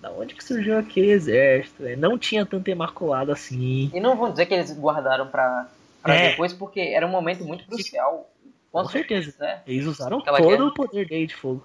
da 0.10 0.12
onde 0.12 0.36
que 0.36 0.43
surgiu 0.43 0.78
aquele 0.78 1.12
exército? 1.12 1.84
velho? 1.84 2.00
Não 2.00 2.17
tinha 2.17 2.46
tanto 2.46 2.70
imaculado 2.70 3.32
assim. 3.32 3.91
E 3.93 4.00
não 4.00 4.15
vou 4.15 4.30
dizer 4.32 4.46
que 4.46 4.54
eles 4.54 4.72
guardaram 4.78 5.28
pra, 5.28 5.67
pra 6.02 6.13
É. 6.15 6.30
depois, 6.32 6.54
porque 6.54 6.80
era 6.80 7.06
um 7.06 7.10
momento 7.12 7.43
muito 7.43 7.65
crucial. 7.65 8.30
Com 8.72 8.80
Quanto- 8.80 8.91
certeza. 8.91 9.34
Né? 9.39 9.62
Eles 9.67 9.86
usaram 9.86 10.20
Aquela 10.20 10.38
todo 10.38 10.50
guerra. 10.50 10.65
o 10.65 10.74
poder 10.74 11.08
dele 11.08 11.28
de 11.28 11.36
fogo. 11.36 11.63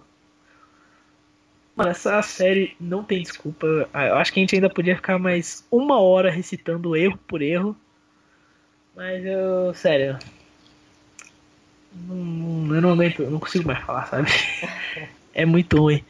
Mano, 1.74 1.90
essa 1.90 2.20
série 2.22 2.76
não 2.78 3.02
tem 3.02 3.22
desculpa. 3.22 3.66
Ah, 3.94 4.06
Eu 4.06 4.16
acho 4.16 4.32
que 4.32 4.38
a 4.38 4.42
gente 4.42 4.54
ainda 4.54 4.68
podia 4.68 4.94
ficar 4.94 5.18
mais 5.18 5.66
uma 5.70 5.98
hora 6.00 6.30
recitando 6.30 6.94
erro 6.94 7.18
por 7.26 7.40
erro. 7.40 7.74
Mas 8.94 9.24
eu. 9.24 9.72
Sério. 9.74 10.18
Não, 11.94 12.74
eu 12.74 12.80
não 12.82 12.92
aguento, 12.92 13.22
eu 13.22 13.30
não 13.30 13.38
consigo 13.40 13.66
mais 13.66 13.82
falar, 13.84 14.06
sabe? 14.06 14.28
É 15.34 15.46
muito 15.46 15.78
ruim. 15.78 16.04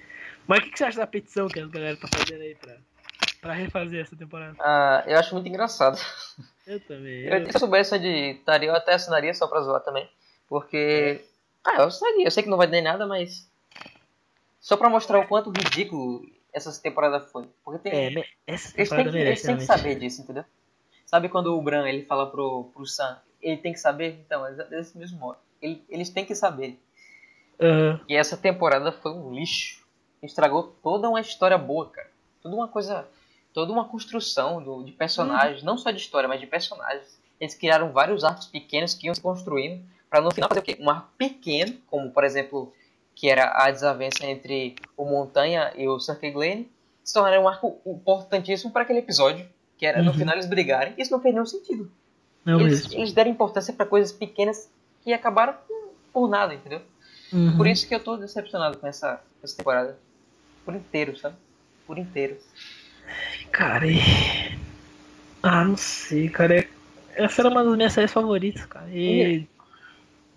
Mas 0.46 0.58
o 0.58 0.62
que 0.62 0.70
que 0.70 0.78
você 0.78 0.84
acha 0.84 0.98
da 0.98 1.06
petição 1.06 1.48
que 1.48 1.60
a 1.60 1.66
galera 1.66 1.96
tá 1.96 2.08
fazendo 2.08 2.40
aí 2.42 2.54
pra, 2.54 2.76
pra 3.40 3.52
refazer 3.52 4.02
essa 4.02 4.16
temporada? 4.16 4.56
Ah, 4.60 5.04
eu 5.06 5.18
acho 5.18 5.34
muito 5.34 5.48
engraçado. 5.48 5.98
Eu 6.66 6.80
também. 6.80 7.22
Eu, 7.22 7.38
Eu, 7.38 7.50
se 7.50 7.56
eu 7.56 7.60
soubesse 7.60 7.94
onde 7.94 8.08
estaria, 8.08 8.68
eu 8.68 8.74
até 8.76 8.94
assinaria 8.94 9.34
só 9.34 9.46
pra 9.46 9.60
zoar 9.62 9.80
também. 9.82 10.08
Porque. 10.48 11.24
Ah, 11.64 11.76
eu 11.76 11.84
assinaria. 11.84 12.26
Eu 12.26 12.30
sei 12.30 12.42
que 12.42 12.48
não 12.48 12.56
vai 12.58 12.66
dar 12.66 12.82
nada, 12.82 13.06
mas. 13.06 13.48
Só 14.60 14.76
pra 14.76 14.88
mostrar 14.90 15.18
o 15.18 15.26
quanto 15.26 15.50
ridículo 15.50 16.24
essa 16.52 16.72
temporada 16.80 17.20
foi. 17.20 17.48
Porque 17.64 17.78
tem. 17.90 18.18
é, 18.18 18.24
essa 18.46 18.76
Eles 18.76 18.88
têm, 18.90 18.98
temporada 18.98 19.18
eles 19.18 19.42
têm 19.42 19.56
que 19.56 19.64
realmente. 19.64 19.66
saber 19.66 19.94
disso, 19.98 20.22
entendeu? 20.22 20.44
Sabe 21.06 21.28
quando 21.28 21.56
o 21.56 21.62
Bran 21.62 21.86
ele 21.88 22.04
fala 22.04 22.30
pro, 22.30 22.70
pro 22.72 22.86
Sam, 22.86 23.18
ele 23.40 23.56
tem 23.58 23.72
que 23.72 23.78
saber? 23.80 24.18
Então, 24.24 24.46
é 24.46 24.52
desse 24.64 24.96
mesmo 24.96 25.18
modo. 25.18 25.38
Ele- 25.60 25.84
eles 25.88 26.10
têm 26.10 26.24
que 26.24 26.34
saber. 26.34 26.78
Aham. 27.60 28.00
E 28.08 28.16
essa 28.16 28.36
temporada 28.36 28.90
foi 28.92 29.12
um 29.12 29.32
lixo. 29.34 29.81
Estragou 30.22 30.74
toda 30.82 31.08
uma 31.08 31.20
história 31.20 31.58
boa, 31.58 31.88
cara. 31.88 32.08
Toda 32.42 32.54
uma 32.54 32.68
coisa. 32.68 33.06
Toda 33.52 33.72
uma 33.72 33.84
construção 33.84 34.62
do, 34.62 34.82
de 34.82 34.92
personagens, 34.92 35.62
não 35.62 35.76
só 35.76 35.90
de 35.90 35.98
história, 35.98 36.28
mas 36.28 36.40
de 36.40 36.46
personagens. 36.46 37.20
Eles 37.38 37.54
criaram 37.54 37.92
vários 37.92 38.24
arcos 38.24 38.46
pequenos 38.46 38.94
que 38.94 39.06
iam 39.06 39.14
se 39.14 39.20
construindo 39.20 39.82
para 40.08 40.20
no 40.22 40.30
final 40.30 40.48
fazer 40.48 40.60
o 40.60 40.62
quê? 40.62 40.76
Um 40.80 40.88
arco 40.88 41.08
pequeno, 41.18 41.76
como 41.90 42.10
por 42.10 42.24
exemplo, 42.24 42.72
que 43.14 43.28
era 43.28 43.52
a 43.64 43.70
desavença 43.70 44.24
entre 44.24 44.76
o 44.96 45.04
Montanha 45.04 45.72
e 45.76 45.86
o 45.86 45.98
Sir 45.98 46.18
Glenn, 46.32 46.64
se 47.04 47.12
tornaram 47.12 47.42
um 47.42 47.48
arco 47.48 47.78
importantíssimo 47.84 48.70
para 48.72 48.82
aquele 48.82 49.00
episódio, 49.00 49.46
que 49.76 49.84
era 49.84 50.02
no 50.02 50.12
Uhum. 50.12 50.18
final 50.18 50.34
eles 50.34 50.46
brigarem. 50.46 50.94
Isso 50.96 51.10
não 51.10 51.20
fez 51.20 51.34
nenhum 51.34 51.46
sentido. 51.46 51.90
Não 52.44 52.60
eles, 52.60 52.84
mesmo. 52.86 53.00
eles 53.00 53.12
deram 53.12 53.30
importância 53.30 53.72
para 53.74 53.84
coisas 53.84 54.12
pequenas 54.12 54.70
que 55.02 55.12
acabaram 55.12 55.54
por 56.12 56.28
nada, 56.28 56.54
entendeu? 56.54 56.80
Uhum. 57.32 57.56
Por 57.56 57.66
isso 57.66 57.86
que 57.88 57.94
eu 57.94 58.02
tô 58.02 58.16
decepcionado 58.16 58.78
com 58.78 58.86
essa, 58.86 59.16
com 59.16 59.44
essa 59.44 59.56
temporada. 59.56 59.98
Por 60.64 60.74
inteiro, 60.74 61.16
sabe? 61.16 61.36
Por 61.86 61.98
inteiro. 61.98 62.36
Cara, 63.50 63.86
e... 63.86 63.98
Ah, 65.42 65.64
não 65.64 65.76
sei, 65.76 66.28
cara. 66.28 66.60
É- 66.60 66.68
Essa 67.14 67.42
era 67.42 67.50
uma 67.50 67.64
das 67.64 67.76
minhas 67.76 67.92
séries 67.92 68.12
favoritas, 68.12 68.64
cara. 68.66 68.88
E 68.90 69.46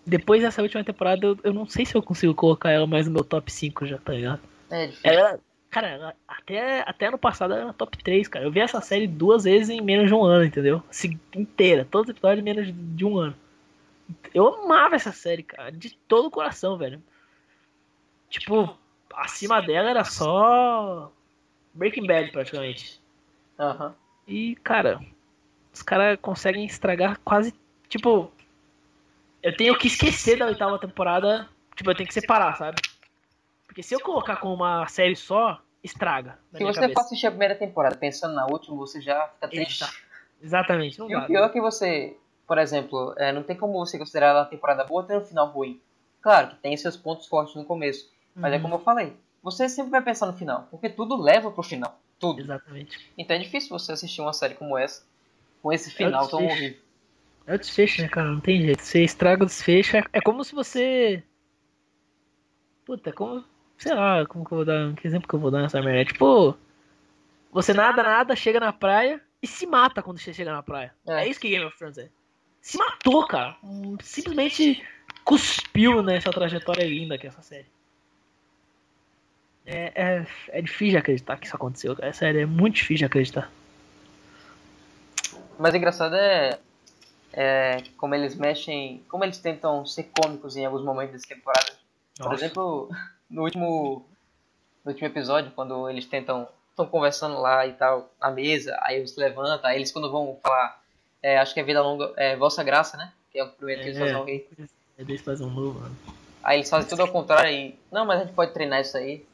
depois 0.05 0.41
dessa 0.41 0.61
última 0.61 0.83
temporada, 0.83 1.25
eu, 1.25 1.39
eu 1.43 1.53
não 1.53 1.67
sei 1.67 1.85
se 1.85 1.95
eu 1.95 2.01
consigo 2.01 2.33
colocar 2.35 2.71
ela 2.71 2.85
mais 2.88 3.07
no 3.07 3.13
meu 3.13 3.23
top 3.23 3.51
5 3.51 3.85
já, 3.85 3.97
tá 3.97 4.13
ligado? 4.13 4.41
É 4.69 4.88
difícil. 4.88 5.11
Ela, 5.11 5.39
cara, 5.69 5.88
ela- 5.88 6.15
até, 6.27 6.81
até 6.81 7.07
ano 7.07 7.17
passado 7.17 7.53
ela 7.53 7.63
era 7.63 7.73
top 7.73 7.97
3, 8.03 8.27
cara. 8.27 8.45
Eu 8.45 8.51
vi 8.51 8.59
essa 8.59 8.81
série 8.81 9.07
duas 9.07 9.43
vezes 9.45 9.69
em 9.69 9.81
menos 9.81 10.07
de 10.07 10.13
um 10.13 10.23
ano, 10.23 10.43
entendeu? 10.43 10.83
Assim, 10.89 11.19
inteira, 11.35 11.88
todos 11.89 12.09
os 12.09 12.15
episódios 12.15 12.39
em 12.39 12.43
menos 12.43 12.65
de, 12.67 12.73
de 12.73 13.05
um 13.05 13.17
ano. 13.17 13.35
Eu 14.33 14.47
amava 14.63 14.95
essa 14.95 15.11
série, 15.11 15.43
cara, 15.43 15.71
de 15.71 15.91
todo 16.07 16.27
o 16.27 16.31
coração, 16.31 16.77
velho. 16.77 17.01
Tipo, 18.29 18.77
acima 19.15 19.62
dela 19.62 19.89
era 19.89 20.04
só 20.04 21.12
Breaking 21.73 22.08
Bad, 22.08 22.32
praticamente. 22.32 23.01
Aham. 23.60 23.95
E, 24.28 24.56
cara, 24.58 24.99
os 25.73 25.82
caras 25.82 26.17
conseguem 26.21 26.65
estragar 26.65 27.19
quase. 27.23 27.54
Tipo, 27.88 28.32
eu 29.43 29.56
tenho 29.56 29.78
que 29.78 29.88
esquecer 29.88 30.38
da 30.38 30.45
oitava 30.47 30.80
temporada. 30.80 31.49
Tipo, 31.75 31.91
eu 31.91 31.95
tenho 31.95 32.08
que 32.08 32.13
separar, 32.13 32.56
sabe? 32.58 32.82
Porque 33.67 33.84
se 33.84 33.93
eu 33.93 33.99
colocar 33.99 34.38
com 34.38 34.54
uma 34.54 34.88
série 34.88 35.15
só, 35.15 35.62
estraga. 35.84 36.39
Se 36.54 36.63
você 36.63 36.80
cabeça. 36.80 36.93
for 36.93 37.06
assistir 37.06 37.28
a 37.28 37.32
primeira 37.32 37.56
temporada 37.56 37.95
pensando 37.97 38.34
na 38.34 38.45
última, 38.45 38.78
você 38.78 39.01
já 39.01 39.28
fica 39.28 39.47
triste. 39.49 39.86
Exatamente, 40.41 40.97
não 40.97 41.10
E 41.10 41.15
o 41.15 41.25
pior 41.25 41.45
é 41.45 41.49
que 41.49 41.60
você, 41.60 42.17
por 42.47 42.58
exemplo, 42.58 43.13
é, 43.17 43.32
não 43.32 43.43
tem 43.43 43.56
como 43.56 43.73
você 43.73 43.97
considerar 43.97 44.28
ela 44.28 44.39
uma 44.41 44.45
temporada 44.45 44.84
boa 44.84 45.04
tendo 45.04 45.21
um 45.21 45.25
final 45.25 45.47
ruim. 45.47 45.82
Claro 46.21 46.49
que 46.49 46.56
tem 46.56 46.75
seus 46.78 46.97
pontos 46.97 47.28
fortes 47.28 47.56
no 47.56 47.65
começo, 47.65 48.10
mas 48.36 48.54
é 48.54 48.58
Uhum. 48.58 48.62
como 48.63 48.76
eu 48.76 48.80
falei, 48.80 49.15
você 49.41 49.67
sempre 49.69 49.91
vai 49.91 50.02
pensar 50.02 50.26
no 50.28 50.34
final, 50.34 50.67
porque 50.69 50.89
tudo 50.89 51.15
leva 51.21 51.52
pro 51.52 51.63
final, 51.63 52.00
tudo. 52.19 52.41
Exatamente. 52.41 53.00
Então 53.17 53.36
é 53.36 53.39
difícil 53.39 53.69
você 53.69 53.91
assistir 53.93 54.21
uma 54.21 54.34
série 54.34 54.56
como 54.56 54.78
essa, 54.78 55.04
com 55.62 55.71
esse 55.71 55.89
final 55.91 56.28
tão 56.28 56.39
desfecho. 56.39 56.62
horrível. 56.63 56.82
É 57.48 57.56
o 57.56 57.60
desfecho, 57.60 58.02
né, 58.02 58.08
cara? 58.08 58.28
Não 58.32 58.39
tem 58.39 58.62
jeito. 58.62 58.82
Você 58.82 59.04
estraga 59.04 59.43
o 59.43 59.45
desfecho. 59.45 59.98
é- 59.98 60.04
É 60.13 60.19
como 60.21 60.43
se 60.43 60.56
você. 60.56 61.24
Puta, 62.86 63.10
é 63.10 63.13
como. 63.13 63.43
Sei 63.78 63.93
lá, 63.93 64.26
como 64.26 64.45
que 64.45 64.52
eu 64.52 64.58
vou 64.58 64.65
dar. 64.65 64.93
Que 64.95 65.08
exemplo 65.08 65.28
que 65.28 65.36
eu 65.36 65.39
vou 65.39 65.52
dar 65.52 65.62
nessa 65.62 65.82
merda? 65.82 66.02
É 66.02 66.06
tipo. 66.06 66.58
Você 67.52 67.74
nada, 67.74 68.02
nada, 68.04 68.36
chega 68.36 68.60
na 68.60 68.74
praia 68.74 69.21
e 69.41 69.48
se 69.48 69.65
mata 69.67 70.02
quando 70.02 70.19
você 70.19 70.34
chega 70.34 70.52
na 70.52 70.62
praia. 70.63 70.93
É. 71.08 71.24
É, 71.24 71.28
isso 71.28 71.39
que 71.39 71.50
Game 71.50 71.63
of 71.65 71.78
Thrones 71.78 71.98
é. 71.98 72.10
Se 72.62 72.78
matou, 72.78 73.26
cara. 73.28 73.56
Hum, 73.63 73.95
Simplesmente 74.02 74.84
cuspiu 75.24 76.02
nessa 76.02 76.32
trajetória 76.32 76.84
linda 76.84 77.17
que 77.17 77.28
é 77.28 77.30
essa 77.30 77.41
série. 77.41 77.67
É, 79.65 79.91
é, 79.95 80.28
é 80.49 80.62
difícil 80.62 80.91
de 80.91 80.97
acreditar 80.97 81.38
que 81.38 81.47
isso 81.47 81.56
aconteceu, 81.56 81.95
cara. 81.95 82.10
É 82.10 82.13
sério, 82.13 82.41
é 82.41 82.45
muito 82.45 82.75
difícil 82.75 82.97
de 82.97 83.06
acreditar. 83.06 83.51
Mas 85.58 85.73
engraçado 85.73 86.15
é, 86.15 86.60
é 87.34 87.84
como 87.97 88.13
eles 88.13 88.36
mexem, 88.36 89.04
como 89.10 89.23
eles 89.23 89.38
tentam 89.38 89.86
ser 89.86 90.10
cômicos 90.17 90.56
em 90.56 90.65
alguns 90.65 90.84
momentos 90.84 91.13
dessa 91.13 91.28
temporada. 91.28 91.71
Por 92.17 92.25
Nossa. 92.25 92.36
exemplo, 92.36 92.89
no 93.30 93.43
último, 93.43 94.06
no 94.84 94.91
último 94.91 95.08
episódio, 95.08 95.51
quando 95.51 95.89
eles 95.89 96.06
tentam, 96.06 96.47
estão 96.69 96.86
conversando 96.86 97.39
lá 97.39 97.65
e 97.65 97.73
tal, 97.73 98.12
na 98.21 98.30
mesa, 98.30 98.78
aí 98.82 98.97
eles 98.97 99.12
se 99.12 99.19
levantam, 99.19 99.69
aí 99.69 99.78
eles 99.78 99.91
quando 99.91 100.12
vão 100.12 100.38
falar, 100.43 100.82
é, 101.23 101.38
acho 101.38 101.54
que 101.54 101.60
é 101.60 101.63
Vida 101.63 101.82
Longa, 101.82 102.13
é 102.15 102.36
Vossa 102.36 102.63
Graça, 102.63 102.97
né? 102.97 103.12
Que 103.32 103.39
é 103.39 103.43
o 103.43 103.49
primeiro 103.49 103.82
que 103.82 103.88
eles 103.89 103.99
fazem 103.99 104.15
ao 104.15 104.25
rei. 104.25 104.47
É 104.97 105.04
desse 105.04 105.23
fazer 105.23 105.43
um 105.43 105.49
novo, 105.49 105.80
mano. 105.80 105.95
Aí 106.43 106.60
eles 106.60 106.69
fazem 106.69 106.88
tudo 106.88 107.01
ao 107.01 107.08
contrário 107.08 107.51
e, 107.51 107.78
não, 107.91 108.06
mas 108.06 108.21
a 108.21 108.23
gente 108.23 108.36
pode 108.36 108.54
treinar 108.54 108.80
isso 108.80 108.95
aí. 108.95 109.25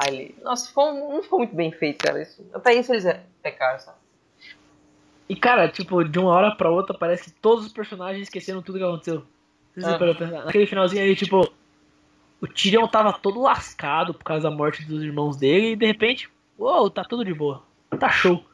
Aí 0.00 0.34
nossa, 0.42 0.68
ficou, 0.68 0.92
não 0.92 1.22
ficou 1.22 1.40
muito 1.40 1.54
bem 1.54 1.72
feito, 1.72 2.04
cara. 2.04 2.22
Isso, 2.22 2.44
até 2.52 2.74
isso 2.74 2.92
eles 2.92 3.04
é, 3.04 3.22
pecaram, 3.42 3.78
sabe? 3.78 3.98
E 5.28 5.36
cara, 5.36 5.68
tipo, 5.68 6.02
de 6.04 6.18
uma 6.18 6.30
hora 6.30 6.54
pra 6.54 6.70
outra 6.70 6.96
parece 6.96 7.24
que 7.24 7.30
todos 7.30 7.66
os 7.66 7.72
personagens 7.72 8.22
esqueceram 8.22 8.62
tudo 8.62 8.78
que 8.78 8.84
aconteceu. 8.84 9.24
Ah. 9.84 10.44
Naquele 10.44 10.66
finalzinho 10.66 11.02
aí, 11.02 11.14
tipo, 11.14 11.48
o 12.40 12.46
Tyrion 12.46 12.86
tava 12.86 13.12
todo 13.12 13.40
lascado 13.40 14.14
por 14.14 14.24
causa 14.24 14.48
da 14.48 14.54
morte 14.54 14.84
dos 14.84 15.02
irmãos 15.02 15.36
dele 15.36 15.72
e 15.72 15.76
de 15.76 15.86
repente, 15.86 16.30
uou, 16.58 16.90
tá 16.90 17.04
tudo 17.04 17.24
de 17.24 17.34
boa. 17.34 17.62
Tá 17.98 18.08
show. 18.08 18.44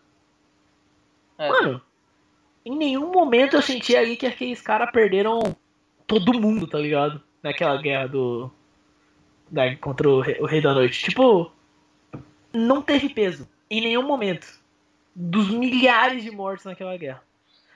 É. 1.39 1.49
Mano, 1.49 1.81
em 2.65 2.77
nenhum 2.77 3.11
momento 3.13 3.57
eu 3.57 3.63
senti 3.63 3.97
ali 3.97 4.17
que 4.17 4.27
aqueles 4.27 4.61
caras 4.61 4.91
perderam 4.91 5.41
todo 6.07 6.39
mundo, 6.39 6.67
tá 6.67 6.79
ligado? 6.79 7.21
Naquela 7.43 7.81
guerra 7.81 8.09
do. 8.09 8.51
Da, 9.55 9.77
contra 9.77 10.09
o 10.09 10.21
rei, 10.21 10.37
o 10.41 10.47
rei 10.47 10.61
da 10.61 10.75
Noite. 10.75 11.05
Tipo, 11.05 11.53
não 12.53 12.83
teve 12.83 13.09
peso. 13.09 13.49
Em 13.71 13.81
nenhum 13.81 14.03
momento. 14.03 14.47
Dos 15.15 15.49
milhares 15.49 16.25
de 16.25 16.31
mortos 16.33 16.65
naquela 16.65 16.97
guerra. 16.97 17.23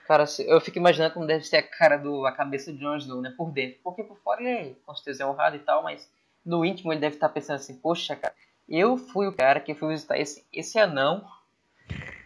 Cara, 0.05 0.25
eu 0.39 0.59
fico 0.59 0.77
imaginando 0.77 1.13
como 1.13 1.25
deve 1.25 1.45
ser 1.45 1.55
a 1.57 1.63
cara 1.63 1.95
do, 1.95 2.25
a 2.25 2.33
cabeça 2.33 2.73
de 2.73 2.79
Jon 2.79 2.97
Snow, 2.97 3.21
né? 3.21 3.33
Por 3.37 3.51
dentro. 3.51 3.79
Porque 3.81 4.03
por 4.03 4.17
fora 4.17 4.41
ele 4.43 4.75
com 4.85 4.93
certeza 4.93 5.23
é 5.23 5.25
honrado 5.25 5.55
e 5.55 5.59
tal, 5.59 5.81
mas 5.81 6.11
no 6.45 6.65
íntimo 6.65 6.91
ele 6.91 6.99
deve 6.99 7.15
estar 7.15 7.29
pensando 7.29 7.55
assim, 7.55 7.75
poxa, 7.75 8.13
cara, 8.15 8.33
eu 8.67 8.97
fui 8.97 9.27
o 9.27 9.33
cara 9.33 9.61
que 9.61 9.73
fui 9.73 9.87
visitar 9.89 10.17
esse, 10.17 10.45
esse 10.51 10.77
anão 10.77 11.25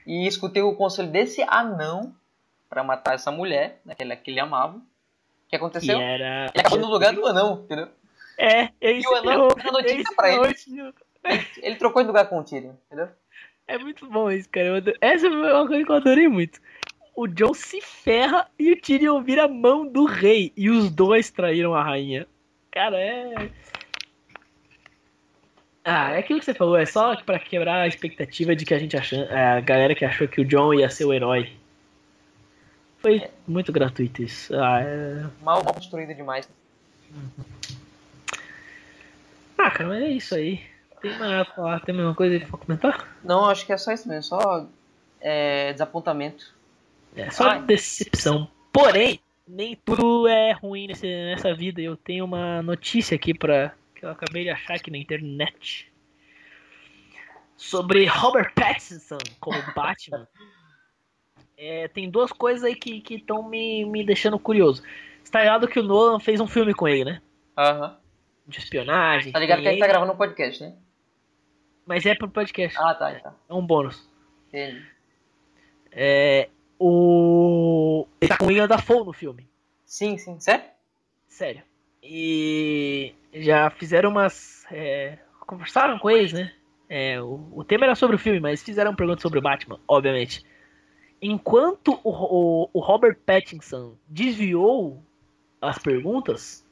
e 0.08 0.26
escutei 0.26 0.64
o 0.64 0.76
conselho 0.76 1.12
desse 1.12 1.44
anão 1.44 2.16
pra 2.68 2.84
matar 2.84 3.14
essa 3.14 3.30
mulher, 3.30 3.80
né, 3.86 3.94
que 3.94 4.02
ele, 4.02 4.16
que 4.16 4.32
ele 4.32 4.40
amava. 4.40 4.78
O 4.78 4.80
que 4.80 5.50
Que 5.50 5.56
aconteceu? 5.58 6.00
era. 6.00 6.50
Ele 6.56 6.62
acabou 6.62 6.80
no 6.80 6.88
lugar 6.90 7.14
do 7.14 7.24
anão, 7.28 7.62
entendeu? 7.66 7.90
É, 8.38 8.70
ele 8.82 9.02
E 9.02 9.08
o 9.08 9.16
anão 9.16 9.48
deu 9.50 9.72
notícia 9.72 10.16
pra 10.16 10.34
ele. 10.34 10.56
ele. 10.68 10.94
Ele 11.62 11.76
trocou 11.78 12.02
de 12.02 12.08
lugar 12.08 12.28
com 12.28 12.38
o 12.40 12.44
Tyrion, 12.44 12.74
entendeu? 12.88 13.08
É 13.66 13.78
muito 13.78 14.06
bom 14.10 14.30
isso, 14.30 14.50
cara. 14.50 14.68
Eu 14.68 14.76
ado- 14.76 14.94
Essa 15.00 15.28
é 15.28 15.30
uma 15.30 15.66
coisa 15.68 15.86
que 15.86 15.90
eu 15.92 15.96
adorei 15.96 16.28
muito. 16.28 16.60
O 17.16 17.28
John 17.28 17.54
se 17.54 17.80
ferra 17.80 18.50
e 18.60 18.74
o 18.74 18.82
Tyrion 18.82 19.22
vira 19.24 19.46
a 19.46 19.48
mão 19.48 19.88
do 19.88 20.04
rei. 20.04 20.52
E 20.58 20.70
os 20.70 20.90
dois 20.92 21.32
traíram 21.32 21.74
a 21.74 21.82
rainha. 21.82 22.28
Cara, 22.72 23.00
é. 23.00 23.50
Ah, 25.86 26.12
é 26.12 26.18
aquilo 26.20 26.40
que 26.40 26.46
você 26.46 26.54
falou, 26.54 26.76
é 26.78 26.86
só 26.86 27.16
pra 27.24 27.40
quebrar 27.40 27.82
a 27.82 27.88
expectativa 27.88 28.54
de 28.56 28.66
que 28.66 28.74
a 28.74 28.80
gente 28.80 28.98
achou. 28.98 29.20
A 29.30 29.60
galera 29.62 29.96
que 29.96 30.04
achou 30.04 30.28
que 30.28 30.42
o 30.42 30.46
John 30.46 30.74
ia 30.74 30.90
ser 30.90 31.06
o 31.06 31.14
herói. 31.14 31.54
Foi 33.00 33.22
muito 33.48 33.72
gratuito 33.72 34.22
isso. 34.24 34.54
Ah, 34.56 34.82
é... 34.82 35.22
Mal, 35.42 35.64
mal 35.64 35.74
construído 35.74 36.14
demais. 36.14 36.50
Ah 39.64 39.72
cara, 39.72 39.90
mas 39.90 40.04
é 40.04 40.10
isso 40.10 40.36
aí. 40.36 40.62
Tem 41.02 41.18
mais 41.18 41.46
pra 41.46 41.56
falar? 41.56 41.80
Tem 41.82 41.96
mais 41.96 42.08
uma 42.08 42.16
coisa 42.16 42.46
pra 42.46 42.58
comentar? 42.58 43.18
Não, 43.24 43.46
acho 43.46 43.66
que 43.66 43.74
é 43.74 43.78
só 43.78 43.92
isso 43.92 44.08
mesmo, 44.08 44.24
só 44.24 44.68
é, 45.20 45.72
desapontamento. 45.72 46.54
É 47.16 47.30
só 47.30 47.50
Ai. 47.50 47.62
decepção. 47.62 48.50
Porém, 48.72 49.20
nem 49.48 49.76
tudo 49.76 50.28
é 50.28 50.52
ruim 50.52 50.88
nesse, 50.88 51.06
nessa 51.06 51.54
vida. 51.54 51.82
Eu 51.82 51.96
tenho 51.96 52.26
uma 52.26 52.62
notícia 52.62 53.16
aqui 53.16 53.34
para 53.34 53.74
que 53.96 54.06
eu 54.06 54.10
acabei 54.10 54.44
de 54.44 54.50
achar 54.50 54.76
aqui 54.76 54.92
na 54.92 54.98
internet 54.98 55.92
sobre 57.56 58.06
Robert 58.06 58.54
Pattinson 58.54 59.20
como 59.40 59.62
Batman. 59.74 60.28
É, 61.58 61.88
tem 61.88 62.10
duas 62.10 62.32
coisas 62.32 62.64
aí 62.64 62.76
que 62.76 63.04
estão 63.14 63.48
me, 63.48 63.86
me 63.86 64.04
deixando 64.04 64.38
curioso. 64.38 64.84
Você 65.24 65.32
tá 65.32 65.40
ligado 65.40 65.68
que 65.68 65.80
o 65.80 65.84
Nolan 65.84 66.20
fez 66.20 66.42
um 66.42 66.48
filme 66.48 66.74
com 66.74 66.88
ele, 66.88 67.06
né? 67.06 67.22
Aham. 67.58 68.03
De 68.46 68.60
espionagem. 68.60 69.32
Tá 69.32 69.40
ligado 69.40 69.62
que 69.62 69.68
a 69.68 69.72
gente 69.72 69.80
tá 69.80 69.86
ele, 69.86 69.94
gravando 69.94 70.14
um 70.14 70.18
podcast, 70.18 70.64
né? 70.64 70.76
Mas 71.86 72.06
é 72.06 72.16
pro 72.16 72.30
podcast. 72.30 72.78
Ah, 72.80 72.94
tá, 72.94 73.14
tá. 73.20 73.34
É 73.50 73.54
um 73.54 73.66
bônus. 73.66 74.10
Entendi. 74.50 74.86
É, 75.92 76.50
o. 76.80 78.08
Ele 78.20 78.30
tá 78.30 78.38
com 78.38 78.46
o 78.46 78.48
William 78.48 78.68
Dafoe 78.68 79.06
no 79.06 79.14
filme. 79.14 79.48
Sim, 79.86 80.18
sim. 80.18 80.40
Sério? 80.40 80.66
Sério. 81.28 81.64
E 82.02 83.14
já 83.34 83.70
fizeram 83.70 84.10
umas. 84.10 84.66
é, 84.72 85.18
conversaram 85.40 86.00
com 86.00 86.10
eles, 86.10 86.34
né? 86.34 86.52
É, 86.90 87.22
o, 87.22 87.50
o 87.54 87.64
tema 87.64 87.86
era 87.86 87.96
sobre 87.96 88.16
o 88.16 88.20
filme, 88.20 88.40
mas 88.40 88.64
fizeram 88.64 88.96
perguntas 88.96 89.22
sobre 89.22 89.40
o 89.40 89.42
Batman, 89.42 89.80
obviamente. 89.88 90.46
Enquanto 91.22 92.00
o, 92.04 92.10
o, 92.10 92.70
o 92.74 92.80
Robert 92.80 93.18
Pattinson 93.26 93.96
desviou 94.08 95.02
as 95.62 95.78
perguntas, 95.78 96.63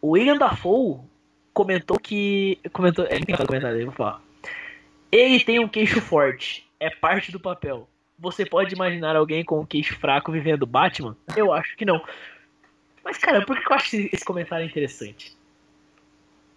o 0.00 0.10
William 0.10 0.36
Dafoe 0.36 0.98
comentou 1.52 1.98
que. 1.98 2.58
Comentou. 2.72 3.04
É 3.06 3.16
engraçado 3.18 3.44
o 3.44 3.48
comentário 3.48 3.76
dele, 3.76 3.86
vou 3.86 3.94
falar. 3.94 4.20
Ele 5.10 5.42
tem 5.42 5.58
um 5.58 5.68
queixo 5.68 6.00
forte. 6.00 6.66
É 6.78 6.90
parte 6.90 7.32
do 7.32 7.40
papel. 7.40 7.88
Você 8.18 8.44
pode 8.44 8.74
imaginar 8.74 9.16
alguém 9.16 9.44
com 9.44 9.60
um 9.60 9.66
queixo 9.66 9.96
fraco 9.98 10.30
vivendo 10.32 10.66
Batman? 10.66 11.16
Eu 11.36 11.52
acho 11.52 11.76
que 11.76 11.84
não. 11.84 12.02
Mas, 13.04 13.16
cara, 13.18 13.44
por 13.44 13.58
que 13.58 13.72
eu 13.72 13.76
acho 13.76 13.96
esse 13.96 14.24
comentário 14.24 14.66
interessante? 14.66 15.36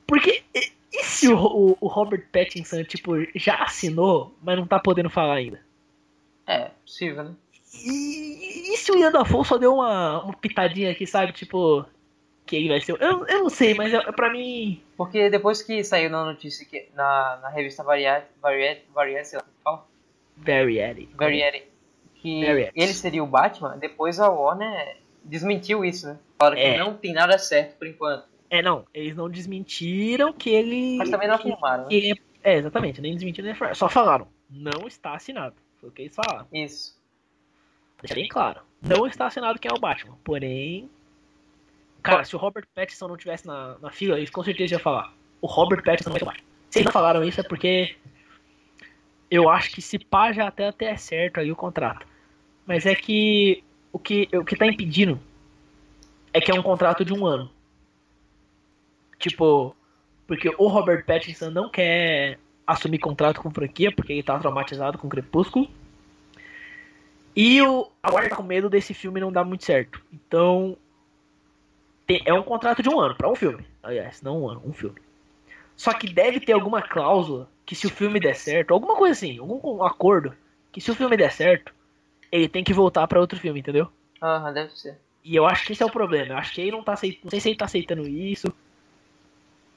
Porque 0.07 0.43
e, 0.53 0.71
e 0.91 1.03
se 1.03 1.27
o, 1.29 1.37
o- 1.37 1.77
o 1.79 1.87
Robert 1.87 2.25
Pattinson, 2.31 2.83
tipo, 2.83 3.13
já 3.35 3.55
assinou, 3.63 4.35
mas 4.43 4.57
não 4.57 4.67
tá 4.67 4.79
podendo 4.79 5.09
falar 5.09 5.35
ainda? 5.35 5.61
É, 6.47 6.71
possível, 6.85 7.23
né? 7.23 7.35
E, 7.85 8.73
e 8.73 8.77
se 8.77 8.91
o 8.91 8.97
Ian 8.97 9.11
Dafoe 9.11 9.45
só 9.45 9.57
deu 9.57 9.75
uma, 9.75 10.23
uma 10.23 10.33
pitadinha 10.33 10.91
aqui, 10.91 11.07
sabe? 11.07 11.31
Tipo, 11.31 11.85
que 12.51 12.57
ele 12.57 12.67
vai 12.67 12.81
ser. 12.81 12.91
Eu, 13.01 13.25
eu 13.25 13.39
não 13.43 13.49
sei, 13.49 13.73
mas 13.73 13.93
é, 13.93 14.11
pra 14.11 14.29
mim. 14.29 14.83
Porque 14.97 15.29
depois 15.29 15.61
que 15.61 15.81
saiu 15.85 16.09
na 16.09 16.25
notícia 16.25 16.65
que 16.65 16.89
na, 16.93 17.39
na 17.41 17.47
revista 17.49 17.81
Variety, 17.81 18.27
Variety, 18.41 18.81
Variety, 18.93 19.27
sei 19.29 19.39
lá 19.39 19.45
como 19.45 19.57
fala, 19.63 19.87
Variety. 20.35 21.09
Variety, 21.15 21.63
que 22.15 22.45
Variety. 22.45 22.71
ele 22.75 22.93
seria 22.93 23.23
o 23.23 23.27
Batman, 23.27 23.77
depois 23.77 24.19
a 24.19 24.29
Warner 24.29 24.97
desmentiu 25.23 25.85
isso, 25.85 26.07
né? 26.07 26.19
Falaram 26.37 26.57
que 26.57 26.63
É. 26.63 26.77
não 26.77 26.93
tem 26.97 27.13
nada 27.13 27.37
certo 27.39 27.77
por 27.77 27.87
enquanto. 27.87 28.25
É, 28.49 28.61
não, 28.61 28.85
eles 28.93 29.15
não 29.15 29.29
desmentiram 29.29 30.33
que 30.33 30.49
ele. 30.49 30.97
Mas 30.97 31.09
também 31.09 31.29
não 31.29 31.35
afirmaram, 31.35 31.83
né? 31.83 31.89
que 31.89 32.11
é, 32.43 32.53
é, 32.53 32.57
exatamente, 32.57 32.99
nem 32.99 33.13
desmentiram 33.15 33.45
nem 33.45 33.53
afirmaram. 33.53 33.75
Só 33.75 33.87
falaram, 33.87 34.27
não 34.49 34.87
está 34.89 35.13
assinado. 35.13 35.55
Foi 35.79 35.87
o 35.87 35.91
que 35.93 36.01
eles 36.01 36.13
falaram. 36.15 36.45
Isso. 36.51 36.99
Deixa 38.01 38.13
bem 38.13 38.27
claro. 38.27 38.59
Não 38.81 39.07
está 39.07 39.27
assinado 39.27 39.57
quem 39.57 39.71
é 39.71 39.73
o 39.73 39.79
Batman. 39.79 40.17
Porém. 40.21 40.89
Cara, 42.03 42.23
se 42.23 42.35
o 42.35 42.39
Robert 42.39 42.65
Pattinson 42.73 43.07
não 43.07 43.17
tivesse 43.17 43.45
na, 43.45 43.77
na 43.79 43.91
fila, 43.91 44.17
eles 44.17 44.29
com 44.29 44.43
certeza 44.43 44.73
iam 44.73 44.79
falar. 44.79 45.13
O 45.39 45.47
Robert 45.47 45.83
Pattinson 45.83 46.09
vai 46.09 46.19
Batman. 46.19 46.43
Se 46.69 46.79
eles 46.79 46.85
não 46.85 46.91
falaram 46.91 47.23
isso 47.23 47.39
é 47.39 47.43
porque. 47.43 47.95
Eu 49.29 49.49
acho 49.49 49.71
que 49.71 49.81
se 49.81 49.97
pá 49.97 50.33
já 50.33 50.47
até, 50.47 50.67
até 50.67 50.85
é 50.85 50.97
certo 50.97 51.39
aí 51.39 51.51
o 51.51 51.55
contrato. 51.55 52.05
Mas 52.65 52.85
é 52.85 52.93
que 52.93 53.63
o 53.91 53.99
que, 53.99 54.27
o 54.33 54.43
que 54.43 54.55
tá 54.55 54.67
impedindo 54.67 55.19
é 56.33 56.41
que 56.41 56.51
é 56.51 56.53
um 56.53 56.63
contrato 56.63 57.05
de 57.05 57.13
um 57.13 57.25
ano. 57.25 57.49
Tipo, 59.17 59.75
porque 60.27 60.49
o 60.57 60.67
Robert 60.67 61.05
Pattinson 61.05 61.49
não 61.49 61.69
quer 61.69 62.39
assumir 62.65 62.99
contrato 62.99 63.41
com 63.41 63.51
franquia, 63.51 63.91
porque 63.91 64.13
ele 64.13 64.23
tá 64.23 64.39
traumatizado 64.39 64.97
com 64.97 65.09
Crepúsculo. 65.09 65.69
E 67.35 67.61
o, 67.61 67.89
a 68.01 68.11
tá 68.11 68.35
com 68.35 68.43
medo 68.43 68.69
desse 68.69 68.93
filme 68.93 69.19
não 69.19 69.31
dar 69.31 69.43
muito 69.43 69.63
certo. 69.63 70.01
Então, 70.11 70.77
é 72.25 72.33
um 72.33 72.43
contrato 72.43 72.81
de 72.81 72.89
um 72.89 72.99
ano, 72.99 73.15
pra 73.15 73.29
um 73.29 73.35
filme. 73.35 73.63
Aliás, 73.83 74.21
não 74.21 74.41
um 74.41 74.49
ano, 74.49 74.61
um 74.65 74.73
filme. 74.73 74.99
Só 75.77 75.93
que 75.93 76.11
deve 76.11 76.39
ter 76.39 76.53
alguma 76.53 76.81
cláusula 76.81 77.47
que 77.65 77.75
se 77.75 77.87
o 77.87 77.89
filme 77.89 78.19
der 78.19 78.35
certo, 78.35 78.73
alguma 78.73 78.95
coisa 78.95 79.13
assim, 79.13 79.39
algum 79.39 79.83
acordo, 79.83 80.33
que 80.71 80.81
se 80.81 80.91
o 80.91 80.95
filme 80.95 81.15
der 81.15 81.31
certo, 81.31 81.73
ele 82.31 82.47
tem 82.47 82.63
que 82.63 82.73
voltar 82.73 83.07
pra 83.07 83.19
outro 83.19 83.39
filme, 83.39 83.59
entendeu? 83.59 83.87
Aham, 84.21 84.53
deve 84.53 84.77
ser. 84.77 84.97
E 85.23 85.35
eu 85.35 85.45
acho 85.45 85.65
que 85.65 85.73
esse 85.73 85.83
é 85.83 85.85
o 85.85 85.91
problema. 85.91 86.33
Eu 86.33 86.37
acho 86.37 86.53
que 86.53 86.61
ele 86.61 86.71
não 86.71 86.83
tá 86.83 86.93
aceitando. 86.93 87.23
Não 87.25 87.29
sei 87.29 87.39
se 87.39 87.49
ele 87.49 87.57
tá 87.57 87.65
aceitando 87.65 88.07
isso. 88.07 88.53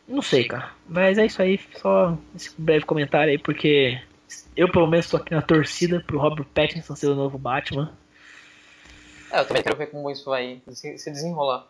Não 0.06 0.22
sei, 0.22 0.44
cara. 0.44 0.72
Mas 0.88 1.18
é 1.18 1.26
isso 1.26 1.40
aí. 1.40 1.60
Só 1.76 2.16
esse 2.34 2.54
breve 2.58 2.84
comentário 2.84 3.30
aí, 3.30 3.38
porque 3.38 4.00
eu 4.56 4.70
pelo 4.70 4.86
menos 4.86 5.08
tô 5.08 5.16
aqui 5.16 5.34
na 5.34 5.42
torcida 5.42 6.00
pro 6.00 6.18
Robert 6.18 6.46
Pattinson 6.46 6.94
ser 6.94 7.08
o 7.08 7.14
novo 7.14 7.38
Batman. 7.38 7.92
É, 9.30 9.40
eu 9.40 9.46
também 9.46 9.62
quero 9.62 9.76
ver 9.76 9.86
como 9.88 10.10
isso 10.10 10.30
vai 10.30 10.62
se 10.68 11.10
desenrolar. 11.10 11.66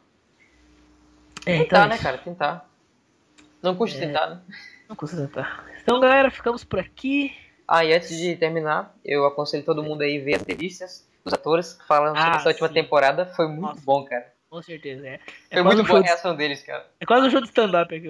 É, 1.47 1.59
Tentar, 1.59 1.65
então. 1.87 1.89
né, 1.89 1.99
cara? 1.99 2.19
Tentar. 2.19 2.71
Não 3.63 3.75
custa 3.75 3.99
É. 3.99 4.07
tentar, 4.07 4.27
né? 4.29 4.41
Não 4.89 4.97
consigo 4.97 5.23
tentar. 5.23 5.65
Então, 5.83 5.99
galera, 6.01 6.31
ficamos 6.31 6.63
por 6.65 6.79
aqui. 6.79 7.35
Ah, 7.67 7.85
e 7.85 7.93
antes 7.95 8.17
de 8.17 8.37
terminar, 8.37 8.95
eu 9.05 9.25
aconselho 9.27 9.65
todo 9.65 9.83
mundo 9.83 10.03
aí 10.03 10.19
ver 10.19 10.35
as 10.35 10.43
entrevistas 10.43 11.09
dos 11.25 11.33
atores 11.33 11.73
que 11.75 11.87
falam 11.87 12.15
sobre 12.15 12.31
Ah, 12.31 12.37
essa 12.37 12.49
última 12.51 12.69
sim. 12.69 12.75
temporada. 12.75 13.27
Foi 13.27 13.47
muito 13.49 13.61
Nossa. 13.63 13.81
bom, 13.85 14.05
cara. 14.05 14.33
Com 14.51 14.63
certeza, 14.63 15.07
é. 15.07 15.15
É 15.51 15.55
Foi 15.55 15.63
muito 15.63 15.81
um 15.83 15.85
boa 15.85 15.99
a 15.99 16.03
de, 16.03 16.09
reação 16.09 16.37
deles, 16.37 16.63
cara. 16.63 16.87
é 17.01 17.07
quase 17.07 17.27
um 17.27 17.31
show 17.31 17.41
de 17.41 17.47
stand-up 17.49 17.95
aqui. 17.95 18.07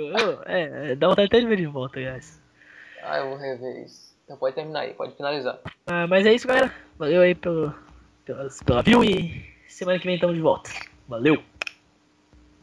É, 0.46 0.90
é, 0.90 0.94
dá 0.96 1.08
vontade 1.08 1.26
até 1.26 1.40
de 1.40 1.46
ver 1.46 1.56
de 1.56 1.66
volta, 1.66 2.00
guys. 2.00 2.42
Ah, 3.02 3.18
eu 3.18 3.28
vou 3.30 3.38
rever 3.38 3.84
isso. 3.84 4.12
Então 4.24 4.36
pode 4.36 4.54
terminar 4.54 4.80
aí, 4.80 4.92
pode 4.94 5.14
finalizar. 5.16 5.58
Ah, 5.86 6.06
mas 6.06 6.26
é 6.26 6.32
isso, 6.34 6.46
galera. 6.48 6.74
Valeu 6.98 7.22
aí 7.22 7.34
pelo, 7.34 7.72
pela, 8.24 8.48
pela 8.66 8.82
view 8.82 9.04
e 9.04 9.44
semana 9.68 9.98
que 9.98 10.06
vem 10.06 10.16
estamos 10.16 10.34
de 10.34 10.42
volta. 10.42 10.70
Valeu! 11.08 11.42